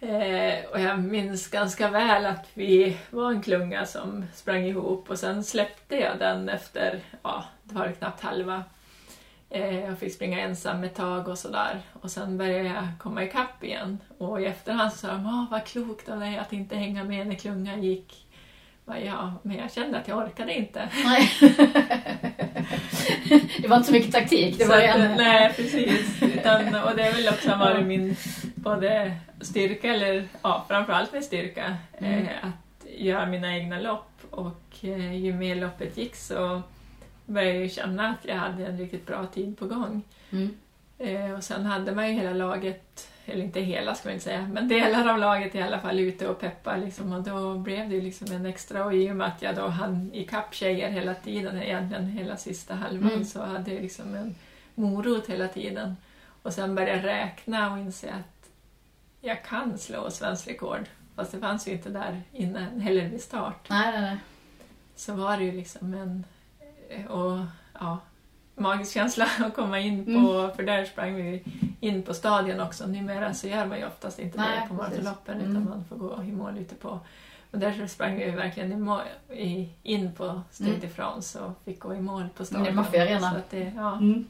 eh, 0.00 0.64
och 0.70 0.80
jag 0.80 0.98
minns 0.98 1.48
ganska 1.48 1.90
väl 1.90 2.26
att 2.26 2.48
vi 2.54 2.96
var 3.10 3.30
en 3.30 3.42
klunga 3.42 3.86
som 3.86 4.24
sprang 4.34 4.64
ihop 4.64 5.10
och 5.10 5.18
sen 5.18 5.44
släppte 5.44 5.96
jag 5.96 6.18
den 6.18 6.48
efter, 6.48 7.00
ja, 7.22 7.44
det 7.62 7.74
var 7.74 7.92
knappt 7.92 8.20
halva. 8.22 8.64
Eh, 9.50 9.80
jag 9.80 9.98
fick 9.98 10.14
springa 10.14 10.40
ensam 10.40 10.84
ett 10.84 10.94
tag 10.94 11.28
och 11.28 11.38
sådär. 11.38 11.80
Och 11.92 12.10
sen 12.10 12.38
började 12.38 12.68
jag 12.68 12.88
komma 12.98 13.24
ikapp 13.24 13.64
igen. 13.64 13.98
Och 14.18 14.40
i 14.42 14.44
efterhand 14.44 14.92
så 14.92 14.98
sa 14.98 15.08
de, 15.08 15.46
vad 15.50 15.64
klokt 15.64 16.08
av 16.08 16.20
dig 16.20 16.38
att 16.38 16.52
inte 16.52 16.76
hänga 16.76 17.04
med 17.04 17.26
när 17.26 17.34
klungan 17.34 17.82
gick 17.82 18.21
Ja, 18.98 19.32
men 19.42 19.56
jag 19.56 19.72
kände 19.72 19.98
att 19.98 20.08
jag 20.08 20.18
orkade 20.18 20.54
inte. 20.54 20.88
Nej. 21.04 21.30
det 23.62 23.68
var 23.68 23.76
inte 23.76 23.86
så 23.86 23.92
mycket 23.92 24.12
taktik. 24.12 24.58
Det 24.58 24.64
var 24.64 24.76
att, 24.76 24.96
en... 24.96 25.16
Nej, 25.16 25.52
precis. 25.56 26.22
Utan, 26.22 26.74
och 26.74 26.96
det 26.96 27.02
är 27.02 27.12
väl 27.12 27.28
också 27.28 27.56
varit 27.56 27.86
min 27.86 28.16
både 28.54 29.16
styrka, 29.40 29.94
eller 29.94 30.28
ja, 30.42 30.64
framförallt 30.68 31.12
min 31.12 31.22
styrka, 31.22 31.76
mm. 31.98 32.22
eh, 32.22 32.28
att 32.42 32.86
göra 32.96 33.26
mina 33.26 33.56
egna 33.56 33.80
lopp 33.80 34.10
och 34.30 34.62
eh, 34.80 35.14
ju 35.14 35.32
mer 35.32 35.54
loppet 35.54 35.96
gick 35.96 36.16
så 36.16 36.62
började 37.26 37.58
jag 37.58 37.70
känna 37.70 38.08
att 38.08 38.24
jag 38.24 38.36
hade 38.36 38.66
en 38.66 38.78
riktigt 38.78 39.06
bra 39.06 39.26
tid 39.26 39.58
på 39.58 39.66
gång. 39.66 40.02
Mm. 40.30 40.56
Eh, 40.98 41.32
och 41.32 41.44
sen 41.44 41.66
hade 41.66 41.92
man 41.92 42.08
ju 42.08 42.14
hela 42.14 42.32
laget, 42.32 43.08
eller 43.26 43.44
inte 43.44 43.60
hela 43.60 43.94
ska 43.94 44.08
man 44.08 44.14
inte 44.14 44.24
säga, 44.24 44.48
men 44.52 44.68
delar 44.68 45.08
av 45.08 45.18
laget 45.18 45.54
i 45.54 45.62
alla 45.62 45.80
fall 45.80 46.00
ute 46.00 46.28
och 46.28 46.40
peppa 46.40 46.76
liksom, 46.76 47.12
och 47.12 47.22
då 47.22 47.58
blev 47.58 47.88
det 47.88 48.00
liksom 48.00 48.32
en 48.32 48.46
extra 48.46 48.84
och 48.84 48.94
i 48.94 49.10
och 49.10 49.16
med 49.16 49.26
att 49.26 49.42
jag 49.42 49.56
då 49.56 49.66
hann 49.66 50.10
ikapp 50.14 50.54
tjejer 50.54 50.90
hela 50.90 51.14
tiden, 51.14 51.62
egentligen 51.62 52.06
hela 52.06 52.36
sista 52.36 52.74
halvan, 52.74 53.12
mm. 53.12 53.24
så 53.24 53.42
hade 53.42 53.72
jag 53.74 53.82
liksom 53.82 54.14
en 54.14 54.34
morot 54.74 55.26
hela 55.26 55.48
tiden. 55.48 55.96
Och 56.42 56.52
sen 56.52 56.74
började 56.74 56.96
jag 56.96 57.04
räkna 57.04 57.72
och 57.72 57.78
inse 57.78 58.10
att 58.10 58.50
jag 59.20 59.44
kan 59.44 59.78
slå 59.78 60.10
svensk 60.10 60.48
rekord. 60.48 60.84
Fast 61.16 61.32
det 61.32 61.38
fanns 61.38 61.68
ju 61.68 61.72
inte 61.72 61.88
där 61.88 62.22
innan, 62.32 62.80
heller 62.80 63.08
vid 63.08 63.22
start. 63.22 63.66
Nej, 63.70 63.92
nej, 63.92 64.00
nej. 64.00 64.16
Så 64.96 65.14
var 65.14 65.36
det 65.36 65.44
ju 65.44 65.52
liksom 65.52 65.94
en... 65.94 66.24
Och, 67.08 67.38
ja, 67.80 67.98
magisk 68.54 68.92
känsla 68.92 69.28
att 69.38 69.54
komma 69.54 69.80
in 69.80 70.04
på, 70.04 70.10
mm. 70.10 70.56
för 70.56 70.62
där 70.62 70.84
sprang 70.84 71.14
vi 71.14 71.44
in 71.82 72.02
på 72.02 72.14
stadion 72.14 72.60
också. 72.60 72.86
Numera 72.86 73.34
så 73.34 73.48
gör 73.48 73.66
man 73.66 73.78
ju 73.78 73.86
oftast 73.86 74.18
inte 74.18 74.38
Nej, 74.38 74.60
det 74.62 74.68
på 74.68 74.74
maratonloppen 74.74 75.40
mm. 75.40 75.50
utan 75.50 75.64
man 75.64 75.84
får 75.84 75.96
gå 75.96 76.22
i 76.22 76.32
mål 76.32 76.58
ute 76.58 76.74
på. 76.74 77.00
Och 77.50 77.58
där 77.58 77.86
sprang 77.86 78.18
vi 78.18 78.30
verkligen 78.30 78.72
i 78.72 78.76
mål, 78.76 79.00
i, 79.30 79.68
in 79.82 80.14
på 80.14 80.42
Stade 80.50 80.70
mm. 80.70 80.90
France 80.90 81.40
och 81.40 81.52
fick 81.64 81.80
gå 81.80 81.94
i 81.94 82.00
mål 82.00 82.28
på 82.36 82.44
stadion. 82.44 82.64
Det 82.64 82.72
Mafia 82.72 83.02
Arena. 83.02 83.30
Så 83.30 83.36
att 83.36 83.50
det, 83.50 83.72
ja. 83.76 83.96
Mm. 83.96 84.28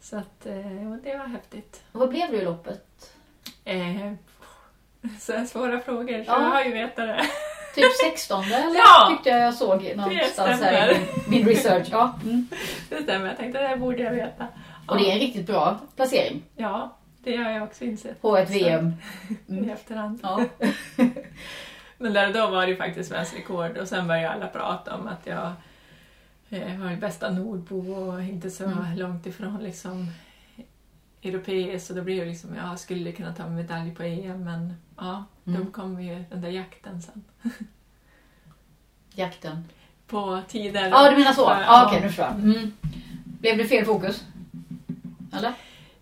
Så 0.00 0.16
att, 0.16 0.46
eh, 0.46 0.92
det 1.02 1.18
var 1.18 1.26
häftigt. 1.26 1.82
Och 1.92 2.00
vad 2.00 2.08
blev 2.08 2.30
det 2.30 2.36
i 2.36 2.44
loppet? 2.44 3.14
Eh, 3.64 4.12
så 5.20 5.46
svåra 5.46 5.80
frågor, 5.80 6.24
så 6.24 6.30
ja. 6.30 6.42
jag 6.42 6.50
har 6.50 6.64
ju 6.64 6.72
vetat 6.72 6.96
det. 6.96 7.24
Typ 7.74 7.92
16 8.04 8.44
eller? 8.44 8.74
Ja! 8.74 9.08
Tyckte 9.10 9.28
jag 9.28 9.40
jag 9.40 9.54
såg 9.54 9.92
någonstans 9.96 10.60
här 10.60 10.92
i 10.92 11.00
min 11.28 11.48
research. 11.48 11.88
Ja. 11.90 12.14
Mm. 12.22 12.48
Det 12.88 13.02
stämmer, 13.02 13.26
jag 13.26 13.36
tänkte 13.36 13.60
det 13.60 13.68
här 13.68 13.76
borde 13.76 14.02
jag 14.02 14.12
veta. 14.12 14.46
Och 14.88 14.98
det 14.98 15.10
är 15.10 15.14
en 15.14 15.20
riktigt 15.20 15.46
bra 15.46 15.80
placering. 15.96 16.42
Ja, 16.56 16.96
det 17.22 17.36
har 17.36 17.50
jag 17.50 17.62
också 17.62 17.84
insett. 17.84 18.22
På 18.22 18.36
ett 18.36 18.50
VM. 18.50 18.92
I 19.46 19.70
efterhand. 19.70 20.20
Ja. 20.22 20.44
Men 21.98 22.12
där 22.12 22.26
och 22.26 22.34
då 22.34 22.50
var 22.50 22.62
det 22.62 22.70
ju 22.70 22.76
faktiskt 22.76 23.08
svensk 23.08 23.36
rekord 23.36 23.76
och 23.76 23.88
sen 23.88 24.08
började 24.08 24.30
alla 24.30 24.46
prata 24.46 24.94
om 24.94 25.06
att 25.06 25.26
jag 25.26 25.52
eh, 26.48 26.78
var 26.78 26.96
bästa 26.96 27.30
nordbo 27.30 27.92
och 27.92 28.22
inte 28.22 28.50
så 28.50 28.64
mm. 28.64 28.96
långt 28.96 29.26
ifrån 29.26 29.62
liksom 29.62 30.06
europeiskt 31.22 31.86
så 31.86 31.94
då 31.94 32.02
blev 32.02 32.18
det 32.18 32.30
liksom, 32.30 32.56
jag 32.56 32.78
skulle 32.78 33.12
kunna 33.12 33.34
ta 33.34 33.48
medalj 33.48 33.94
på 33.94 34.02
EM 34.02 34.44
men 34.44 34.74
ja, 34.96 35.24
mm. 35.46 35.64
då 35.64 35.70
kom 35.70 36.02
ju 36.02 36.24
den 36.30 36.40
där 36.40 36.48
jakten 36.48 37.02
sen. 37.02 37.24
jakten? 39.14 39.64
På 40.06 40.40
tider. 40.48 40.88
Ja, 40.88 41.10
du 41.10 41.16
menar 41.16 41.32
så? 41.32 41.48
Ah, 41.48 41.86
okej, 41.86 41.96
okay, 41.96 42.00
nu 42.00 42.06
förstår 42.06 42.26
jag. 42.26 42.34
Mm. 42.34 42.72
Blev 43.24 43.58
det 43.58 43.64
fel 43.64 43.84
fokus? 43.84 44.24
Eller? 45.32 45.52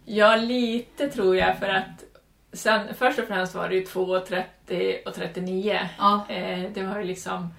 Ja, 0.04 0.36
lite 0.36 1.08
tror 1.08 1.36
jag 1.36 1.58
för 1.58 1.68
att 1.68 2.04
sen, 2.52 2.94
först 2.94 3.18
och 3.18 3.24
främst 3.24 3.54
var 3.54 3.68
det 3.68 3.74
ju 3.74 3.84
2.30 3.84 5.04
och 5.06 5.14
39. 5.14 5.78
Ja. 5.98 6.26
Eh, 6.28 6.70
det 6.74 6.82
var 6.82 6.98
ju 6.98 7.04
liksom 7.04 7.54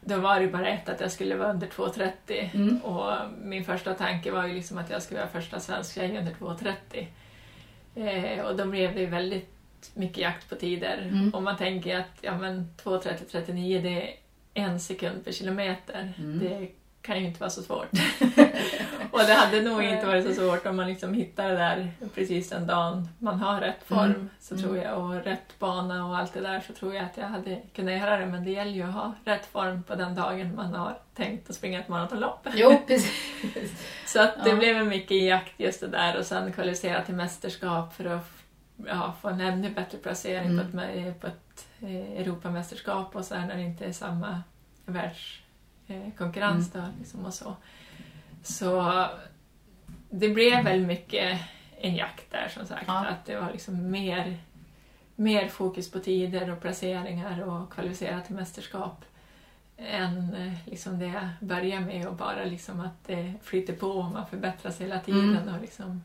då 0.00 0.16
var 0.16 0.40
det 0.40 0.46
bara 0.46 0.68
ett 0.68 0.88
att 0.88 1.00
jag 1.00 1.12
skulle 1.12 1.36
vara 1.36 1.50
under 1.50 1.66
2,30 1.66 2.50
mm. 2.54 2.78
och 2.78 3.12
min 3.42 3.64
första 3.64 3.94
tanke 3.94 4.30
var 4.30 4.46
ju 4.46 4.54
liksom 4.54 4.78
att 4.78 4.90
jag 4.90 5.02
skulle 5.02 5.20
vara 5.20 5.30
första 5.30 5.60
svensk 5.60 5.94
tjej 5.94 6.18
under 6.18 6.32
2,30. 6.32 7.06
Eh, 7.94 8.44
och 8.44 8.56
då 8.56 8.66
blev 8.66 8.94
det 8.94 9.06
väldigt 9.06 9.56
mycket 9.94 10.18
jakt 10.18 10.48
på 10.48 10.54
tider. 10.54 10.98
Mm. 11.02 11.34
Och 11.34 11.42
man 11.42 11.56
tänker 11.56 11.98
att 11.98 12.18
ja, 12.20 12.32
2.30-39 12.32 13.82
det 13.82 14.02
är 14.02 14.14
en 14.54 14.80
sekund 14.80 15.24
per 15.24 15.32
kilometer. 15.32 16.12
Mm. 16.18 16.38
Det 16.38 16.68
kan 17.06 17.20
ju 17.20 17.26
inte 17.26 17.40
vara 17.40 17.50
så 17.50 17.62
svårt. 17.62 17.88
och 19.10 19.18
det 19.18 19.34
hade 19.34 19.62
nog 19.62 19.82
inte 19.82 20.06
varit 20.06 20.26
så 20.26 20.34
svårt 20.34 20.66
om 20.66 20.76
man 20.76 20.86
liksom 20.86 21.14
hittar 21.14 21.48
det 21.48 21.56
där 21.56 21.90
precis 22.14 22.48
den 22.48 22.66
dagen 22.66 23.08
man 23.18 23.40
har 23.40 23.60
rätt 23.60 23.82
form. 23.84 24.04
Mm. 24.04 24.30
Så 24.40 24.54
mm. 24.54 24.64
tror 24.64 24.76
jag, 24.78 24.98
och 24.98 25.14
rätt 25.14 25.58
bana 25.58 26.06
och 26.06 26.18
allt 26.18 26.32
det 26.32 26.40
där 26.40 26.60
så 26.60 26.72
tror 26.72 26.94
jag 26.94 27.04
att 27.04 27.16
jag 27.16 27.26
hade 27.26 27.62
kunnat 27.74 27.94
göra 27.94 28.16
det. 28.16 28.26
Men 28.26 28.44
det 28.44 28.50
gäller 28.50 28.72
ju 28.72 28.82
att 28.82 28.94
ha 28.94 29.14
rätt 29.24 29.46
form 29.46 29.82
på 29.82 29.94
den 29.94 30.14
dagen 30.14 30.54
man 30.54 30.74
har 30.74 30.98
tänkt 31.14 31.50
att 31.50 31.56
springa 31.56 31.80
ett 31.80 31.88
maratonlopp. 31.88 32.46
Jo, 32.54 32.82
precis. 32.86 33.12
så 34.06 34.20
att 34.20 34.44
det 34.44 34.50
ja. 34.50 34.56
blev 34.56 34.86
mycket 34.86 35.22
jakt 35.22 35.60
just 35.60 35.80
det 35.80 35.88
där 35.88 36.18
och 36.18 36.26
sen 36.26 36.52
kvalificera 36.52 37.02
till 37.02 37.14
mästerskap 37.14 37.94
för 37.94 38.04
att 38.04 38.28
ja, 38.86 39.14
få 39.22 39.28
en 39.28 39.40
ännu 39.40 39.70
bättre 39.70 39.98
placering 39.98 40.50
mm. 40.50 40.72
på 40.72 40.80
ett, 40.80 41.20
på 41.20 41.26
ett 41.26 41.66
eh, 41.80 42.20
Europamästerskap 42.20 43.16
och 43.16 43.24
sen 43.24 43.48
när 43.48 43.56
det 43.56 43.62
inte 43.62 43.84
är 43.84 43.92
samma 43.92 44.42
världs 44.84 45.40
konkurrens 46.18 46.74
mm. 46.74 46.86
då, 46.86 46.92
liksom 46.98 47.24
och 47.24 47.34
så. 47.34 47.56
Så 48.42 49.04
det 50.10 50.28
blev 50.28 50.64
väl 50.64 50.86
mycket 50.86 51.40
en 51.80 51.96
jakt 51.96 52.30
där 52.30 52.48
som 52.48 52.66
sagt. 52.66 52.84
Ja. 52.86 53.06
Att 53.06 53.24
det 53.24 53.40
var 53.40 53.52
liksom 53.52 53.90
mer, 53.90 54.38
mer 55.16 55.48
fokus 55.48 55.90
på 55.90 55.98
tider 55.98 56.50
och 56.50 56.60
placeringar 56.60 57.42
och 57.42 57.72
kvalificera 57.72 58.20
till 58.20 58.34
mästerskap 58.34 59.04
än 59.78 60.34
eh, 60.34 60.70
liksom 60.70 60.98
det 60.98 61.06
jag 61.06 61.28
börjar 61.40 61.80
med 61.80 62.08
och 62.08 62.14
bara 62.14 62.44
liksom 62.44 62.80
att 62.80 63.06
det 63.06 63.34
flyter 63.42 63.72
på 63.72 63.86
och 63.86 64.04
man 64.04 64.26
förbättras 64.26 64.80
hela 64.80 65.00
tiden. 65.00 65.36
Mm. 65.36 65.54
Och 65.54 65.60
liksom, 65.60 66.04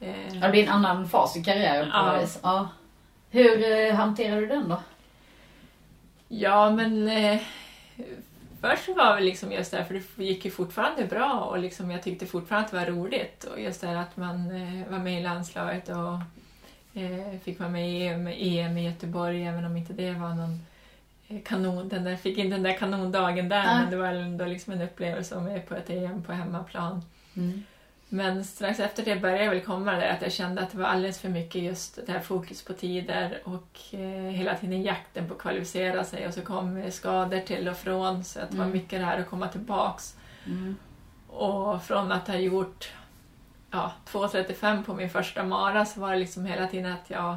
eh... 0.00 0.40
Det 0.40 0.50
blir 0.50 0.62
en 0.62 0.68
annan 0.68 1.08
fas 1.08 1.36
i 1.36 1.44
karriären 1.44 1.90
på 1.90 1.96
ja. 1.96 2.20
vis. 2.20 2.38
Ja. 2.42 2.68
Hur 3.30 3.72
eh, 3.72 3.94
hanterar 3.94 4.40
du 4.40 4.46
den 4.46 4.68
då? 4.68 4.80
Ja 6.28 6.70
men 6.70 7.08
eh, 7.08 7.40
Först 8.60 8.88
var 8.88 9.16
det 9.16 9.22
liksom 9.22 9.52
just 9.52 9.70
det, 9.70 9.84
för 9.84 9.94
det 9.94 10.24
gick 10.24 10.44
ju 10.44 10.50
fortfarande 10.50 11.04
bra 11.04 11.40
och 11.40 11.58
liksom 11.58 11.90
jag 11.90 12.02
tyckte 12.02 12.26
fortfarande 12.26 12.66
att 12.66 12.70
det 12.72 12.78
var 12.78 12.86
roligt. 12.86 13.44
Och 13.44 13.60
just 13.60 13.80
det 13.80 14.00
att 14.00 14.16
man 14.16 14.50
eh, 14.50 14.90
var 14.90 14.98
med 14.98 15.20
i 15.20 15.22
landslaget 15.22 15.88
och 15.88 16.14
eh, 17.00 17.40
fick 17.44 17.58
vara 17.58 17.68
med 17.68 17.90
i 17.90 18.06
EM, 18.06 18.26
EM 18.26 18.78
i 18.78 18.86
Göteborg, 18.86 19.46
även 19.46 19.64
om 19.64 19.76
inte 19.76 19.92
det 19.92 20.12
var 20.12 20.34
någon 20.34 20.66
eh, 21.28 21.42
kanon, 21.44 21.88
den 21.88 22.04
där, 22.04 22.16
fick 22.16 22.38
inte 22.38 22.56
den 22.56 22.62
där 22.62 22.76
kanondagen 22.76 23.48
där, 23.48 23.64
äh. 23.64 23.80
men 23.80 23.90
det 23.90 23.96
var 23.96 24.06
ändå 24.06 24.44
liksom 24.44 24.72
en 24.72 24.82
upplevelse 24.82 25.34
att 25.34 25.42
vara 25.42 25.52
med 25.52 25.68
på 25.68 25.74
ett 25.74 25.90
EM 25.90 26.22
på 26.22 26.32
hemmaplan. 26.32 27.02
Mm. 27.36 27.62
Men 28.12 28.44
strax 28.44 28.80
efter 28.80 29.04
det 29.04 29.16
började 29.16 29.44
jag 29.44 29.50
väl 29.50 29.60
komma 29.60 29.92
där 29.92 30.08
att 30.08 30.22
jag 30.22 30.32
kände 30.32 30.62
att 30.62 30.70
det 30.70 30.78
var 30.78 30.86
alldeles 30.86 31.20
för 31.20 31.28
mycket 31.28 31.62
just 31.62 32.06
det 32.06 32.12
här 32.12 32.20
fokus 32.20 32.64
på 32.64 32.72
tider 32.72 33.42
och 33.44 33.78
eh, 33.90 34.30
hela 34.30 34.54
tiden 34.54 34.82
jakten 34.82 35.28
på 35.28 35.34
att 35.34 35.40
kvalificera 35.40 36.04
sig 36.04 36.26
och 36.26 36.34
så 36.34 36.42
kom 36.42 36.90
skador 36.90 37.40
till 37.40 37.68
och 37.68 37.76
från 37.76 38.24
så 38.24 38.40
att 38.40 38.50
det 38.50 38.56
var 38.56 38.64
mm. 38.64 38.76
mycket 38.76 39.00
det 39.00 39.04
här 39.04 39.20
att 39.20 39.30
komma 39.30 39.48
tillbaks. 39.48 40.16
Mm. 40.46 40.76
Och 41.26 41.82
från 41.82 42.12
att 42.12 42.28
ha 42.28 42.36
gjort 42.36 42.92
ja, 43.70 43.92
2.35 44.06 44.84
på 44.84 44.94
min 44.94 45.10
första 45.10 45.44
mara 45.44 45.84
så 45.84 46.00
var 46.00 46.12
det 46.12 46.18
liksom 46.18 46.46
hela 46.46 46.66
tiden 46.66 46.92
att 46.92 47.10
jag 47.10 47.36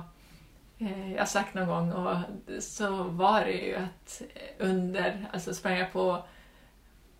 eh, 0.79 1.13
jag 1.13 1.27
sagt 1.27 1.53
någon 1.53 1.67
gång 1.67 1.91
och 1.91 2.17
så 2.59 3.03
var 3.03 3.41
det 3.41 3.51
ju 3.51 3.75
att 3.75 4.21
under, 4.59 5.27
alltså 5.33 5.53
sprang 5.53 5.77
jag 5.77 5.93
på 5.93 6.25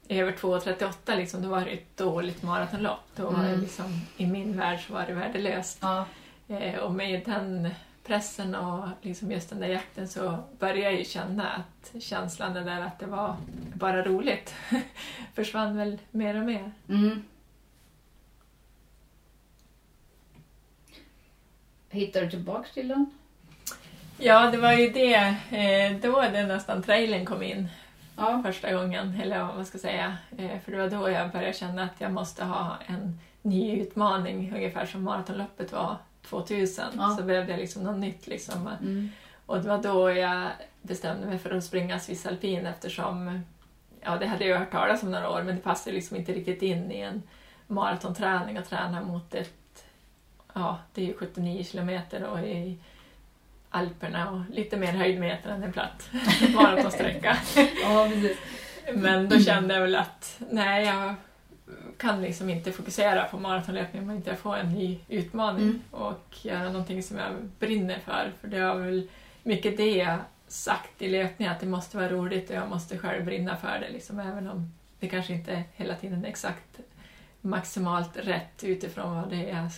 över 0.09 0.31
2.38 0.31 1.15
liksom, 1.15 1.41
då 1.41 1.49
var 1.49 1.65
det 1.65 1.71
ett 1.71 1.97
dåligt 1.97 2.43
maratonlopp. 2.43 3.03
Då 3.15 3.29
var 3.29 3.43
det 3.43 3.49
mm. 3.49 3.61
liksom, 3.61 4.01
I 4.17 4.25
min 4.25 4.57
värld 4.57 4.79
så 4.87 4.93
var 4.93 5.05
det 5.05 5.13
värdelöst. 5.13 5.77
Ja. 5.81 6.05
Eh, 6.47 6.79
och 6.79 6.91
med 6.91 7.21
den 7.25 7.69
pressen 8.03 8.55
och 8.55 8.87
liksom 9.01 9.31
just 9.31 9.49
den 9.49 9.59
där 9.59 9.67
jakten 9.67 10.07
så 10.07 10.43
började 10.59 10.79
jag 10.79 10.93
ju 10.93 11.03
känna 11.03 11.49
att 11.49 12.01
känslan 12.03 12.53
där 12.53 12.81
att 12.81 12.99
det 12.99 13.05
var 13.05 13.35
bara 13.73 14.05
roligt 14.05 14.55
försvann 15.33 15.77
väl 15.77 15.99
mer 16.11 16.39
och 16.39 16.45
mer. 16.45 16.71
Mm. 16.89 17.23
Hittade 21.89 22.25
du 22.25 22.31
tillbaks 22.31 22.73
till 22.73 22.87
den? 22.87 23.05
Ja, 24.17 24.51
det 24.51 24.57
var 24.57 24.73
ju 24.73 24.89
det. 24.89 25.15
Eh, 25.51 25.97
då 26.01 26.21
det 26.21 26.47
nästan 26.47 26.83
trailern 26.83 27.25
kom 27.25 27.43
in 27.43 27.69
ja. 28.17 28.41
första 28.45 28.73
gången, 28.73 29.21
eller 29.21 29.43
vad 29.43 29.55
man 29.55 29.65
ska 29.65 29.77
säga. 29.77 30.17
Eh, 30.37 30.59
för 30.59 30.71
det 30.71 30.77
var 30.77 30.89
då 30.89 31.09
jag 31.09 31.31
började 31.31 31.53
känna 31.53 31.83
att 31.83 32.01
jag 32.01 32.11
måste 32.11 32.43
ha 32.43 32.77
en 32.85 33.19
ny 33.41 33.81
utmaning, 33.81 34.53
ungefär 34.55 34.85
som 34.85 35.03
maratonloppet 35.03 35.71
var 35.71 35.97
2000. 36.29 36.85
Ja. 36.97 37.15
Så 37.17 37.23
behövde 37.23 37.51
jag 37.51 37.59
liksom 37.59 37.83
något 37.83 37.97
nytt. 37.97 38.27
Liksom. 38.27 38.67
Mm. 38.67 39.09
Och 39.45 39.61
det 39.61 39.69
var 39.69 39.77
då 39.77 40.11
jag 40.11 40.49
bestämde 40.81 41.27
mig 41.27 41.39
för 41.39 41.51
att 41.51 41.63
springa 41.63 41.99
Swiss 41.99 42.25
alpin 42.25 42.65
eftersom 42.65 43.41
ja, 44.01 44.17
det 44.17 44.25
hade 44.25 44.45
jag 44.45 44.59
hört 44.59 44.71
talas 44.71 45.03
om 45.03 45.11
några 45.11 45.29
år 45.29 45.43
men 45.43 45.55
det 45.55 45.61
passade 45.61 45.95
liksom 45.95 46.17
inte 46.17 46.33
riktigt 46.33 46.61
in 46.61 46.91
i 46.91 46.99
en 46.99 47.23
maratonträning 47.67 48.57
att 48.57 48.69
träna 48.69 49.01
mot 49.01 49.35
ett, 49.35 49.85
ja 50.53 50.79
det 50.93 51.01
är 51.01 51.05
ju 51.05 51.13
79 51.13 51.63
kilometer 51.63 52.23
och 52.23 52.39
i 52.39 52.77
Alperna 53.73 54.31
och 54.31 54.55
lite 54.55 54.77
mer 54.77 54.91
höjdmeter 54.91 55.49
än 55.49 55.63
en 55.63 55.73
platt 55.73 56.09
maratonsträcka. 56.55 57.37
ja, 57.83 58.09
precis. 58.09 58.37
Men 58.93 59.29
då 59.29 59.39
kände 59.39 59.73
jag 59.73 59.81
väl 59.81 59.95
att 59.95 60.41
nej, 60.51 60.85
jag 60.85 61.15
kan 61.97 62.21
liksom 62.21 62.49
inte 62.49 62.71
fokusera 62.71 63.25
på 63.25 63.39
maratonlöpning 63.39 64.03
om 64.03 64.11
inte 64.11 64.29
jag 64.29 64.39
får 64.39 64.57
en 64.57 64.73
ny 64.73 64.99
utmaning 65.09 65.63
mm. 65.63 65.81
och 65.91 66.37
göra 66.41 66.63
någonting 66.63 67.03
som 67.03 67.17
jag 67.17 67.31
brinner 67.59 67.99
för. 67.99 68.31
För 68.41 68.47
det 68.47 68.59
var 68.59 68.75
väl 68.75 69.07
mycket 69.43 69.77
det 69.77 70.17
sagt 70.47 71.01
i 71.01 71.09
löpningen 71.09 71.53
att 71.53 71.59
det 71.59 71.65
måste 71.65 71.97
vara 71.97 72.09
roligt 72.09 72.49
och 72.49 72.55
jag 72.55 72.69
måste 72.69 72.97
själv 72.97 73.25
brinna 73.25 73.57
för 73.57 73.79
det. 73.79 73.89
Liksom, 73.89 74.19
även 74.19 74.49
om 74.49 74.73
det 74.99 75.07
kanske 75.07 75.33
inte 75.33 75.63
hela 75.73 75.95
tiden 75.95 76.25
är 76.25 76.29
exakt 76.29 76.79
maximalt 77.41 78.17
rätt 78.17 78.63
utifrån 78.63 79.15
vad 79.15 79.29
det 79.29 79.49
är 79.49 79.55
jag 79.55 79.71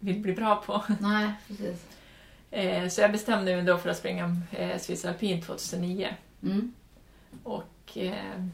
vill 0.00 0.20
bli 0.20 0.32
bra 0.32 0.56
på. 0.56 0.84
Nej, 1.00 1.32
precis. 1.48 1.86
Eh, 2.54 2.88
så 2.88 3.00
jag 3.00 3.12
bestämde 3.12 3.56
mig 3.56 3.64
då 3.64 3.78
för 3.78 3.90
att 3.90 3.96
springa 3.96 4.36
eh, 4.50 4.78
Swiss 4.78 5.04
Alpin 5.04 5.42
2009. 5.42 6.08
Mm. 6.42 6.74
Och, 7.42 7.98
eh, 7.98 8.44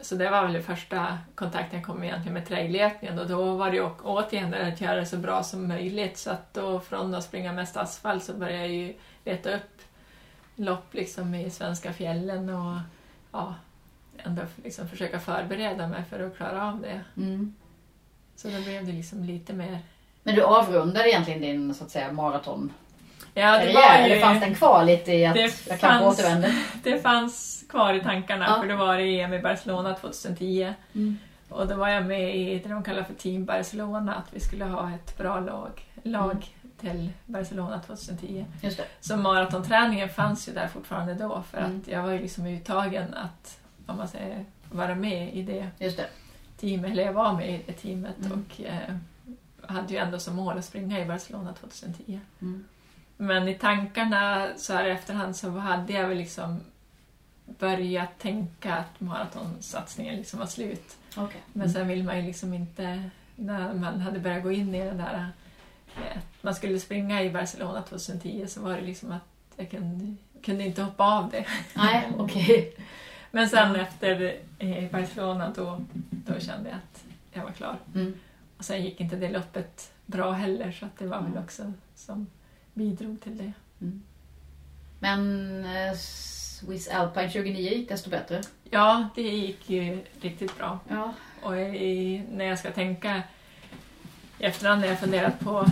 så 0.00 0.14
det 0.14 0.30
var 0.30 0.46
väl 0.46 0.62
första 0.62 1.18
kontakten 1.34 1.78
jag 1.78 1.86
kom 1.86 2.04
egentligen 2.04 2.34
med 2.34 2.46
traillöpningen 2.46 3.18
och 3.18 3.28
då 3.28 3.56
var 3.56 3.70
det 3.70 3.76
ju 3.76 3.90
återigen 4.02 4.54
att 4.54 4.80
göra 4.80 4.96
det 4.96 5.06
så 5.06 5.16
bra 5.16 5.42
som 5.42 5.68
möjligt 5.68 6.18
så 6.18 6.30
att 6.30 6.54
då 6.54 6.80
från 6.80 7.14
att 7.14 7.24
springa 7.24 7.52
mest 7.52 7.76
asfalt 7.76 8.24
så 8.24 8.34
började 8.34 8.58
jag 8.58 8.72
ju 8.72 8.94
leta 9.24 9.54
upp 9.54 9.82
lopp 10.56 10.94
liksom 10.94 11.34
i 11.34 11.50
svenska 11.50 11.92
fjällen 11.92 12.48
och 12.48 12.78
ja, 13.32 13.54
ändå 14.18 14.42
liksom 14.64 14.88
försöka 14.88 15.20
förbereda 15.20 15.88
mig 15.88 16.04
för 16.10 16.20
att 16.26 16.36
klara 16.36 16.68
av 16.68 16.80
det. 16.80 17.00
Mm. 17.16 17.54
Så 18.36 18.48
då 18.48 18.62
blev 18.62 18.86
det 18.86 18.92
liksom 18.92 19.24
lite 19.24 19.52
mer... 19.52 19.78
Men 20.22 20.34
du 20.34 20.42
avrundade 20.42 21.08
egentligen 21.08 21.40
din 21.40 21.74
så 21.74 21.84
att 21.84 21.90
säga 21.90 22.12
maraton 22.12 22.72
Ja, 23.34 23.52
det 23.52 23.58
karriär, 23.58 23.98
ju... 24.08 24.12
eller 24.12 24.20
fanns 24.20 24.40
den 24.40 24.54
kvar 24.54 24.84
lite 24.84 25.12
i 25.12 25.26
att 25.26 25.34
Det 25.34 25.66
jag 25.68 25.80
kanske 25.80 26.06
återvänder? 26.06 26.54
Det 26.82 26.98
fanns 27.02 27.64
kvar 27.68 27.94
i 27.94 28.00
tankarna 28.00 28.46
Ja. 28.48 28.60
för 28.60 28.68
det 28.68 28.76
var 28.76 28.98
i 28.98 29.20
EM 29.20 29.32
i 29.34 29.38
Barcelona 29.42 29.94
2010 29.94 30.74
Mm. 30.94 31.18
och 31.48 31.66
då 31.66 31.76
var 31.76 31.88
jag 31.88 32.06
med 32.06 32.36
i 32.36 32.58
det 32.58 32.68
de 32.68 32.82
kallar 32.82 33.02
för 33.02 33.14
Team 33.14 33.44
Barcelona, 33.44 34.14
att 34.14 34.34
vi 34.34 34.40
skulle 34.40 34.64
ha 34.64 34.90
ett 34.94 35.18
bra 35.18 35.40
lag, 35.40 35.70
lag 36.02 36.30
Mm. 36.32 36.42
till 36.80 37.12
Barcelona 37.26 37.80
2010. 37.86 38.44
Just 38.62 38.76
det. 38.76 38.84
Så 39.00 39.16
maratonträningen 39.16 40.08
fanns 40.08 40.48
ju 40.48 40.52
där 40.52 40.68
fortfarande 40.68 41.14
då 41.14 41.42
för 41.50 41.58
Mm. 41.58 41.80
att 41.80 41.88
jag 41.88 42.02
var 42.02 42.10
ju 42.12 42.18
liksom 42.18 42.46
uttagen 42.46 43.14
att 43.14 43.58
om 43.86 43.96
man 43.96 44.08
säger, 44.08 44.44
vara 44.70 44.94
med 44.94 45.34
i 45.34 45.42
det 45.42 45.68
Just 45.78 45.96
det. 45.96 46.06
teamet, 46.60 46.90
eller 46.90 47.02
jag 47.04 47.12
var 47.12 47.32
med 47.32 47.50
i 47.50 47.62
det 47.66 47.72
teamet 47.72 48.16
Mm. 48.24 48.32
och 48.32 48.60
eh, 48.66 48.96
hade 49.66 49.92
ju 49.92 49.98
ändå 49.98 50.18
som 50.18 50.36
mål 50.36 50.58
att 50.58 50.64
springa 50.64 51.00
i 51.00 51.04
Barcelona 51.04 51.52
2010. 51.60 52.20
Mm. 52.42 52.64
Men 53.22 53.48
i 53.48 53.54
tankarna 53.54 54.48
så 54.56 54.72
här 54.72 54.84
i 54.84 54.90
efterhand 54.90 55.36
så 55.36 55.50
hade 55.50 55.92
jag 55.92 56.08
väl 56.08 56.18
liksom 56.18 56.60
börjat 57.58 58.18
tänka 58.18 58.74
att 58.74 59.00
maratonsatsningen 59.00 60.16
liksom 60.16 60.38
var 60.38 60.46
slut. 60.46 60.96
Okej. 61.16 61.40
Men 61.52 61.70
sen 61.70 61.88
vill 61.88 62.04
man 62.04 62.16
ju 62.16 62.22
liksom 62.22 62.54
inte, 62.54 63.10
när 63.36 63.74
man 63.74 64.00
hade 64.00 64.18
börjat 64.18 64.42
gå 64.42 64.52
in 64.52 64.74
i 64.74 64.84
den 64.84 64.96
där 64.96 65.26
eh, 65.96 66.18
att 66.18 66.42
man 66.42 66.54
skulle 66.54 66.80
springa 66.80 67.22
i 67.22 67.30
Barcelona 67.30 67.82
2010 67.82 68.44
så 68.48 68.62
var 68.62 68.74
det 68.74 68.80
liksom 68.80 69.12
att 69.12 69.56
jag 69.56 69.70
kunde, 69.70 70.14
kunde 70.42 70.64
inte 70.64 70.82
hoppa 70.82 71.04
av 71.04 71.30
det. 71.30 71.46
Nej, 71.74 72.12
okej. 72.18 72.74
Men 73.30 73.48
sen 73.48 73.76
efter 73.76 74.36
eh, 74.58 74.90
Barcelona 74.90 75.52
då, 75.56 75.80
då 76.10 76.40
kände 76.40 76.68
jag 76.68 76.78
att 76.78 77.04
jag 77.32 77.42
var 77.42 77.52
klar. 77.52 77.76
Mm. 77.94 78.14
Och 78.58 78.64
sen 78.64 78.84
gick 78.84 79.00
inte 79.00 79.16
det 79.16 79.28
loppet 79.28 79.92
bra 80.06 80.32
heller 80.32 80.72
så 80.72 80.84
att 80.86 80.98
det 80.98 81.06
var 81.06 81.20
väl 81.20 81.38
också 81.38 81.72
som 81.94 82.26
bidrog 82.74 83.20
till 83.20 83.38
det. 83.38 83.52
Men 84.98 85.64
eh, 85.64 85.96
Swiss 85.96 86.88
Alpine 86.88 87.30
29 87.30 87.70
gick 87.70 87.88
desto 87.88 88.10
bättre. 88.10 88.40
Ja, 88.70 89.08
det 89.14 89.22
gick 89.22 89.70
ju 89.70 90.04
riktigt 90.20 90.58
bra. 90.58 90.78
Ja. 90.88 91.14
Och 91.42 91.56
i, 91.56 92.24
när 92.32 92.44
jag 92.44 92.58
ska 92.58 92.70
tänka 92.70 93.22
i 94.38 94.44
efterhand 94.44 94.80
när 94.80 94.88
jag 94.88 95.00
funderat 95.00 95.40
på 95.40 95.66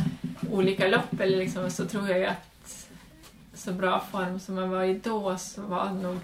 olika 0.51 0.89
lopp 0.89 1.21
eller 1.21 1.37
liksom, 1.37 1.71
så 1.71 1.87
tror 1.87 2.09
jag 2.09 2.19
ju 2.19 2.27
att 2.27 2.89
så 3.55 3.73
bra 3.73 4.01
form 4.01 4.41
som 4.41 4.55
man 4.55 4.71
var 4.71 4.85
i 4.85 4.95
då 4.99 5.39
så 5.39 5.63
var 5.63 5.91
nog, 5.91 6.19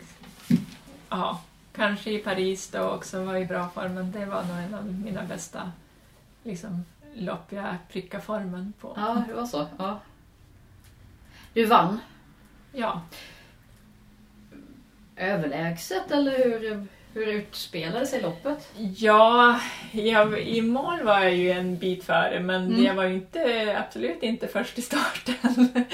ja, 1.08 1.40
kanske 1.72 2.10
i 2.10 2.18
Paris 2.18 2.70
då 2.70 2.80
också 2.80 3.24
var 3.24 3.36
i 3.36 3.46
bra 3.46 3.68
form 3.68 3.94
men 3.94 4.12
det 4.12 4.26
var 4.26 4.42
nog 4.42 4.56
en 4.58 4.74
av 4.74 4.84
mina 4.94 5.22
bästa 5.24 5.72
liksom, 6.42 6.84
lopp 7.14 7.52
jag 7.52 7.74
prickade 7.88 8.22
formen 8.22 8.72
på. 8.80 8.92
ja, 8.96 9.24
det 9.28 9.34
var 9.34 9.46
så. 9.46 9.66
Ja. 9.78 10.00
Du 11.56 11.64
vann 11.64 12.00
Ja, 12.72 13.00
överlägset 15.16 16.10
eller 16.10 16.38
hur, 16.44 16.86
hur 17.14 17.26
utspelade 17.26 18.06
sig 18.06 18.22
loppet? 18.22 18.72
Ja, 18.96 19.60
jag, 19.92 20.40
i 20.40 20.62
mål 20.62 21.02
var 21.02 21.20
jag 21.20 21.34
ju 21.34 21.50
en 21.50 21.78
bit 21.78 22.04
före 22.04 22.40
men 22.40 22.66
Mm. 22.66 22.84
jag 22.84 22.94
var 22.94 23.04
ju 23.04 23.14
inte, 23.14 23.74
absolut 23.86 24.22
inte 24.22 24.48
först 24.48 24.78
i 24.78 24.82
starten. 24.82 25.68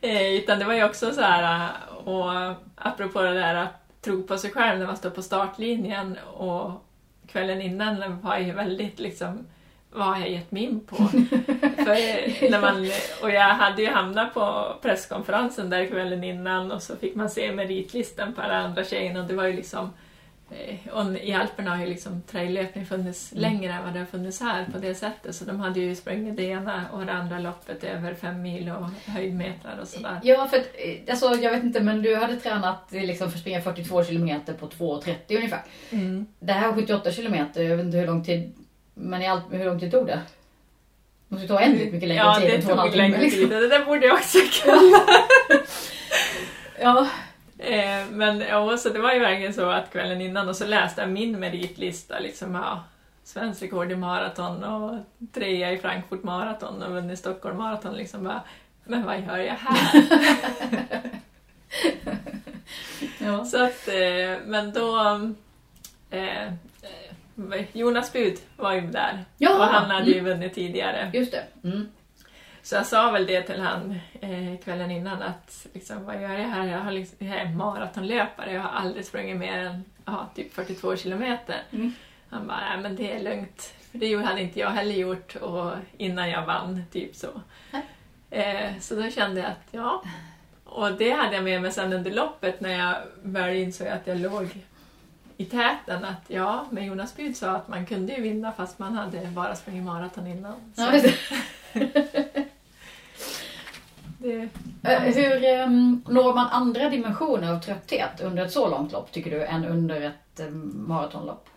Eh, 0.00 0.32
Utan 0.34 0.58
det 0.58 0.64
var 0.64 0.74
ju 0.74 0.84
också 0.84 1.12
så 1.14 1.20
här, 1.20 1.64
eh, 1.64 1.96
och 1.96 2.54
apropå 2.74 3.22
det 3.22 3.34
där 3.34 3.54
att 3.54 4.02
tro 4.02 4.22
på 4.22 4.38
sig 4.38 4.50
själv 4.50 4.78
när 4.78 4.86
man 4.86 4.96
står 4.96 5.10
på 5.10 5.22
startlinjen 5.22 6.18
och 6.36 6.84
kvällen 7.26 7.62
innan 7.62 8.20
var 8.20 8.38
ju 8.38 8.52
väldigt 8.52 8.98
liksom 8.98 9.46
vad 9.92 10.06
har 10.06 10.18
jag 10.18 10.30
gett 10.30 10.50
mig 10.50 10.62
in 10.62 10.80
på? 10.80 10.96
För 11.94 12.50
när 12.50 12.60
man, 12.60 12.90
och 13.22 13.30
jag 13.30 13.48
hade 13.48 13.82
ju 13.82 13.88
hamnat 13.88 14.34
på 14.34 14.74
presskonferensen 14.82 15.70
där 15.70 15.86
kvällen 15.86 16.24
innan 16.24 16.72
och 16.72 16.82
så 16.82 16.96
fick 16.96 17.14
man 17.14 17.30
se 17.30 17.52
meritlistan 17.52 18.34
på 18.34 18.40
alla 18.40 18.54
andra 18.54 18.84
tjejerna 18.84 19.20
och 19.20 19.26
det 19.26 19.34
var 19.34 19.44
ju 19.44 19.52
liksom 19.52 19.92
eh, 20.50 20.92
och 20.92 21.18
i 21.18 21.32
Alperna 21.32 21.70
har 21.70 21.84
ju 21.84 21.86
liksom 21.86 22.22
traillöpning 22.22 22.86
funnits 22.86 23.32
längre 23.32 23.72
än 23.72 23.84
vad 23.84 23.92
det 23.92 23.98
har 23.98 24.06
funnits 24.06 24.40
här 24.40 24.66
på 24.72 24.78
det 24.78 24.94
sättet 24.94 25.34
så 25.34 25.44
de 25.44 25.60
hade 25.60 25.80
ju 25.80 25.94
sprungit 25.94 26.36
det 26.36 26.42
ena 26.42 26.84
och 26.92 27.06
det 27.06 27.12
andra 27.12 27.38
loppet 27.38 27.84
över 27.84 28.14
fem 28.14 28.42
mil 28.42 28.68
och 28.68 29.10
höjdmetrar 29.12 29.78
och 29.80 29.88
sådär. 29.88 30.20
Ja, 30.22 30.46
för 30.46 30.56
eh, 30.56 30.62
alltså, 31.10 31.34
jag 31.34 31.50
vet 31.50 31.64
inte, 31.64 31.80
men 31.80 32.02
du 32.02 32.16
hade 32.16 32.36
tränat 32.36 32.92
eh, 32.94 33.04
liksom, 33.04 33.30
för 33.30 33.36
att 33.36 33.40
springa 33.40 33.60
42 33.60 34.04
kilometer 34.04 34.54
på 34.54 34.68
2.30 34.68 35.36
ungefär. 35.36 35.62
Mm. 35.90 36.26
Det 36.38 36.52
här 36.52 36.72
78 36.72 37.12
kilometer, 37.12 37.62
jag 37.62 37.76
vet 37.76 37.86
inte 37.86 37.98
hur 37.98 38.06
lång 38.06 38.24
tid, 38.24 38.52
men 38.94 39.22
i 39.22 39.26
allt, 39.26 39.44
hur 39.50 39.64
lång 39.64 39.80
tid 39.80 39.90
tog 39.90 40.06
det? 40.06 40.20
Måste 41.28 41.48
ta 41.48 41.54
oändligt 41.54 41.92
mycket 41.92 42.08
längre 42.08 42.24
Ja, 42.24 42.34
tid 42.40 42.50
det 42.50 42.54
än 42.54 42.62
två 42.62 42.68
och 42.68 42.72
en 42.72 42.78
halv 42.78 42.92
timme, 42.92 43.18
liksom. 43.18 43.40
tid. 43.40 43.50
Det 43.50 43.68
där 43.68 43.84
borde 43.84 44.06
jag 44.06 44.14
också 44.14 44.38
kunna. 44.62 45.00
Ja. 46.80 47.08
Eh, 47.58 48.06
men 48.10 48.40
ja, 48.40 48.76
så 48.76 48.88
det 48.88 48.98
var 48.98 49.12
ju 49.12 49.18
verkligen 49.18 49.54
så 49.54 49.70
att 49.70 49.92
kvällen 49.92 50.20
innan 50.20 50.48
och 50.48 50.56
så 50.56 50.66
läste 50.66 51.00
jag 51.00 51.10
min 51.10 51.40
meritlista. 51.40 52.18
Liksom, 52.18 52.54
ja, 52.54 52.84
svensk 53.24 53.62
rekord 53.62 53.92
i 53.92 53.96
maraton 53.96 54.64
och 54.64 54.98
trea 55.32 55.72
i 55.72 55.78
Frankfurt 55.78 56.22
maraton 56.22 56.82
och 56.82 56.92
vunnit 56.92 57.18
Stockholm 57.18 57.56
maraton. 57.56 57.94
Liksom 57.94 58.24
bara, 58.24 58.42
men 58.84 59.06
vad 59.06 59.20
gör 59.20 59.38
jag 59.38 59.54
här? 59.54 60.04
ja. 63.18 63.44
så 63.44 63.64
att, 63.64 63.88
eh, 63.88 64.36
men 64.46 64.72
då... 64.72 64.98
Eh, 66.10 66.52
Jonas 67.72 68.12
Bud 68.12 68.38
var 68.56 68.72
ju 68.72 68.80
där 68.80 69.24
Ja, 69.38 69.58
och 69.58 69.64
han 69.64 69.90
hade 69.90 70.10
ju 70.10 70.18
mm. 70.18 70.24
vunnit 70.24 70.54
tidigare. 70.54 71.10
Just 71.14 71.32
det. 71.32 71.44
Mm. 71.64 71.88
Så 72.62 72.74
jag 72.74 72.86
sa 72.86 73.10
väl 73.10 73.26
det 73.26 73.42
till 73.42 73.60
han 73.60 73.98
eh, 74.20 74.58
kvällen 74.64 74.90
innan 74.90 75.22
att 75.22 75.66
liksom, 75.72 76.04
vad 76.04 76.22
gör 76.22 76.38
jag 76.38 76.48
här? 76.48 76.66
Jag, 76.66 76.78
har 76.78 76.92
liksom, 76.92 77.26
jag 77.26 77.36
är 77.36 77.48
maratonlöpare, 77.48 78.52
jag 78.52 78.60
har 78.60 78.70
aldrig 78.70 79.04
sprungit 79.04 79.36
mer 79.36 79.58
än 79.58 79.84
ja, 80.04 80.28
typ 80.34 80.54
42 80.54 80.96
kilometer. 80.96 81.62
Mm. 81.70 81.92
Han 82.30 82.46
bara, 82.46 82.60
nej 82.60 82.78
men 82.82 82.96
det 82.96 83.12
är 83.12 83.22
lugnt. 83.22 83.74
För 83.90 83.98
det 83.98 84.16
hade 84.16 84.40
inte 84.40 84.60
jag 84.60 84.70
heller 84.70 84.94
gjort 84.94 85.36
och 85.36 85.72
innan 85.96 86.30
jag 86.30 86.46
vann, 86.46 86.82
typ 86.92 87.16
så. 87.16 87.28
Eh, 88.30 88.78
så 88.80 88.94
då 88.94 89.10
kände 89.10 89.40
jag 89.40 89.50
att 89.50 89.68
ja. 89.70 90.02
Och 90.64 90.92
det 90.92 91.10
hade 91.10 91.34
jag 91.34 91.44
med 91.44 91.62
mig 91.62 91.72
sen 91.72 91.92
under 91.92 92.10
loppet 92.10 92.60
när 92.60 92.78
jag 92.78 92.96
väl 93.22 93.56
insåg 93.56 93.88
att 93.88 94.06
jag 94.06 94.18
låg 94.18 94.48
i 95.40 95.44
täten. 95.44 96.04
Att 96.04 96.22
ja, 96.28 96.66
men 96.70 96.84
Jonas 96.84 97.16
Byd 97.16 97.36
sa 97.36 97.50
att 97.50 97.68
man 97.68 97.86
kunde 97.86 98.12
ju 98.12 98.22
vinna 98.22 98.52
fast 98.52 98.78
man 98.78 98.94
hade 98.96 99.26
bara 99.26 99.54
sprungit 99.54 99.84
maraton 99.84 100.26
innan. 100.26 100.54
Så 100.74 100.82
Ja, 100.82 100.90
det. 100.92 101.14
det, 104.18 104.48
Eh, 104.82 105.00
Hur 105.00 105.44
ehm, 105.44 106.02
når 106.08 106.34
man 106.34 106.46
andra 106.48 106.88
dimensioner 106.90 107.52
av 107.52 107.60
trötthet 107.60 108.20
under 108.20 108.44
ett 108.44 108.52
så 108.52 108.68
långt 108.68 108.92
lopp, 108.92 109.12
tycker 109.12 109.30
du, 109.30 109.44
än 109.44 109.64
under 109.64 110.00
ett 110.00 110.40
um, 110.40 110.84
maratonlopp? 110.88 111.48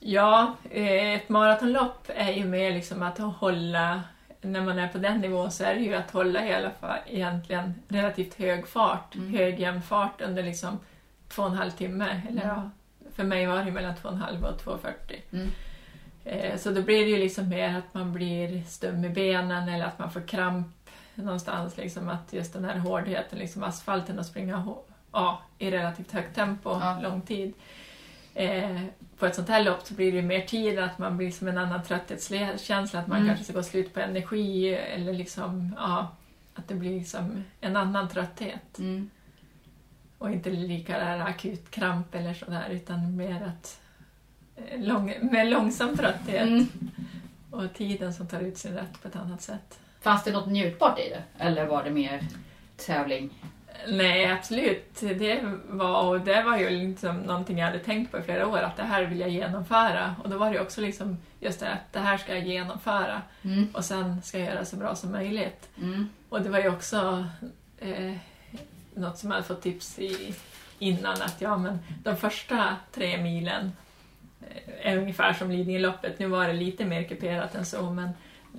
Ja, 0.00 0.54
eh, 0.70 1.14
ett 1.14 1.28
maratonlopp 1.28 2.10
är 2.14 2.32
ju 2.32 2.44
mer 2.44 2.72
liksom 2.72 3.02
att 3.02 3.18
hålla, 3.18 4.02
när 4.40 4.60
man 4.60 4.78
är 4.78 4.88
på 4.88 4.98
den 4.98 5.20
nivån 5.20 5.50
så 5.50 5.64
är 5.64 5.74
det 5.74 5.80
ju 5.80 5.94
att 5.94 6.10
hålla 6.10 6.46
i 6.46 6.54
alla 6.54 6.70
fall 6.70 6.98
egentligen 7.06 7.74
relativt 7.88 8.34
hög 8.34 8.68
fart, 8.68 9.14
Mm. 9.14 9.34
hög 9.34 9.60
jämn 9.60 9.82
fart 9.82 10.20
under 10.20 10.42
liksom 10.42 10.78
två 11.28 11.42
och 11.42 11.48
en 11.48 11.54
halv 11.56 11.70
timme. 11.70 12.22
Eller 12.28 12.42
Mm. 12.42 12.56
ja, 12.56 12.70
för 13.18 13.24
mig 13.24 13.46
var 13.46 13.64
det 13.64 13.70
mellan 13.72 13.96
två 13.96 14.08
och 14.08 14.14
en 14.14 14.20
halv 14.20 14.44
och 14.44 14.60
2.40. 14.60 14.88
Mm. 15.32 15.48
Eh, 16.24 16.56
Så 16.58 16.70
då 16.70 16.82
blir 16.82 17.04
det 17.04 17.10
ju 17.10 17.16
liksom 17.18 17.48
mer 17.48 17.78
att 17.78 17.94
man 17.94 18.12
blir 18.12 18.62
stum 18.62 19.04
i 19.04 19.08
benen 19.08 19.68
eller 19.68 19.84
att 19.84 19.98
man 19.98 20.10
får 20.10 20.20
kramp 20.28 20.66
någonstans. 21.14 21.76
Liksom 21.76 22.08
att 22.08 22.32
just 22.32 22.52
den 22.52 22.64
här 22.64 22.78
hårdheten, 22.78 23.38
liksom 23.38 23.62
asfalten 23.62 24.18
och 24.18 24.26
springa 24.26 24.74
ja, 25.12 25.42
i 25.58 25.70
relativt 25.70 26.12
högt 26.12 26.34
tempo, 26.34 26.70
Ja. 26.70 27.00
lång 27.02 27.20
tid. 27.22 27.52
Eh, 28.34 28.80
på 29.18 29.26
ett 29.26 29.34
sånt 29.34 29.48
här 29.48 29.64
lopp 29.64 29.82
så 29.86 29.94
blir 29.94 30.12
det 30.12 30.22
mer 30.22 30.40
tid, 30.40 30.78
att 30.78 30.98
man 30.98 31.16
blir 31.16 31.30
som 31.30 31.48
en 31.48 31.58
annan 31.58 31.82
trötthetskänsla, 31.82 33.00
att 33.00 33.06
man 33.06 33.16
Mm. 33.18 33.28
kanske 33.28 33.44
ska 33.44 33.52
gå 33.52 33.62
slut 33.62 33.94
på 33.94 34.00
energi 34.00 34.74
eller 34.74 35.12
liksom, 35.12 35.74
ja, 35.78 36.08
att 36.54 36.68
det 36.68 36.74
blir 36.74 36.98
liksom 36.98 37.44
en 37.60 37.76
annan 37.76 38.08
trötthet. 38.08 38.78
Mm. 38.78 39.10
Och 40.18 40.30
inte 40.30 40.50
lika 40.50 40.98
där 40.98 41.18
akut 41.18 41.70
kramp 41.70 42.14
eller 42.14 42.34
sådär 42.34 42.68
utan 42.70 43.16
mer 43.16 43.42
att 43.42 43.80
eh, 44.56 44.80
lång, 44.80 45.14
med 45.22 45.50
långsam 45.50 45.96
trötthet 45.96 46.48
mm. 46.48 46.68
och 47.50 47.74
tiden 47.74 48.14
som 48.14 48.28
tar 48.28 48.40
ut 48.40 48.58
sin 48.58 48.74
rätt 48.74 49.02
på 49.02 49.08
ett 49.08 49.16
annat 49.16 49.42
sätt. 49.42 49.78
Fanns 50.00 50.24
det 50.24 50.32
något 50.32 50.48
njutbart 50.48 50.98
i 50.98 51.08
det? 51.08 51.44
Eller 51.44 51.66
var 51.66 51.84
det 51.84 51.90
mer 51.90 52.22
tävling? 52.76 53.30
Nej, 53.86 54.30
absolut. 54.30 55.00
Det 55.00 55.40
var, 55.68 56.02
och 56.02 56.20
det 56.20 56.42
var 56.42 56.56
ju 56.58 56.70
liksom 56.70 57.16
någonting 57.16 57.58
jag 57.58 57.66
hade 57.66 57.78
tänkt 57.78 58.10
på 58.10 58.18
i 58.18 58.22
flera 58.22 58.46
år, 58.46 58.58
att 58.58 58.76
det 58.76 58.82
här 58.82 59.02
vill 59.02 59.20
jag 59.20 59.30
genomföra. 59.30 60.14
Och 60.22 60.30
då 60.30 60.38
var 60.38 60.52
det 60.52 60.60
också 60.60 60.80
liksom 60.80 61.16
just 61.40 61.60
det 61.60 61.72
att 61.72 61.92
det 61.92 61.98
här 61.98 62.16
ska 62.16 62.34
jag 62.34 62.46
genomföra 62.46 63.22
mm. 63.42 63.68
och 63.74 63.84
sen 63.84 64.22
ska 64.22 64.38
jag 64.38 64.54
göra 64.54 64.64
så 64.64 64.76
bra 64.76 64.94
som 64.94 65.12
möjligt. 65.12 65.68
Mm. 65.82 66.08
Och 66.28 66.42
det 66.42 66.48
var 66.48 66.58
ju 66.58 66.68
också 66.68 67.26
eh, 67.78 68.14
något 68.98 69.18
som 69.18 69.30
jag 69.30 69.34
hade 69.34 69.46
fått 69.46 69.62
tips 69.62 69.98
i 69.98 70.34
innan, 70.78 71.22
att 71.22 71.40
ja 71.40 71.56
men 71.56 71.78
de 72.02 72.16
första 72.16 72.76
tre 72.92 73.22
milen 73.22 73.72
eh, 74.40 74.92
är 74.92 74.96
ungefär 74.96 75.32
som 75.32 75.50
Lidingöloppet. 75.50 76.18
Nu 76.18 76.26
var 76.26 76.46
det 76.46 76.52
lite 76.52 76.84
mer 76.84 77.02
kuperat 77.02 77.54
än 77.54 77.66
så, 77.66 77.90
men 77.90 78.10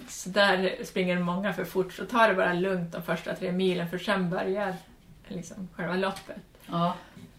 så 0.08 0.30
där 0.30 0.76
springer 0.84 1.20
många 1.20 1.54
för 1.54 1.66
fort, 1.66 1.94
så 1.94 2.06
ta 2.06 2.28
det 2.28 2.34
bara 2.34 2.54
lugnt 2.54 2.92
de 2.92 3.02
första 3.02 3.36
tre 3.36 3.52
milen 3.52 3.90
för 3.90 3.98
sen 3.98 4.30
börjar 4.30 4.76
liksom, 5.28 5.68
själva 5.76 5.96
loppet. 5.96 6.44
Ja. 6.66 6.96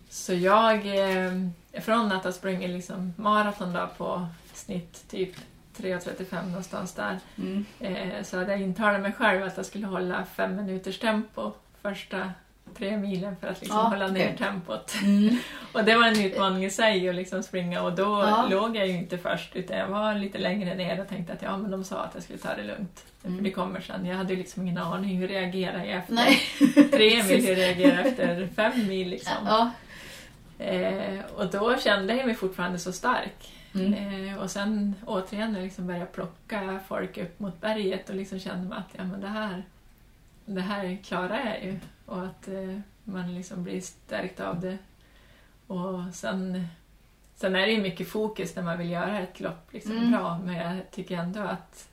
Så 0.09 0.35
jag, 0.35 0.77
eh, 0.77 1.33
från 1.81 2.13
att 2.13 2.25
ha 2.25 2.33
sprungit 2.33 2.71
liksom 2.71 3.15
maraton 3.17 3.73
då 3.73 3.89
på 3.97 4.27
snitt 4.53 5.09
typ 5.11 5.37
3.35 5.77 6.47
någonstans 6.47 6.95
där, 6.95 7.19
mm. 7.39 7.65
eh, 7.81 8.23
så 8.23 8.39
hade 8.39 8.53
jag 8.53 8.61
intalat 8.61 9.01
mig 9.01 9.13
själv 9.13 9.43
att 9.43 9.57
jag 9.57 9.67
skulle 9.67 9.87
hålla 9.87 10.25
fem 10.25 10.57
minuters 10.57 10.99
tempo 10.99 11.53
första 11.83 12.33
tre 12.79 12.97
milen 12.97 13.37
för 13.37 13.47
att 13.47 13.61
liksom 13.61 13.79
ja, 13.79 13.85
hålla 13.85 14.09
ner 14.09 14.37
tempot. 14.37 14.95
Mm. 15.03 15.39
och 15.73 15.85
det 15.85 15.95
var 15.95 16.07
en 16.07 16.25
utmaning 16.25 16.65
i 16.65 16.71
sig 16.71 17.09
att 17.09 17.15
liksom 17.15 17.43
springa 17.43 17.83
och 17.83 17.93
då 17.93 18.03
ja. 18.03 18.47
låg 18.51 18.77
jag 18.77 18.87
ju 18.87 18.97
inte 18.97 19.19
först 19.19 19.57
utan 19.57 19.79
jag 19.79 19.89
var 19.89 20.15
lite 20.15 20.39
längre 20.39 20.75
ner 20.75 21.01
och 21.01 21.09
tänkte 21.09 21.33
att 21.33 21.43
ja 21.43 21.57
men 21.57 21.71
de 21.71 21.85
sa 21.85 21.97
att 21.97 22.15
jag 22.15 22.23
skulle 22.23 22.39
ta 22.39 22.55
det 22.55 22.63
lugnt. 22.63 23.05
Mm. 23.25 23.37
För 23.37 23.45
det 23.45 23.51
kommer 23.51 23.81
sen. 23.81 24.07
Jag 24.07 24.17
hade 24.17 24.37
liksom 24.37 24.63
ingen 24.63 24.79
aning 24.79 25.17
hur 25.17 25.29
reagerar 25.29 25.85
jag 25.85 25.97
efter 25.99 26.15
Nej. 26.15 26.41
tre 26.91 27.23
mil, 27.23 27.47
hur 27.47 27.55
reagerar 27.55 27.97
jag 27.97 28.07
efter 28.07 28.49
fem 28.57 28.89
mil 28.89 29.09
liksom. 29.09 29.37
Ja. 29.47 29.71
Eh, 30.65 31.25
och 31.37 31.47
då 31.47 31.77
kände 31.79 32.17
jag 32.17 32.27
mig 32.27 32.35
fortfarande 32.35 32.79
så 32.79 32.93
stark. 32.93 33.53
Mm. 33.75 34.29
Eh, 34.29 34.39
och 34.39 34.51
sen 34.51 34.95
återigen 35.07 35.53
när 35.53 35.59
jag 35.59 35.65
liksom 35.65 35.87
började 35.87 36.07
plocka 36.07 36.81
folk 36.89 37.19
upp 37.19 37.41
mot 37.41 37.61
berget 37.61 38.09
och 38.09 38.17
liksom 38.17 38.39
kände 38.39 38.77
att 38.77 38.89
ja, 38.97 39.05
men 39.05 39.21
det, 39.21 39.29
här, 39.29 39.65
det 40.45 40.61
här 40.61 40.99
klarar 41.05 41.39
jag 41.45 41.65
ju 41.65 41.79
och 42.11 42.25
att 42.25 42.49
eh, 42.49 42.79
man 43.05 43.35
liksom 43.35 43.63
blir 43.63 43.81
stärkt 43.81 44.41
av 44.41 44.61
det. 44.61 44.79
Och 45.67 46.15
sen, 46.15 46.67
sen 47.35 47.57
är 47.57 47.67
det 47.67 47.73
ju 47.73 47.83
mycket 47.83 48.09
fokus 48.09 48.57
när 48.57 48.63
man 48.63 48.79
vill 48.79 48.91
göra 48.91 49.21
ett 49.21 49.41
lopp 49.41 49.73
liksom 49.73 49.97
mm. 49.97 50.11
bra 50.11 50.39
men 50.39 50.55
jag 50.55 50.91
tycker 50.91 51.17
ändå 51.17 51.41
att 51.41 51.89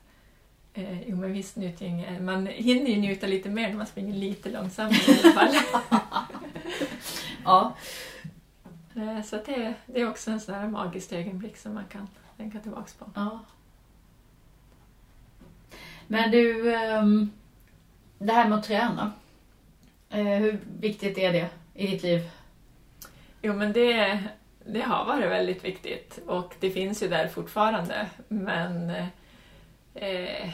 eh, 0.73 1.09
jo 1.09 1.15
men 1.15 1.33
visst 1.33 1.55
njutning, 1.55 2.25
man 2.25 2.47
hinner 2.47 2.91
ju 2.91 2.97
njuta 2.97 3.27
lite 3.27 3.49
mer 3.49 3.69
när 3.69 3.77
man 3.77 3.85
springer 3.85 4.13
lite 4.13 4.49
långsammare 4.49 4.95
i 4.95 5.21
alla 5.23 5.33
fall. 5.33 5.55
ja. 7.43 7.75
Eh, 8.95 9.23
så 9.23 9.35
det, 9.35 9.73
det 9.85 10.01
är 10.01 10.09
också 10.09 10.31
en 10.31 10.39
sån 10.39 10.55
här 10.55 10.67
magisk 10.67 11.11
ögonblick 11.11 11.57
som 11.57 11.73
man 11.73 11.85
kan 11.89 12.07
tänka 12.37 12.59
tillbaka 12.59 12.91
på. 12.99 13.11
Ja. 13.15 13.39
Men 16.07 16.31
du, 16.31 16.75
ehm, 16.75 17.31
det 18.17 18.33
här 18.33 18.49
med 18.49 18.57
att 18.57 18.63
träna. 18.63 19.11
Eh, 20.09 20.25
hur 20.25 20.59
viktigt 20.79 21.17
är 21.17 21.33
det 21.33 21.49
i 21.73 21.87
ditt 21.87 22.03
liv? 22.03 22.29
Jo 23.41 23.53
men 23.53 23.73
det, 23.73 24.19
det 24.65 24.81
har 24.81 25.05
varit 25.05 25.29
väldigt 25.29 25.65
viktigt 25.65 26.19
och 26.27 26.55
det 26.59 26.71
finns 26.71 27.03
ju 27.03 27.07
där 27.07 27.27
fortfarande. 27.27 28.07
Men 28.27 28.89
eh, 29.95 30.49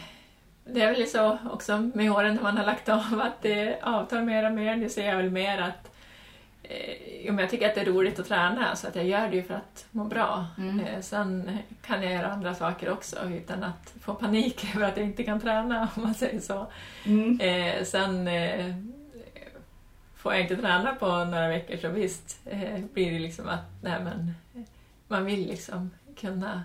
det 0.66 0.82
är 0.82 0.94
väl 0.94 1.08
så 1.08 1.38
också 1.52 1.92
med 1.94 2.12
åren 2.12 2.36
när 2.36 2.44
man 2.44 2.58
har 2.58 2.66
lagt 2.66 2.90
av 2.90 3.22
att 3.24 3.42
det 3.42 3.80
avtar 3.82 4.22
mer 4.22 4.46
och 4.46 4.52
mer. 4.52 4.76
Nu 4.76 4.90
ser 4.90 5.10
jag 5.10 5.18
väl 5.18 5.30
mer 5.30 5.62
att 5.62 5.92
eh, 6.64 7.26
jag 7.26 7.50
tycker 7.50 7.70
att 7.70 7.76
det 7.76 7.82
är 7.82 7.86
roligt 7.86 8.20
att 8.20 8.28
träna 8.28 8.76
så 8.76 8.88
att 8.88 8.96
jag 8.96 9.06
gör 9.06 9.30
det 9.30 9.36
ju 9.36 9.44
för 9.44 9.54
att 9.54 9.86
må 9.92 10.04
bra. 10.04 10.46
Mm. 10.58 10.80
Eh, 10.80 11.02
sen 11.02 11.58
kan 11.86 12.04
jag 12.04 12.14
göra 12.14 12.28
andra 12.28 12.56
saker 12.56 12.92
också 12.92 13.18
utan 13.30 13.64
att 13.64 13.94
få 14.02 14.14
panik 14.14 14.66
över 14.76 14.88
att 14.88 14.98
jag 14.98 15.06
inte 15.06 15.24
kan 15.24 15.42
träna 15.42 15.90
om 15.96 16.04
man 16.04 16.14
säger 16.14 16.40
så. 16.40 16.68
Mm. 17.06 17.40
Eh, 17.40 17.84
sen 17.84 18.28
eh, 18.28 18.76
får 20.24 20.34
jag 20.34 20.42
inte 20.42 20.58
träna 20.58 20.96
på 20.96 21.06
några 21.06 21.48
veckor 21.48 21.78
så 21.78 21.90
visst 21.90 22.40
eh, 22.46 22.80
blir 22.94 23.12
det 23.12 23.20
liksom 23.20 23.50
att 23.50 23.64
nej, 23.82 24.04
men, 24.04 24.34
man 25.08 25.26
vill 25.26 25.48
liksom 25.48 25.92
kunna, 26.18 26.64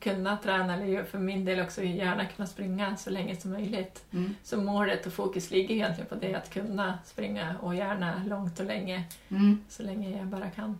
kunna 0.00 0.36
träna, 0.36 0.74
eller 0.74 1.04
för 1.04 1.18
min 1.18 1.44
del 1.44 1.60
också 1.60 1.82
gärna 1.82 2.24
kunna 2.24 2.46
springa 2.46 2.96
så 2.96 3.10
länge 3.10 3.36
som 3.36 3.50
möjligt. 3.50 4.04
Mm. 4.10 4.34
Så 4.42 4.56
målet 4.56 5.06
och 5.06 5.12
fokus 5.12 5.50
ligger 5.50 5.74
egentligen 5.74 6.08
på 6.08 6.14
det 6.14 6.34
att 6.34 6.50
kunna 6.50 6.98
springa 7.04 7.56
och 7.62 7.74
gärna 7.74 8.22
långt 8.26 8.60
och 8.60 8.66
länge, 8.66 9.04
mm. 9.28 9.64
så 9.68 9.82
länge 9.82 10.18
jag 10.18 10.26
bara 10.26 10.50
kan. 10.50 10.78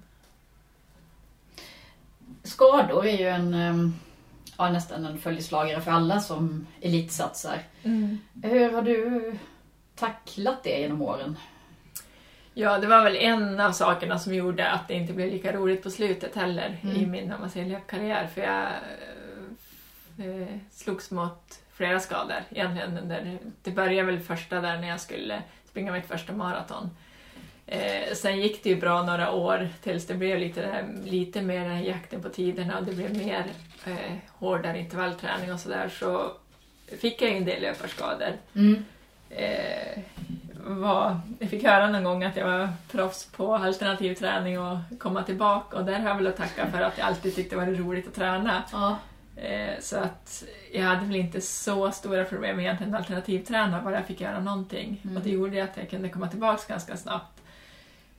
Skador 2.43 3.07
är 3.07 3.19
ju 3.19 3.29
en 3.29 3.55
ehm, 3.55 3.95
ja, 4.59 4.71
nästan 4.71 5.05
en 5.05 5.19
följeslagare 5.19 5.81
för 5.81 5.91
alla 5.91 6.21
som 6.21 6.67
elitsatsar. 6.81 7.63
Mm. 7.83 8.19
Hur 8.43 8.73
har 8.73 8.83
du 8.83 9.33
tacklat 9.95 10.63
det 10.65 10.81
genom 10.81 11.03
åren? 11.03 11.37
Ja, 12.61 12.79
det 12.79 12.87
var 12.87 13.05
väl 13.05 13.17
en 13.17 13.61
av 13.61 13.73
sakerna 13.73 14.19
som 14.19 14.35
gjorde 14.35 14.71
att 14.71 14.89
det 14.89 14.95
inte 14.95 15.13
blev 15.13 15.31
lika 15.31 15.53
roligt 15.53 15.83
på 15.83 15.91
slutet 15.91 16.35
heller 16.35 16.79
mm. 16.83 16.97
i 16.97 17.07
min 17.07 17.35
löpkarriär. 17.55 18.27
För 18.27 18.41
jag 18.41 18.67
eh, 20.19 20.49
slogs 20.71 21.11
mot 21.11 21.61
flera 21.73 22.01
skador 22.01 22.37
egentligen. 22.51 22.99
Under, 22.99 23.39
det 23.63 23.71
började 23.71 24.13
väl 24.13 24.21
första 24.21 24.61
där 24.61 24.79
när 24.79 24.89
jag 24.89 25.01
skulle 25.01 25.43
springa 25.69 25.93
mitt 25.93 26.07
första 26.07 26.33
maraton. 26.33 26.91
Eh, 27.67 28.15
sen 28.15 28.41
gick 28.41 28.63
det 28.63 28.69
ju 28.69 28.77
bra 28.77 29.03
några 29.03 29.33
år 29.33 29.69
tills 29.83 30.07
det 30.07 30.15
blev 30.15 30.39
lite, 30.39 30.89
lite 31.05 31.43
mer 31.43 31.83
jakten 31.83 32.23
på 32.23 32.29
tiderna 32.29 32.79
och 32.79 32.85
det 32.85 32.93
blev 32.93 33.17
mer 33.17 33.45
eh, 33.87 34.17
hårdare 34.29 34.79
intervallträning 34.79 35.53
och 35.53 35.61
sådär. 35.61 35.89
Så 35.89 36.33
fick 36.99 37.23
jag 37.23 37.31
en 37.31 37.45
del 37.45 37.63
löparskador. 37.63 38.33
Mm. 38.55 38.85
Eh, 39.31 40.03
var, 40.67 41.21
jag 41.39 41.51
fick 41.51 41.65
höra 41.65 41.91
någon 41.91 42.05
gång 42.05 42.25
att 42.25 42.37
jag 42.37 42.47
var 42.47 42.69
proffs 42.91 43.27
på 43.27 43.55
alternativ 43.55 44.15
träning 44.15 44.61
och 44.61 44.79
komma 44.99 45.23
tillbaka 45.23 45.77
och 45.77 45.85
där 45.85 45.99
har 45.99 46.09
jag 46.09 46.17
väl 46.17 46.27
att 46.27 46.37
tacka 46.37 46.67
för 46.67 46.81
att 46.81 46.99
jag 46.99 47.07
alltid 47.07 47.35
tyckte 47.35 47.57
det 47.57 47.67
var 47.67 47.73
roligt 47.73 48.09
att 48.09 48.15
träna. 48.15 48.63
Ja. 48.73 48.99
Eh, 49.37 49.81
så 49.81 49.97
att 49.97 50.45
jag 50.73 50.83
hade 50.83 51.07
väl 51.07 51.17
inte 51.17 51.41
så 51.41 51.91
stora 51.91 52.25
problem 52.25 52.57
med 52.57 52.65
egentligen 52.65 52.95
alternativträna, 52.95 53.83
bara 53.83 53.95
jag 53.95 54.07
fick 54.07 54.21
göra 54.21 54.41
någonting. 54.41 55.01
Mm. 55.05 55.17
Och 55.17 55.23
det 55.23 55.31
gjorde 55.31 55.65
att 55.65 55.77
jag 55.77 55.91
kunde 55.91 56.09
komma 56.09 56.29
tillbaka 56.29 56.63
ganska 56.69 56.97
snabbt. 56.97 57.43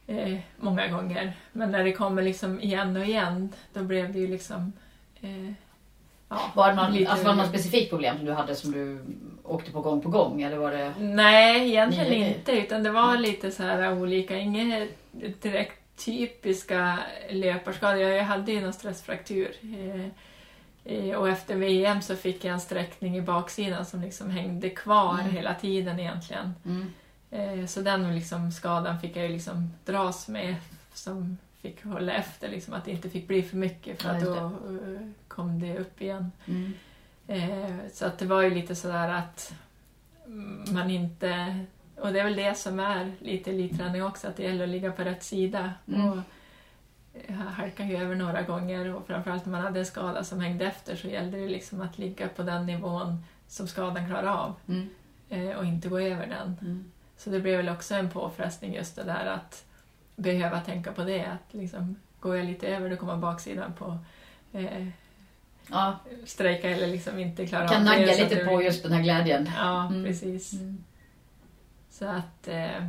Eh, 0.08 0.40
många 0.58 0.88
gånger. 0.88 1.34
Men 1.52 1.72
när 1.72 1.84
det 1.84 1.92
kommer 1.92 2.22
liksom 2.22 2.62
igen 2.62 2.98
och 2.98 3.06
igen, 3.06 3.54
då 3.74 3.84
blev 3.84 4.14
det 4.14 4.20
ju 4.20 4.28
liksom 4.28 4.74
eh, 5.22 5.54
Ja, 6.30 6.52
var 6.56 6.70
det 6.70 6.76
någon, 6.76 6.92
lite... 6.92 7.12
alltså 7.12 7.26
var 7.26 7.34
det 7.34 7.42
något 7.42 7.50
specifikt 7.50 7.90
problem 7.90 8.18
som 8.18 8.26
du 8.26 8.34
hade 8.34 8.56
som 8.56 8.72
du 8.72 9.02
åkte 9.50 9.72
på 9.72 9.82
gång 9.82 10.02
på 10.02 10.10
gång? 10.10 10.42
Eller 10.42 10.58
var 10.58 10.72
det... 10.72 10.94
Nej, 11.00 11.70
egentligen 11.70 12.10
Ni... 12.10 12.28
inte. 12.28 12.52
Utan 12.52 12.84
det 12.84 12.92
var 12.92 13.18
lite 13.18 13.52
så 13.52 13.64
här 13.64 14.02
olika, 14.02 14.38
inga 14.38 14.88
direkt 15.42 15.80
typiska 16.06 17.00
löparskador. 17.30 18.02
Jag 18.02 18.24
hade 18.24 18.52
ju 18.52 18.62
någon 18.62 18.74
stressfraktur. 18.74 19.56
Eh, 19.62 20.06
eh, 20.94 21.16
och 21.16 21.30
efter 21.30 21.56
VM 21.56 22.02
så 22.02 22.16
fick 22.16 22.44
jag 22.44 22.54
en 22.54 22.60
sträckning 22.60 23.18
i 23.18 23.22
baksidan 23.22 23.86
som 23.86 24.02
liksom 24.02 24.30
hängde 24.30 24.70
kvar 24.70 25.20
mm. 25.20 25.36
hela 25.36 25.54
tiden 25.54 26.00
egentligen. 26.00 26.54
Mm. 26.66 26.94
Eh, 27.32 27.66
så 27.66 27.82
den 27.82 28.16
liksom 28.16 28.52
skadan 28.52 29.00
fick 29.00 29.16
jag 29.16 29.26
ju 29.26 29.32
liksom 29.32 29.74
dras 29.86 30.28
med 30.28 30.56
som 30.94 31.38
fick 31.62 31.84
hålla 31.84 32.14
efter, 32.14 32.50
liksom, 32.50 32.74
att 32.74 32.86
det 32.86 32.92
inte 32.92 33.10
fick 33.10 33.28
bli 33.28 33.44
för 33.44 33.58
mycket 33.58 34.02
för 34.02 34.10
att 34.10 34.22
då 34.22 34.52
kom 35.28 35.60
det 35.60 35.78
upp 35.78 36.02
igen. 36.02 36.32
Mm. 36.46 36.74
Eh, 37.30 37.76
så 37.94 38.06
att 38.06 38.18
det 38.18 38.26
var 38.26 38.42
ju 38.42 38.50
lite 38.50 38.76
sådär 38.76 39.10
att 39.10 39.54
man 40.74 40.90
inte... 40.90 41.60
Och 41.96 42.14
det 42.14 42.20
är 42.20 42.24
väl 42.24 42.36
det 42.36 42.58
som 42.58 42.80
är 42.80 43.14
lite 43.20 43.52
elitträning 43.52 44.04
också, 44.04 44.28
att 44.28 44.38
det 44.38 44.44
gäller 44.44 44.64
att 44.64 44.70
ligga 44.70 44.92
på 44.92 45.04
rätt 45.04 45.24
sida. 45.24 45.74
Mm. 45.88 46.10
Och 46.10 46.18
jag 47.28 47.36
halkade 47.36 47.90
ju 47.90 47.98
över 47.98 48.16
några 48.16 48.42
gånger 48.42 48.96
och 48.96 49.08
framförallt 49.08 49.46
när 49.46 49.52
man 49.52 49.62
hade 49.62 49.80
en 49.80 49.86
skada 49.86 50.24
som 50.24 50.40
hängde 50.40 50.66
efter 50.66 50.96
så 50.96 51.08
gällde 51.08 51.38
det 51.38 51.48
liksom 51.48 51.82
att 51.82 51.98
ligga 51.98 52.28
på 52.28 52.44
den 52.44 52.66
nivån 52.66 53.26
som 53.48 53.68
skadan 53.68 54.08
klarar 54.08 54.28
av 54.28 54.56
mm. 54.68 54.90
eh, 55.30 55.58
och 55.58 55.66
inte 55.66 55.90
gå 55.90 56.00
över 56.00 56.28
den. 56.28 56.58
Mm. 56.62 56.92
Så 57.18 57.30
det 57.30 57.40
blev 57.40 57.58
väl 57.58 57.70
också 57.70 57.96
en 57.96 58.10
påfrestning 58.10 58.76
just 58.76 58.96
det 58.96 59.04
där 59.04 59.26
att 59.26 59.66
behöva 60.16 60.62
tänka 60.62 60.92
på 60.92 61.04
det. 61.04 61.26
Att 61.26 61.54
liksom, 61.54 61.96
går 62.20 62.38
jag 62.38 62.46
lite 62.46 62.68
över 62.68 62.90
då 62.90 62.96
kommer 62.96 63.18
baksidan 63.18 63.74
på 63.74 63.98
eh, 64.52 64.88
ja. 65.72 66.00
strejka 66.26 66.70
eller 66.70 66.88
liksom 66.88 67.20
inte 67.20 67.48
klara 67.48 67.64
av 67.64 67.70
det. 67.70 67.76
Kan 67.76 67.86
nagga 67.86 68.16
lite 68.16 68.36
på 68.36 68.64
just 68.64 68.84
den 68.84 68.92
här 68.92 69.04
glädjen. 69.04 69.50
Ja, 69.58 69.88
mm. 69.88 70.04
precis. 70.04 70.54
Mm. 70.54 70.84
Så 71.90 72.06
att, 72.06 72.48
eh, 72.48 72.86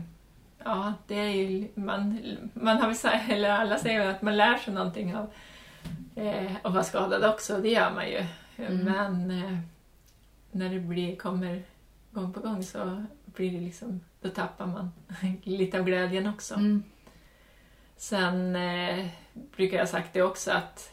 ja, 0.64 0.94
det 1.06 1.14
är 1.14 1.28
ju, 1.28 1.68
man, 1.74 2.18
man 2.54 2.76
har 2.76 2.88
väl, 2.88 3.30
eller 3.30 3.50
alla 3.50 3.78
säger 3.78 4.06
att 4.06 4.22
man 4.22 4.36
lär 4.36 4.56
sig 4.56 4.74
någonting 4.74 5.16
av 5.16 5.30
eh, 6.14 6.52
att 6.62 6.72
vara 6.72 6.84
skadad 6.84 7.24
också, 7.24 7.58
det 7.58 7.68
gör 7.68 7.90
man 7.90 8.08
ju. 8.08 8.24
Mm. 8.56 8.84
Men 8.84 9.30
eh, 9.30 9.58
när 10.50 10.68
det 10.68 10.80
blir, 10.80 11.16
kommer 11.16 11.62
gång 12.10 12.32
på 12.32 12.40
gång 12.40 12.62
så 12.62 13.04
blir 13.24 13.52
det 13.52 13.60
liksom, 13.60 14.00
då 14.20 14.28
tappar 14.28 14.66
man 14.66 14.92
lite 15.42 15.78
av 15.78 15.84
glädjen 15.84 16.26
också. 16.26 16.54
Mm. 16.54 16.82
Sen 17.96 18.56
eh, 18.56 19.06
brukar 19.56 19.78
jag 19.78 19.88
sagt 19.88 20.12
det 20.12 20.22
också 20.22 20.50
att 20.50 20.92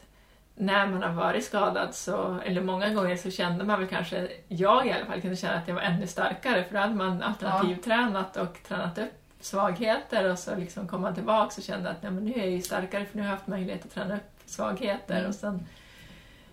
när 0.60 0.86
man 0.86 1.02
har 1.02 1.12
varit 1.12 1.44
skadad, 1.44 1.94
så, 1.94 2.38
eller 2.44 2.60
många 2.60 2.94
gånger, 2.94 3.16
så 3.16 3.30
kände 3.30 3.64
man 3.64 3.80
väl 3.80 3.88
kanske, 3.88 4.28
jag 4.48 4.86
i 4.86 4.92
alla 4.92 5.06
fall, 5.06 5.20
kunde 5.20 5.36
känna 5.36 5.54
att 5.54 5.68
jag 5.68 5.74
var 5.74 5.82
ännu 5.82 6.06
starkare 6.06 6.64
för 6.64 6.74
då 6.74 6.80
hade 6.80 6.94
man 6.94 7.22
alternativtränat 7.22 8.36
och 8.36 8.58
tränat 8.68 8.98
upp 8.98 9.12
svagheter 9.40 10.30
och 10.30 10.38
så 10.38 10.56
liksom 10.56 10.88
kom 10.88 11.02
man 11.02 11.14
tillbaka 11.14 11.54
och 11.56 11.62
kände 11.62 11.90
att 11.90 12.02
nej, 12.02 12.12
men 12.12 12.24
nu 12.24 12.32
är 12.32 12.38
jag 12.38 12.50
ju 12.50 12.62
starkare 12.62 13.04
för 13.04 13.16
nu 13.16 13.22
har 13.22 13.28
jag 13.28 13.36
haft 13.36 13.46
möjlighet 13.46 13.84
att 13.84 13.94
träna 13.94 14.16
upp 14.16 14.40
svagheter. 14.46 15.16
Mm. 15.16 15.28
Och 15.28 15.34
sen, 15.34 15.66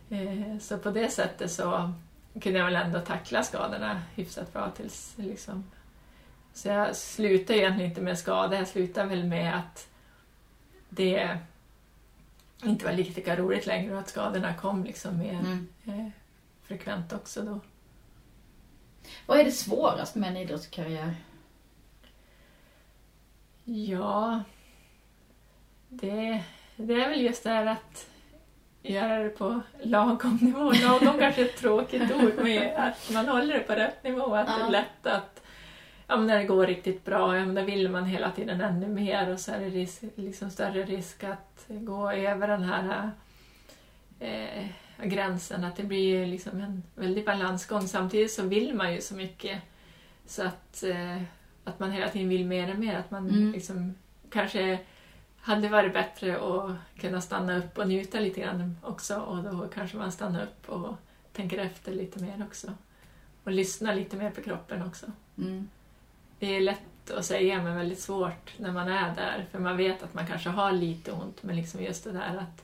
eh, 0.09 0.59
så 0.59 0.77
på 0.77 0.91
det 0.91 1.09
sättet 1.09 1.51
så 1.51 1.93
kunde 2.41 2.59
jag 2.59 2.65
väl 2.65 2.75
ändå 2.75 2.99
tackla 2.99 3.43
skadorna 3.43 4.01
hyfsat 4.15 4.53
bra 4.53 4.69
tills 4.69 5.13
liksom... 5.15 5.63
Så 6.53 6.67
jag 6.67 6.95
slutade 6.95 7.59
egentligen 7.59 7.89
inte 7.89 8.01
med 8.01 8.17
skador, 8.17 8.57
jag 8.57 8.67
slutade 8.67 9.09
väl 9.09 9.23
med 9.23 9.57
att 9.57 9.87
det 10.89 11.37
inte 12.63 12.85
var 12.85 12.91
lika 12.91 13.35
roligt 13.35 13.65
längre 13.65 13.93
och 13.93 13.99
att 13.99 14.09
skadorna 14.09 14.53
kom 14.53 14.83
liksom 14.83 15.17
mer 15.17 15.33
mm. 15.33 15.67
eh, 15.85 16.07
frekvent 16.63 17.13
också 17.13 17.41
då. 17.41 17.59
Vad 19.25 19.39
är 19.39 19.43
det 19.43 19.51
svårast 19.51 20.15
med 20.15 20.29
en 20.29 20.37
idrottskarriär? 20.37 21.15
Ja, 23.63 24.43
det, 25.89 26.43
det 26.75 26.93
är 26.93 27.09
väl 27.09 27.21
just 27.21 27.43
det 27.43 27.49
här 27.49 27.65
att 27.65 28.07
göra 28.81 29.23
det 29.23 29.29
på 29.29 29.61
lagom 29.83 30.37
nivå. 30.41 30.71
Lagom 30.71 31.19
kanske 31.19 31.41
är 31.41 31.45
ett 31.45 31.57
tråkigt 31.57 32.11
ord, 32.11 32.33
men 32.37 32.75
att 32.75 33.11
man 33.13 33.27
håller 33.27 33.53
det 33.53 33.59
på 33.59 33.73
rätt 33.73 34.03
nivå. 34.03 34.35
Att 34.35 34.47
ja. 34.47 34.57
det 34.57 34.63
är 34.63 34.69
lätt 34.69 35.05
att, 35.05 35.34
ja, 36.07 36.15
när 36.15 36.37
det 36.37 36.45
går 36.45 36.67
riktigt 36.67 37.05
bra, 37.05 37.37
ja, 37.37 37.45
men 37.45 37.55
då 37.55 37.61
vill 37.61 37.89
man 37.89 38.05
hela 38.05 38.31
tiden 38.31 38.61
ännu 38.61 38.87
mer 38.87 39.33
och 39.33 39.39
så 39.39 39.51
är 39.51 39.59
det 39.59 39.69
risk, 39.69 40.03
liksom 40.15 40.49
större 40.49 40.83
risk 40.83 41.23
att 41.23 41.65
gå 41.67 42.11
över 42.11 42.47
den 42.47 42.63
här 42.63 43.11
eh, 44.19 44.65
gränsen. 45.03 45.63
Att 45.63 45.75
det 45.75 45.83
blir 45.83 46.25
liksom 46.25 46.61
en 46.61 46.83
väldig 46.95 47.25
balansgång. 47.25 47.87
Samtidigt 47.87 48.31
så 48.31 48.43
vill 48.43 48.73
man 48.73 48.93
ju 48.93 49.01
så 49.01 49.15
mycket 49.15 49.61
så 50.25 50.43
att, 50.43 50.83
eh, 50.83 51.21
att 51.63 51.79
man 51.79 51.91
hela 51.91 52.09
tiden 52.09 52.29
vill 52.29 52.45
mer 52.45 52.71
och 52.71 52.79
mer. 52.79 52.95
Att 52.95 53.11
man 53.11 53.29
mm. 53.29 53.51
liksom 53.51 53.95
kanske 54.29 54.79
hade 55.37 55.69
varit 55.69 55.93
bättre 55.93 56.35
att 56.37 57.01
kunna 57.01 57.21
stanna 57.21 57.57
upp 57.57 57.77
och 57.77 57.87
njuta 57.87 58.19
lite 58.19 58.41
grann 58.41 58.77
också 58.83 59.19
och 59.19 59.43
då 59.43 59.67
kanske 59.73 59.97
man 59.97 60.11
stannar 60.11 60.43
upp 60.43 60.69
och 60.69 60.95
tänker 61.33 61.57
efter 61.57 61.91
lite 61.91 62.23
mer 62.23 62.45
också. 62.47 62.73
Och 63.43 63.51
lyssnar 63.51 63.95
lite 63.95 64.17
mer 64.17 64.31
på 64.31 64.41
kroppen 64.41 64.81
också. 64.81 65.05
Mm. 65.37 65.69
Det 66.39 66.55
är 66.55 66.61
lätt 66.61 67.11
att 67.11 67.25
säga 67.25 67.63
men 67.63 67.75
väldigt 67.75 67.99
svårt 67.99 68.53
när 68.57 68.71
man 68.71 68.87
är 68.87 69.15
där 69.15 69.45
för 69.51 69.59
man 69.59 69.77
vet 69.77 70.03
att 70.03 70.13
man 70.13 70.27
kanske 70.27 70.49
har 70.49 70.71
lite 70.71 71.11
ont 71.11 71.43
men 71.43 71.55
liksom 71.55 71.83
just 71.83 72.03
det 72.03 72.11
där 72.11 72.37
att 72.37 72.63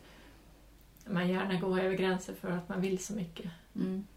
man 1.05 1.29
gärna 1.29 1.59
går 1.59 1.79
över 1.79 1.95
gränsen 1.95 2.35
för 2.41 2.51
att 2.51 2.69
man 2.69 2.81
vill 2.81 3.03
så 3.03 3.13
mycket. 3.13 3.51
Mm. 3.75 4.07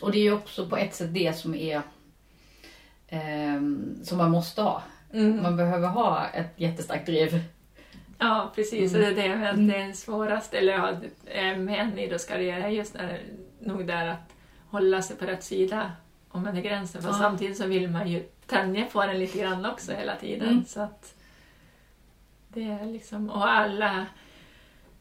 Och 0.00 0.12
det 0.12 0.18
är 0.18 0.22
ju 0.22 0.32
också 0.32 0.68
på 0.68 0.76
ett 0.76 0.94
sätt 0.94 1.14
det 1.14 1.36
som 1.36 1.54
är 1.54 1.82
eh, 3.08 3.60
som 4.02 4.18
man 4.18 4.30
måste 4.30 4.62
ha. 4.62 4.82
Mm. 5.12 5.42
Man 5.42 5.56
behöver 5.56 5.88
ha 5.88 6.26
ett 6.26 6.52
jättestarkt 6.56 7.06
driv. 7.06 7.44
Ja, 8.18 8.52
precis. 8.54 8.94
Mm. 8.94 9.02
det 9.02 9.10
är 9.10 9.14
det 9.14 9.26
jag 9.26 9.38
menar, 9.38 9.52
mm. 9.52 9.88
det 9.88 9.96
svåraste 9.96 10.58
eller 10.58 10.72
ja, 10.72 10.92
med 11.56 11.80
en 11.80 11.98
idrottskarriär 11.98 12.60
är 12.60 12.68
just 12.68 12.92
där, 12.92 13.22
nog 13.60 13.86
där 13.86 14.06
att 14.06 14.32
hålla 14.68 15.02
sig 15.02 15.16
på 15.16 15.26
rätt 15.26 15.44
sida 15.44 15.92
om 16.34 16.42
man 16.42 16.56
är 16.56 16.62
gränsen. 16.62 17.02
För 17.02 17.08
ja. 17.08 17.14
samtidigt 17.14 17.56
så 17.56 17.66
vill 17.66 17.90
man 17.90 18.08
ju 18.08 18.20
tänja 18.46 18.86
på 18.86 19.06
den 19.06 19.18
lite 19.18 19.38
grann 19.38 19.66
också 19.66 19.92
hela 19.92 20.16
tiden. 20.16 20.48
Mm. 20.48 20.64
Så 20.64 20.80
att 20.80 21.14
det 22.48 22.64
är 22.64 22.86
liksom, 22.86 23.30
och 23.30 23.48
alla, 23.48 24.06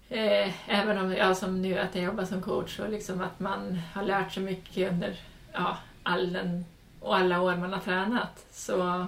eh, 0.10 0.72
även 0.80 0.98
om 0.98 1.14
jag 1.14 1.38
som 1.38 1.62
nu 1.62 1.80
att 1.80 1.96
jag 1.96 2.04
jobbar 2.04 2.26
som 2.26 2.42
coach 2.42 2.80
och 2.80 2.90
liksom 2.90 3.22
att 3.22 3.40
man 3.40 3.80
har 3.94 4.04
lärt 4.04 4.32
sig 4.32 4.44
mycket 4.44 4.92
under 4.92 5.20
ja, 5.54 5.78
all 6.04 6.34
den, 6.34 6.66
och 7.00 7.16
alla 7.16 7.42
år 7.42 7.56
man 7.56 7.74
har 7.74 7.80
tränat 7.80 8.46
så 8.52 9.08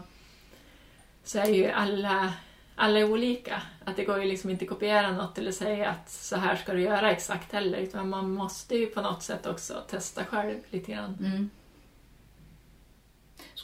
så 1.23 1.39
är 1.39 1.45
ju 1.45 1.67
alla, 1.67 2.33
alla 2.75 2.99
är 2.99 3.11
olika. 3.11 3.61
Att 3.83 3.95
det 3.95 4.05
går 4.05 4.19
ju 4.19 4.25
liksom 4.25 4.49
inte 4.49 4.65
att 4.65 4.69
kopiera 4.69 5.11
något 5.11 5.37
eller 5.37 5.51
säga 5.51 5.89
att 5.89 6.09
så 6.09 6.35
här 6.35 6.55
ska 6.55 6.73
du 6.73 6.81
göra 6.81 7.11
exakt 7.11 7.51
heller. 7.53 7.77
Utan 7.77 8.09
man 8.09 8.31
måste 8.31 8.75
ju 8.75 8.85
på 8.85 9.01
något 9.01 9.23
sätt 9.23 9.45
också 9.45 9.73
testa 9.87 10.25
själv 10.25 10.57
lite 10.69 10.91
grann. 10.91 11.17
Mm. 11.19 11.49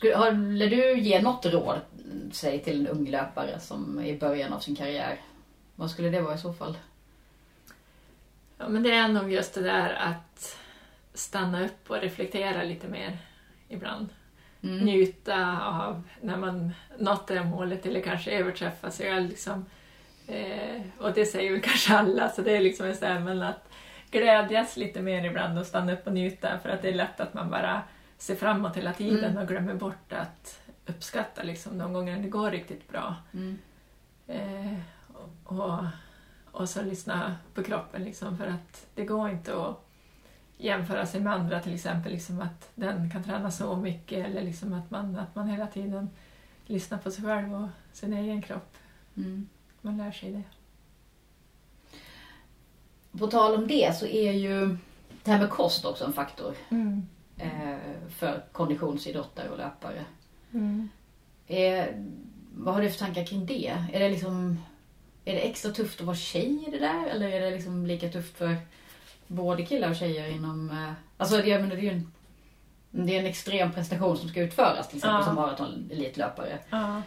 Skulle 0.01 0.67
du 0.67 0.99
ge 0.99 1.21
något 1.21 1.45
råd, 1.45 1.79
säg 2.31 2.59
till 2.59 2.79
en 2.79 2.87
ung 2.87 3.09
löpare 3.09 3.59
som 3.59 3.99
är 3.99 4.05
i 4.05 4.17
början 4.17 4.53
av 4.53 4.59
sin 4.59 4.75
karriär? 4.75 5.19
Vad 5.75 5.91
skulle 5.91 6.09
det 6.09 6.21
vara 6.21 6.35
i 6.35 6.37
så 6.37 6.53
fall? 6.53 6.77
Ja, 8.57 8.69
men 8.69 8.83
det 8.83 8.91
är 8.91 9.07
nog 9.07 9.31
just 9.31 9.53
det 9.53 9.61
där 9.61 9.93
att 9.93 10.57
stanna 11.13 11.65
upp 11.65 11.89
och 11.89 12.01
reflektera 12.01 12.63
lite 12.63 12.87
mer 12.87 13.17
ibland 13.69 14.09
mm. 14.63 14.77
njuta 14.85 15.61
av 15.61 16.03
när 16.21 16.37
man 16.37 16.71
nått 16.97 17.27
det 17.27 17.43
målet 17.43 17.85
eller 17.85 18.01
kanske 18.01 18.31
överträffa 18.31 18.91
sig 18.91 19.11
själv. 19.11 19.29
Liksom. 19.29 19.65
Eh, 20.27 20.81
och 20.97 21.13
det 21.13 21.25
säger 21.25 21.51
väl 21.51 21.61
kanske 21.63 21.97
alla, 21.97 22.29
så 22.29 22.41
det 22.41 22.57
är 22.57 22.61
liksom 22.61 22.85
en 22.85 22.95
sån 22.95 23.43
att 23.43 23.69
glädjas 24.11 24.77
lite 24.77 25.01
mer 25.01 25.25
ibland 25.25 25.59
och 25.59 25.65
stanna 25.65 25.93
upp 25.93 26.07
och 26.07 26.13
njuta 26.13 26.59
för 26.59 26.69
att 26.69 26.81
det 26.81 26.89
är 26.89 26.93
lätt 26.93 27.19
att 27.19 27.33
man 27.33 27.49
bara 27.49 27.81
ser 28.21 28.35
framåt 28.35 28.77
hela 28.77 28.93
tiden 28.93 29.31
mm. 29.31 29.37
och 29.37 29.47
glömmer 29.47 29.73
bort 29.73 30.13
att 30.13 30.59
uppskatta 30.85 31.43
liksom, 31.43 31.77
de 31.77 31.93
gånger 31.93 32.17
det 32.17 32.29
går 32.29 32.51
riktigt 32.51 32.89
bra. 32.89 33.15
Mm. 33.33 33.57
Eh, 34.27 34.79
och, 35.43 35.83
och 36.51 36.69
så 36.69 36.81
lyssna 36.81 37.35
på 37.53 37.63
kroppen 37.63 38.03
liksom, 38.03 38.37
för 38.37 38.47
att 38.47 38.87
det 38.95 39.05
går 39.05 39.29
inte 39.29 39.61
att 39.61 39.85
jämföra 40.57 41.05
sig 41.05 41.21
med 41.21 41.33
andra 41.33 41.59
till 41.59 41.73
exempel, 41.73 42.11
liksom 42.11 42.41
att 42.41 42.71
den 42.75 43.11
kan 43.11 43.23
träna 43.23 43.51
så 43.51 43.75
mycket 43.75 44.25
eller 44.25 44.41
liksom 44.41 44.73
att, 44.73 44.91
man, 44.91 45.15
att 45.15 45.35
man 45.35 45.49
hela 45.49 45.67
tiden 45.67 46.09
lyssnar 46.65 46.97
på 46.97 47.11
sig 47.11 47.23
själv 47.23 47.53
och 47.53 47.67
sin 47.93 48.13
egen 48.13 48.41
kropp. 48.41 48.77
Mm. 49.17 49.49
Man 49.81 49.97
lär 49.97 50.11
sig 50.11 50.31
det. 50.31 50.43
På 53.19 53.27
tal 53.27 53.55
om 53.55 53.67
det 53.67 53.95
så 53.95 54.05
är 54.05 54.31
ju 54.31 54.77
det 55.23 55.31
här 55.31 55.39
med 55.39 55.49
kost 55.49 55.85
också 55.85 56.05
en 56.05 56.13
faktor 56.13 56.55
mm. 56.69 57.07
Eh, 57.41 58.09
för 58.09 58.43
konditionsidrottare 58.51 59.49
och 59.49 59.57
löpare. 59.57 60.05
Mm. 60.53 60.89
Eh, 61.47 61.85
vad 62.53 62.73
har 62.73 62.81
du 62.81 62.89
för 62.89 62.99
tankar 62.99 63.25
kring 63.25 63.45
det? 63.45 63.85
Är 63.93 63.99
det 63.99 64.09
liksom 64.09 64.57
är 65.25 65.33
det 65.35 65.41
extra 65.41 65.71
tufft 65.71 65.99
att 65.99 66.05
vara 66.05 66.15
tjej 66.15 66.65
i 66.67 66.71
det 66.71 66.79
där 66.79 67.07
eller 67.07 67.29
är 67.29 67.41
det 67.41 67.51
liksom 67.51 67.85
lika 67.85 68.09
tufft 68.09 68.37
för 68.37 68.57
både 69.27 69.65
killar 69.65 69.89
och 69.89 69.95
tjejer 69.95 70.27
inom... 70.27 70.69
Eh, 70.69 70.93
alltså 71.17 71.45
jag 71.45 71.61
menar, 71.61 71.75
det 71.75 71.81
är 71.81 71.83
ju 71.83 71.89
en, 71.89 72.11
det 72.91 73.15
är 73.15 73.19
en 73.19 73.25
extrem 73.25 73.71
prestation 73.71 74.17
som 74.17 74.29
ska 74.29 74.41
utföras 74.41 74.87
till 74.87 74.97
exempel 74.97 75.19
ja. 75.19 75.25
som 75.25 75.35
maratonelitlöpare. 75.35 76.59
Ja. 76.69 77.01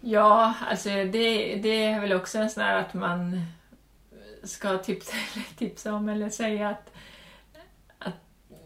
ja, 0.00 0.54
alltså 0.70 0.88
det, 0.88 1.56
det 1.56 1.84
är 1.84 2.00
väl 2.00 2.12
också 2.12 2.38
en 2.38 2.50
sån 2.50 2.62
här 2.62 2.76
att 2.76 2.94
man 2.94 3.42
ska 4.44 4.78
tipsa, 4.78 5.16
tipsa 5.56 5.94
om 5.94 6.08
eller 6.08 6.30
säga 6.30 6.68
att, 6.68 6.76
att 6.76 6.92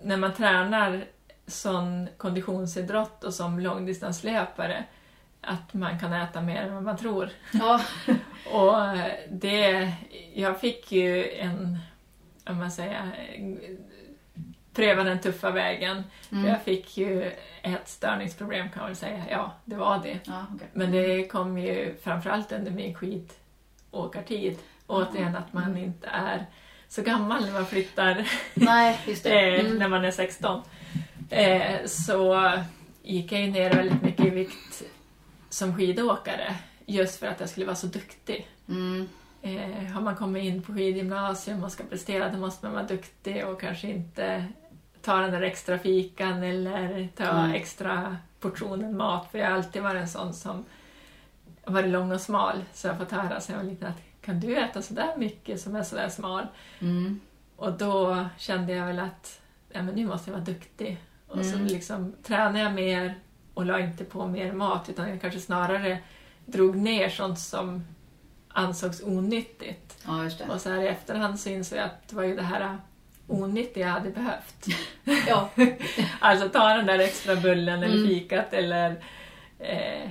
när 0.05 0.17
man 0.17 0.35
tränar 0.35 1.05
sån 1.47 2.09
konditionsidrott 2.17 3.25
och 3.25 3.35
som 3.35 3.61
långdistanslöpare 3.61 4.85
att 5.41 5.75
man 5.75 5.99
kan 5.99 6.13
äta 6.13 6.41
mer 6.41 6.63
än 6.63 6.75
vad 6.75 6.83
man 6.83 6.97
tror. 6.97 7.31
Ja. 7.53 7.81
och 8.53 8.99
det, 9.31 9.93
jag 10.35 10.61
fick 10.61 10.93
ju 10.93 11.31
en 11.31 11.79
om 12.47 12.59
man 12.59 12.71
säger, 12.71 13.29
pröva 14.75 15.05
den 15.05 15.21
tuffa 15.21 15.51
vägen. 15.51 16.05
Mm. 16.33 16.47
Jag 16.47 16.63
fick 16.63 16.97
ju 16.97 17.33
ett 17.63 17.89
störningsproblem 17.89 18.71
kan 18.71 18.81
man 18.81 18.91
väl 18.91 18.97
säga. 18.97 19.25
Ja, 19.31 19.53
det 19.65 19.77
var 19.77 19.99
det. 20.03 20.19
Ja, 20.25 20.47
okay. 20.55 20.69
Men 20.73 20.93
det 20.93 21.29
kom 21.29 21.59
ju 21.59 21.95
framförallt 22.03 22.53
under 22.53 22.71
min 22.71 22.95
skidåkartid. 22.95 24.59
Återigen 24.87 25.37
att 25.37 25.53
man 25.53 25.65
mm. 25.65 25.85
inte 25.85 26.07
är 26.07 26.47
så 26.93 27.03
gammal 27.03 27.45
när 27.45 27.53
man 27.53 27.67
flyttar 27.67 28.29
Nej. 28.55 28.99
Eh, 29.25 29.61
mm. 29.61 29.79
när 29.79 29.89
man 29.89 30.05
är 30.05 30.11
16. 30.11 30.63
Eh, 31.31 31.87
så 31.87 32.51
gick 33.03 33.33
jag 33.33 33.41
ju 33.41 33.51
ner 33.51 33.75
väldigt 33.75 34.03
mycket 34.03 34.27
i 34.27 34.31
vikt 34.31 34.83
som 35.49 35.77
skidåkare 35.77 36.55
just 36.87 37.21
för 37.21 37.27
att 37.27 37.41
jag 37.41 37.49
skulle 37.49 37.67
vara 37.67 37.77
så 37.77 37.87
duktig. 37.87 38.49
Mm. 38.69 39.09
Eh, 39.43 39.93
har 39.93 40.01
man 40.01 40.17
kommit 40.17 40.45
in 40.45 40.63
på 40.63 40.73
skidgymnasium 40.73 41.65
och 41.65 41.73
ska 41.73 41.85
prestera 41.85 42.31
då 42.31 42.39
måste 42.39 42.67
man 42.67 42.75
vara 42.75 42.87
duktig 42.87 43.47
och 43.47 43.61
kanske 43.61 43.89
inte 43.89 44.47
ta 45.03 45.17
den 45.17 45.31
där 45.31 45.43
extra 45.43 45.79
fikan 45.79 46.43
eller 46.43 47.09
ta 47.17 47.25
mm. 47.25 47.53
extra 47.53 48.17
portionen 48.41 48.97
mat, 48.97 49.29
för 49.31 49.39
jag 49.39 49.47
har 49.47 49.55
alltid 49.55 49.83
varit 49.83 50.01
en 50.01 50.09
sån 50.09 50.35
som 50.35 50.65
varit 51.65 51.91
lång 51.91 52.13
och 52.13 52.21
smal, 52.21 52.65
så 52.73 52.87
jag 52.87 52.95
har 52.95 52.99
fått 52.99 53.13
höra 53.13 53.41
sen 53.41 53.57
jag 53.57 53.63
var 53.63 53.71
liten 53.71 53.89
att 53.89 54.12
kan 54.25 54.41
du 54.41 54.57
äta 54.57 54.83
så 54.83 54.95
där 54.95 55.17
mycket 55.17 55.61
som 55.61 55.77
är 55.77 55.83
så 55.83 55.97
där 55.97 56.09
smal? 56.09 56.47
Mm. 56.81 57.21
Och 57.57 57.73
då 57.73 58.25
kände 58.39 58.73
jag 58.73 58.87
väl 58.87 58.99
att 58.99 59.41
ja, 59.73 59.83
men 59.83 59.95
nu 59.95 60.07
måste 60.07 60.31
jag 60.31 60.35
vara 60.39 60.45
duktig. 60.45 60.99
Och 61.29 61.37
Mm. 61.39 61.53
så 61.53 61.59
liksom 61.75 62.15
tränade 62.23 62.59
jag 62.59 62.75
mer 62.75 63.15
och 63.55 63.67
la 63.67 63.81
inte 63.81 64.05
på 64.05 64.27
mer 64.27 64.53
mat 64.53 64.89
utan 64.89 65.09
jag 65.11 65.21
kanske 65.21 65.41
snarare 65.41 65.99
drog 66.47 66.77
ner 66.77 67.09
sånt 67.09 67.39
som 67.39 67.85
ansågs 68.49 69.03
onyttigt. 69.03 69.99
Ja. 70.07 70.31
Och 70.55 70.61
så 70.61 70.71
här 70.71 70.83
i 70.83 70.87
efterhand 70.89 71.41
så 71.41 71.49
insåg 71.49 71.79
jag 71.79 71.85
att 71.87 72.09
det 72.09 72.17
var 72.17 72.23
ju 72.23 72.37
det 72.37 72.43
här 72.43 72.79
onyttiga 73.29 73.87
jag 73.87 73.93
hade 73.93 74.11
behövt. 74.11 74.67
Ja. 75.29 75.49
Alltså 76.21 76.49
ta 76.49 76.69
den 76.75 76.87
där 76.87 76.99
extra 76.99 77.37
bullen 77.37 77.83
eller 77.83 77.97
Mm. 77.97 78.09
fikat 78.09 78.53
eller 78.53 78.91
eh, 79.59 80.11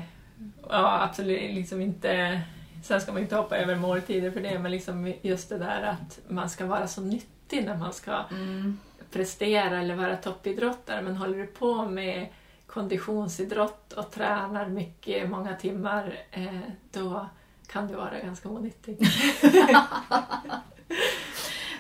ja, 0.70 1.02
absolut 1.04 1.54
liksom 1.56 1.82
inte 1.82 2.42
Sen 2.84 3.02
ska 3.02 3.12
man 3.12 3.22
inte 3.22 3.36
hoppa 3.36 3.58
över 3.58 3.76
måltider 3.76 4.32
för 4.32 4.40
det, 4.40 4.60
men 4.60 4.72
liksom 4.72 5.14
just 5.22 5.50
det 5.50 5.58
där 5.58 5.82
att 5.84 6.20
man 6.28 6.50
ska 6.50 6.66
vara 6.66 6.88
så 6.88 7.02
nyttig 7.02 7.66
när 7.66 7.78
man 7.78 7.94
ska 7.94 8.12
Mm. 8.32 8.80
prestera 9.12 9.80
eller 9.82 9.96
vara 9.96 10.16
toppidrottare. 10.16 11.02
Men 11.02 11.16
håller 11.16 11.38
du 11.38 11.46
på 11.48 11.86
med 11.86 12.28
konditionsidrott 12.68 13.94
och 13.94 14.12
tränar 14.12 14.68
mycket, 14.68 15.30
många 15.30 15.56
timmar, 15.56 16.20
eh, 16.32 16.60
då 16.92 17.26
kan 17.68 17.88
du 17.88 17.94
vara 17.96 18.20
ganska 18.24 18.50
onyttig. 18.50 18.98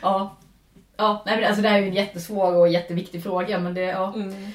Ja. 0.01 0.35
Ja, 0.97 1.23
nej, 1.25 1.35
men 1.35 1.45
alltså 1.47 1.61
det 1.61 1.69
här 1.69 1.77
är 1.77 1.81
ju 1.81 1.87
en 1.87 1.93
jättesvår 1.93 2.55
och 2.55 2.67
jätteviktig 2.69 3.23
fråga, 3.23 3.59
men 3.59 3.73
det, 3.73 3.81
ja. 3.81 4.13
Mm. 4.15 4.51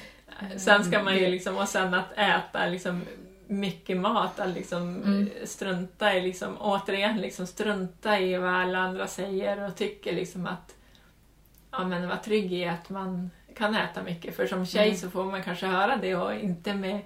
Sen 0.57 0.83
ska 0.85 1.03
man 1.03 1.15
ju 1.17 1.27
liksom, 1.27 1.57
och 1.57 1.67
sen 1.67 1.93
att 1.93 2.11
äta 2.17 2.65
liksom 2.65 3.01
mycket 3.47 3.97
mat, 3.97 4.39
att 4.39 4.49
liksom 4.53 5.03
Mm. 5.03 5.29
strunta 5.45 6.13
i, 6.13 6.21
liksom, 6.21 6.57
återigen 6.59 7.17
liksom 7.17 7.47
strunta 7.47 8.19
i 8.19 8.37
vad 8.37 8.53
alla 8.53 8.79
andra 8.79 9.07
säger 9.07 9.63
och 9.67 9.75
tycker 9.75 10.13
liksom 10.13 10.47
att 10.47 10.75
ja 11.71 11.83
men 11.85 12.07
vara 12.07 12.17
trygg 12.17 12.53
i 12.53 12.65
att 12.67 12.89
man 12.89 13.29
kan 13.55 13.75
äta 13.75 14.03
mycket. 14.03 14.35
För 14.35 14.47
som 14.47 14.65
tjej 14.65 14.87
Mm. 14.87 14.97
så 14.97 15.09
får 15.09 15.25
man 15.25 15.43
kanske 15.43 15.65
höra 15.65 15.95
det 15.95 16.15
och 16.15 16.33
inte 16.35 16.73
med 16.73 16.99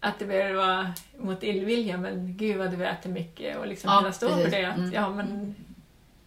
att 0.00 0.18
det 0.18 0.24
behöver 0.26 0.54
vara 0.54 0.92
mot 1.18 1.42
illvilja 1.42 1.96
men 1.96 2.36
gud 2.36 2.56
vad 2.56 2.70
du 2.70 2.86
äter 2.86 3.10
mycket 3.10 3.56
och 3.58 3.66
liksom 3.66 3.90
Ja, 3.90 3.98
kunna 3.98 4.12
stå 4.12 4.28
precis. 4.28 4.44
för 4.44 4.50
det. 4.50 4.64
Att, 4.70 4.76
Mm. 4.78 4.92
Ja 4.92 5.08
men 5.10 5.54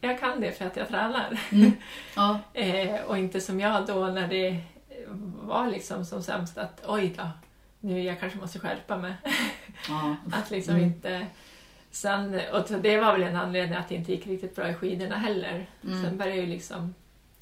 jag 0.02 0.20
kan 0.20 0.42
det 0.42 0.52
för 0.52 0.66
att 0.66 0.78
jag 0.78 0.88
tränar. 0.88 1.40
Mm. 1.52 1.72
Ja. 2.16 2.40
Eh, 2.54 3.02
och 3.08 3.18
inte 3.18 3.42
som 3.42 3.60
jag 3.60 3.86
då 3.86 4.08
när 4.08 4.28
det 4.28 4.58
var 5.42 5.68
liksom 5.68 6.06
som 6.06 6.24
sämst 6.24 6.58
att 6.58 6.84
oj 6.88 7.14
då, 7.18 7.24
nu 7.80 8.02
jag 8.04 8.20
kanske 8.20 8.40
måste 8.40 8.60
skärpa 8.60 8.98
mig. 8.98 9.14
Ja. 9.90 10.16
att 10.32 10.52
liksom 10.52 10.76
Mm. 10.76 10.88
inte... 10.88 11.28
Sen, 11.92 12.40
och 12.54 12.82
det 12.82 12.98
var 13.02 13.12
väl 13.14 13.24
en 13.24 13.36
anledning 13.36 13.78
att 13.78 13.90
det 13.90 13.96
inte 13.96 14.12
gick 14.12 14.28
riktigt 14.28 14.56
bra 14.56 14.70
i 14.70 14.74
skidorna 14.74 15.16
heller. 15.18 15.70
Mm. 15.84 16.04
Sen 16.04 16.18
började 16.18 16.36
jag 16.38 16.46
ju 16.46 16.52
liksom 16.52 16.94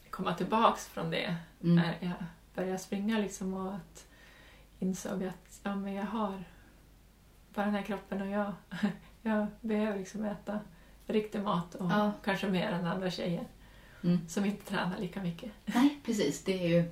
komma 0.10 0.34
tillbaks 0.34 0.88
från 0.88 1.12
det 1.12 1.36
Mm. 1.64 1.76
när 1.76 1.98
jag 2.00 2.14
började 2.56 2.78
springa 2.78 3.18
liksom 3.20 3.54
och 3.54 3.74
att 3.76 4.08
insåg 4.80 5.24
att 5.24 5.60
ja, 5.64 5.76
men 5.76 5.94
jag 5.94 6.06
har 6.06 6.44
bara 7.54 7.66
den 7.66 7.76
här 7.76 7.82
kroppen 7.82 8.22
och 8.22 8.28
jag, 8.28 8.54
jag 9.22 9.48
behöver 9.62 9.98
liksom 10.00 10.26
äta 10.26 10.60
riktig 11.06 11.42
mat 11.42 11.76
och 11.76 11.92
Ja. 11.92 12.12
kanske 12.24 12.48
mer 12.48 12.70
än 12.72 12.86
andra 12.86 13.12
tjejer 13.12 13.48
Mm. 14.04 14.28
som 14.30 14.46
inte 14.46 14.66
tränar 14.66 14.98
lika 14.98 15.22
mycket. 15.22 15.52
Nej, 15.66 16.00
precis. 16.06 16.44
Det 16.44 16.64
är 16.64 16.68
ju, 16.68 16.92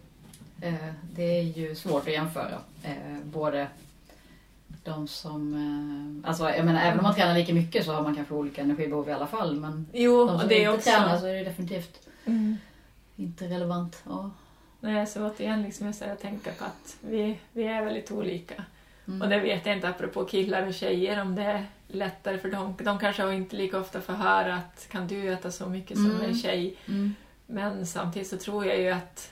det 1.15 1.23
är 1.39 1.43
ju 1.43 1.75
svårt 1.75 2.07
att 2.07 2.13
jämföra. 2.13 2.59
Eh, 2.83 3.17
både 3.23 3.67
de 4.83 5.07
som... 5.07 5.53
Eh, 6.23 6.29
alltså, 6.29 6.49
jag 6.49 6.65
menar, 6.65 6.81
även 6.81 6.99
om 6.99 7.03
man 7.03 7.15
tränar 7.15 7.33
lika 7.33 7.53
mycket 7.53 7.85
så 7.85 7.93
har 7.93 8.03
man 8.03 8.15
kanske 8.15 8.33
olika 8.33 8.61
energibehov 8.61 9.09
i 9.09 9.11
alla 9.11 9.27
fall. 9.27 9.55
Men 9.55 9.87
Jo, 9.93 10.27
de 10.27 10.39
som 10.39 10.47
det 10.47 10.57
inte 10.59 10.69
också... 10.69 10.89
tränar 10.89 11.17
så 11.17 11.25
är 11.25 11.33
det 11.33 11.43
definitivt 11.43 11.99
Mm. 12.27 12.57
inte 13.15 13.45
relevant. 13.45 14.03
Ja. 14.05 14.31
Nej, 14.79 15.07
så 15.07 15.27
återigen 15.27 15.61
liksom 15.63 15.85
jag 15.85 15.95
säger, 15.95 16.15
tänka 16.15 16.51
på 16.51 16.65
att 16.65 16.97
vi, 17.01 17.39
vi 17.51 17.63
är 17.63 17.85
väldigt 17.85 18.11
olika. 18.11 18.63
Mm. 19.07 19.21
Och 19.21 19.29
det 19.29 19.39
vet 19.39 19.65
jag 19.65 19.75
inte 19.75 19.89
apropå 19.89 20.25
killar 20.25 20.67
och 20.67 20.73
tjejer 20.73 21.21
om 21.21 21.35
det 21.35 21.43
är 21.43 21.65
lättare 21.87 22.37
för 22.37 22.49
dem. 22.51 22.73
De 22.83 22.99
kanske 22.99 23.33
inte 23.33 23.55
lika 23.55 23.79
ofta 23.79 24.01
får 24.01 24.13
höra 24.13 24.55
att 24.55 24.87
kan 24.91 25.07
du 25.07 25.33
äta 25.33 25.51
så 25.51 25.65
mycket 25.69 25.97
som 25.97 26.11
Mm. 26.11 26.21
en 26.25 26.35
tjej? 26.35 26.75
Mm. 26.87 27.15
Men 27.47 27.85
samtidigt 27.87 28.27
så 28.27 28.37
tror 28.37 28.65
jag 28.65 28.79
ju 28.79 28.89
att, 28.89 29.31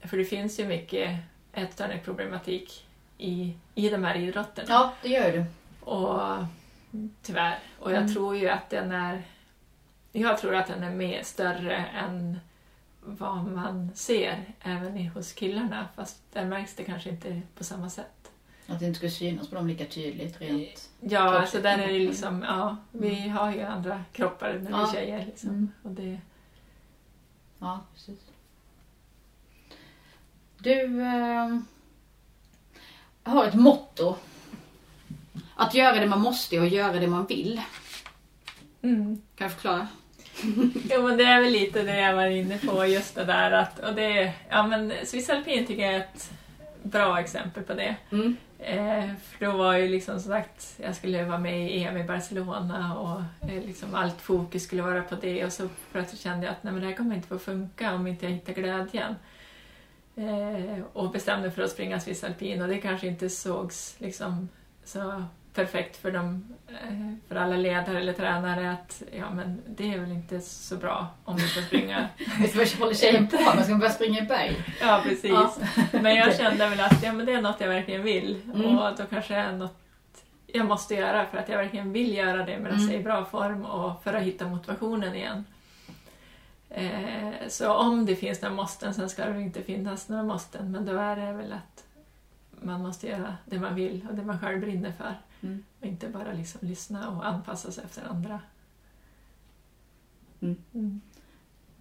för 0.00 0.16
det 0.16 0.24
finns 0.24 0.60
ju 0.60 0.66
mycket 0.66 1.18
ätstörningsproblematik 1.52 2.86
i, 3.18 3.54
i 3.74 3.88
de 3.88 4.04
här 4.04 4.14
idrotterna. 4.16 4.66
Ja, 4.68 4.92
det 5.02 5.08
gör 5.08 5.32
du. 5.32 5.44
Och 5.90 6.20
tyvärr. 7.22 7.58
Och 7.78 7.90
jag 7.92 7.98
Mm. 8.02 8.14
tror 8.14 8.36
ju 8.36 8.48
att 8.48 8.70
den 8.70 8.92
är, 8.92 9.22
jag 10.12 10.38
tror 10.38 10.54
att 10.54 10.66
den 10.66 10.82
är 10.82 10.90
mer 10.90 11.22
större 11.22 11.76
än 11.76 12.38
vad 13.00 13.44
man 13.46 13.90
ser 13.94 14.44
även 14.62 15.06
hos 15.08 15.32
killarna. 15.32 15.88
Fast 15.96 16.22
där 16.32 16.44
märks 16.44 16.74
det 16.74 16.84
kanske 16.84 17.10
inte 17.10 17.42
på 17.58 17.64
samma 17.64 17.90
sätt. 17.90 18.30
Att 18.66 18.78
det 18.80 18.86
inte 18.86 18.96
skulle 18.96 19.10
synas 19.10 19.48
på 19.48 19.54
dem 19.54 19.66
lika 19.68 19.84
tydligt 19.84 20.40
rent. 20.40 20.90
Ja, 21.00 21.20
alltså 21.40 21.60
där 21.60 21.78
är 21.78 21.86
det 21.86 21.98
liksom, 21.98 22.42
ja, 22.42 22.76
vi 22.92 23.28
har 23.28 23.52
ju 23.54 23.62
andra 23.62 24.04
kroppar 24.12 24.52
när 24.52 24.60
vi 24.60 24.70
Ja. 24.70 24.92
tjejer. 24.94 25.26
Liksom. 25.26 25.50
Mm. 25.50 25.72
Och 25.82 25.90
det, 25.90 26.20
Ja, 27.58 27.80
precis. 27.94 28.18
Du 30.58 31.02
eh, 31.02 31.58
har 33.22 33.44
ett 33.44 33.54
motto. 33.54 34.16
Att 35.54 35.74
göra 35.74 36.00
det 36.00 36.06
man 36.06 36.20
måste 36.20 36.60
och 36.60 36.68
göra 36.68 36.92
det 36.92 37.06
man 37.06 37.26
vill. 37.26 37.60
mm. 38.82 39.22
Kan 39.36 39.44
jag 39.44 39.52
förklara? 39.52 39.88
Jo, 40.90 41.02
men 41.02 41.16
det 41.16 41.24
är 41.24 41.40
väl 41.40 41.52
lite 41.52 41.82
det 41.82 42.00
jag 42.00 42.14
var 42.14 42.26
inne 42.26 42.58
på, 42.58 42.86
just 42.86 43.14
det 43.14 43.24
där 43.24 43.50
att, 43.50 43.78
och 43.78 43.94
det, 43.94 44.32
ja 44.48 44.66
men 44.66 44.92
Swiss 45.04 45.30
Alpin 45.30 45.66
tycker 45.66 45.82
jag 45.82 45.94
är 45.94 46.00
ett 46.00 46.30
bra 46.82 47.20
exempel 47.20 47.62
på 47.62 47.74
det. 47.74 47.96
Mm. 48.12 48.36
Eh, 48.58 49.10
för 49.22 49.46
då 49.46 49.52
var 49.52 49.76
ju 49.76 49.88
liksom 49.88 50.20
som 50.20 50.32
sagt, 50.32 50.74
jag 50.82 50.96
skulle 50.96 51.24
vara 51.24 51.38
med 51.38 51.70
i 51.70 51.84
EM 51.84 51.96
i 51.96 52.04
Barcelona 52.04 52.98
och 52.98 53.50
eh, 53.50 53.62
liksom 53.66 53.94
allt 53.94 54.20
fokus 54.20 54.62
skulle 54.62 54.82
vara 54.82 55.02
på 55.02 55.14
det 55.14 55.44
och 55.44 55.52
så 55.52 55.68
plötsligt 55.92 56.20
kände 56.20 56.46
jag 56.46 56.52
att 56.52 56.62
nej, 56.62 56.72
men 56.72 56.82
det 56.82 56.88
här 56.88 56.96
kommer 56.96 57.16
inte 57.16 57.28
få 57.28 57.38
funka 57.38 57.94
om 57.94 58.06
inte 58.06 58.26
jag 58.26 58.32
hittar 58.32 58.52
glädjen. 58.52 59.14
Eh, 60.16 60.84
och 60.92 61.10
bestämde 61.10 61.50
för 61.50 61.62
att 61.62 61.70
springa 61.70 62.00
Swiss 62.00 62.24
Alpin 62.24 62.62
och 62.62 62.68
det 62.68 62.78
kanske 62.78 63.06
inte 63.06 63.30
sågs 63.30 63.96
liksom 63.98 64.48
så 64.84 65.24
perfekt 65.54 65.96
för, 65.96 66.10
dem, 66.10 66.54
eh, 66.68 67.28
för 67.28 67.36
alla 67.36 67.56
ledare 67.56 67.98
eller 67.98 68.12
tränare 68.12 68.70
att 68.72 69.02
ja, 69.18 69.30
men 69.30 69.62
det 69.66 69.94
är 69.94 69.98
väl 69.98 70.12
inte 70.12 70.40
så 70.40 70.76
bra 70.76 71.08
om 71.24 71.36
du 71.36 71.48
ska 71.48 71.60
springa 71.62 72.08
Vad 72.56 72.68
håller 72.68 72.94
tjejen 72.94 73.28
på 73.28 73.36
med? 73.36 73.62
Ska 73.64 73.70
man 73.70 73.78
börja 73.78 73.92
springa 73.92 74.22
i 74.22 74.26
berg? 74.26 74.64
Ja, 74.80 75.00
precis. 75.04 75.30
Ja. 75.30 75.54
Men 75.92 76.14
jag 76.14 76.36
kände 76.36 76.68
väl 76.68 76.80
att 76.80 77.02
ja, 77.02 77.12
men 77.12 77.26
det 77.26 77.32
är 77.32 77.42
något 77.42 77.60
jag 77.60 77.68
verkligen 77.68 78.02
vill. 78.02 78.40
Mm. 78.54 78.78
Och 78.78 78.96
då 78.96 79.04
kanske 79.10 79.34
är 79.34 79.52
något 79.52 79.76
jag 80.46 80.66
måste 80.66 80.94
göra 80.94 81.26
för 81.26 81.38
att 81.38 81.48
jag 81.48 81.56
verkligen 81.58 81.92
vill 81.92 82.14
göra 82.14 82.44
det 82.44 82.58
medan 82.58 82.78
Mm. 82.78 82.86
jag 82.86 82.94
är 82.94 83.00
i 83.00 83.02
bra 83.02 83.24
form 83.24 83.64
och 83.64 84.02
för 84.04 84.14
att 84.14 84.22
hitta 84.22 84.46
motivationen 84.46 85.14
igen. 85.14 85.44
Eh, 86.76 87.48
så 87.48 87.72
om 87.74 88.06
det 88.06 88.16
finns 88.16 88.42
några 88.42 88.54
måsten, 88.54 88.94
sen 88.94 89.08
ska 89.08 89.26
det 89.26 89.40
inte 89.40 89.62
finnas 89.62 90.08
några 90.08 90.22
måsten, 90.22 90.72
men 90.72 90.84
då 90.86 90.92
är 90.96 91.16
det 91.16 91.32
väl 91.32 91.52
att 91.52 91.84
man 92.50 92.82
måste 92.82 93.06
göra 93.06 93.36
det 93.44 93.58
man 93.58 93.74
vill 93.74 94.06
och 94.08 94.14
det 94.14 94.24
man 94.24 94.38
själv 94.38 94.60
brinner 94.60 94.92
för. 94.92 95.14
Mm. 95.42 95.64
Och 95.80 95.86
inte 95.86 96.08
bara 96.08 96.32
liksom 96.32 96.68
lyssna 96.68 97.08
och 97.10 97.26
anpassa 97.26 97.72
sig 97.72 97.84
efter 97.84 98.04
andra. 98.08 98.40
Mm. 100.40 100.56
Mm. 100.74 101.00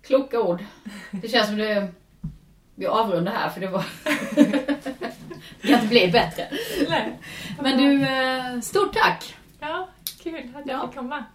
Kloka 0.01 0.41
ord. 0.41 0.63
Det 1.11 1.27
känns 1.27 1.47
som 1.47 1.57
det... 1.57 1.91
Vi 2.75 2.85
avrundar 2.87 3.31
här 3.31 3.49
för 3.49 3.61
det 3.61 3.67
var... 3.67 3.85
det 5.61 5.67
kan 5.67 5.73
inte 5.73 5.87
bli 5.87 6.11
bättre. 6.11 6.49
Nej. 6.89 7.19
Men 7.61 7.77
du, 7.77 8.07
eh, 8.07 8.59
stort 8.61 8.93
tack! 8.93 9.35
Ja, 9.59 9.89
kul 10.23 10.51
att 10.55 10.67
jag 10.67 10.79
Ja. 10.79 10.87
fick 10.87 10.95
komma. 10.97 11.25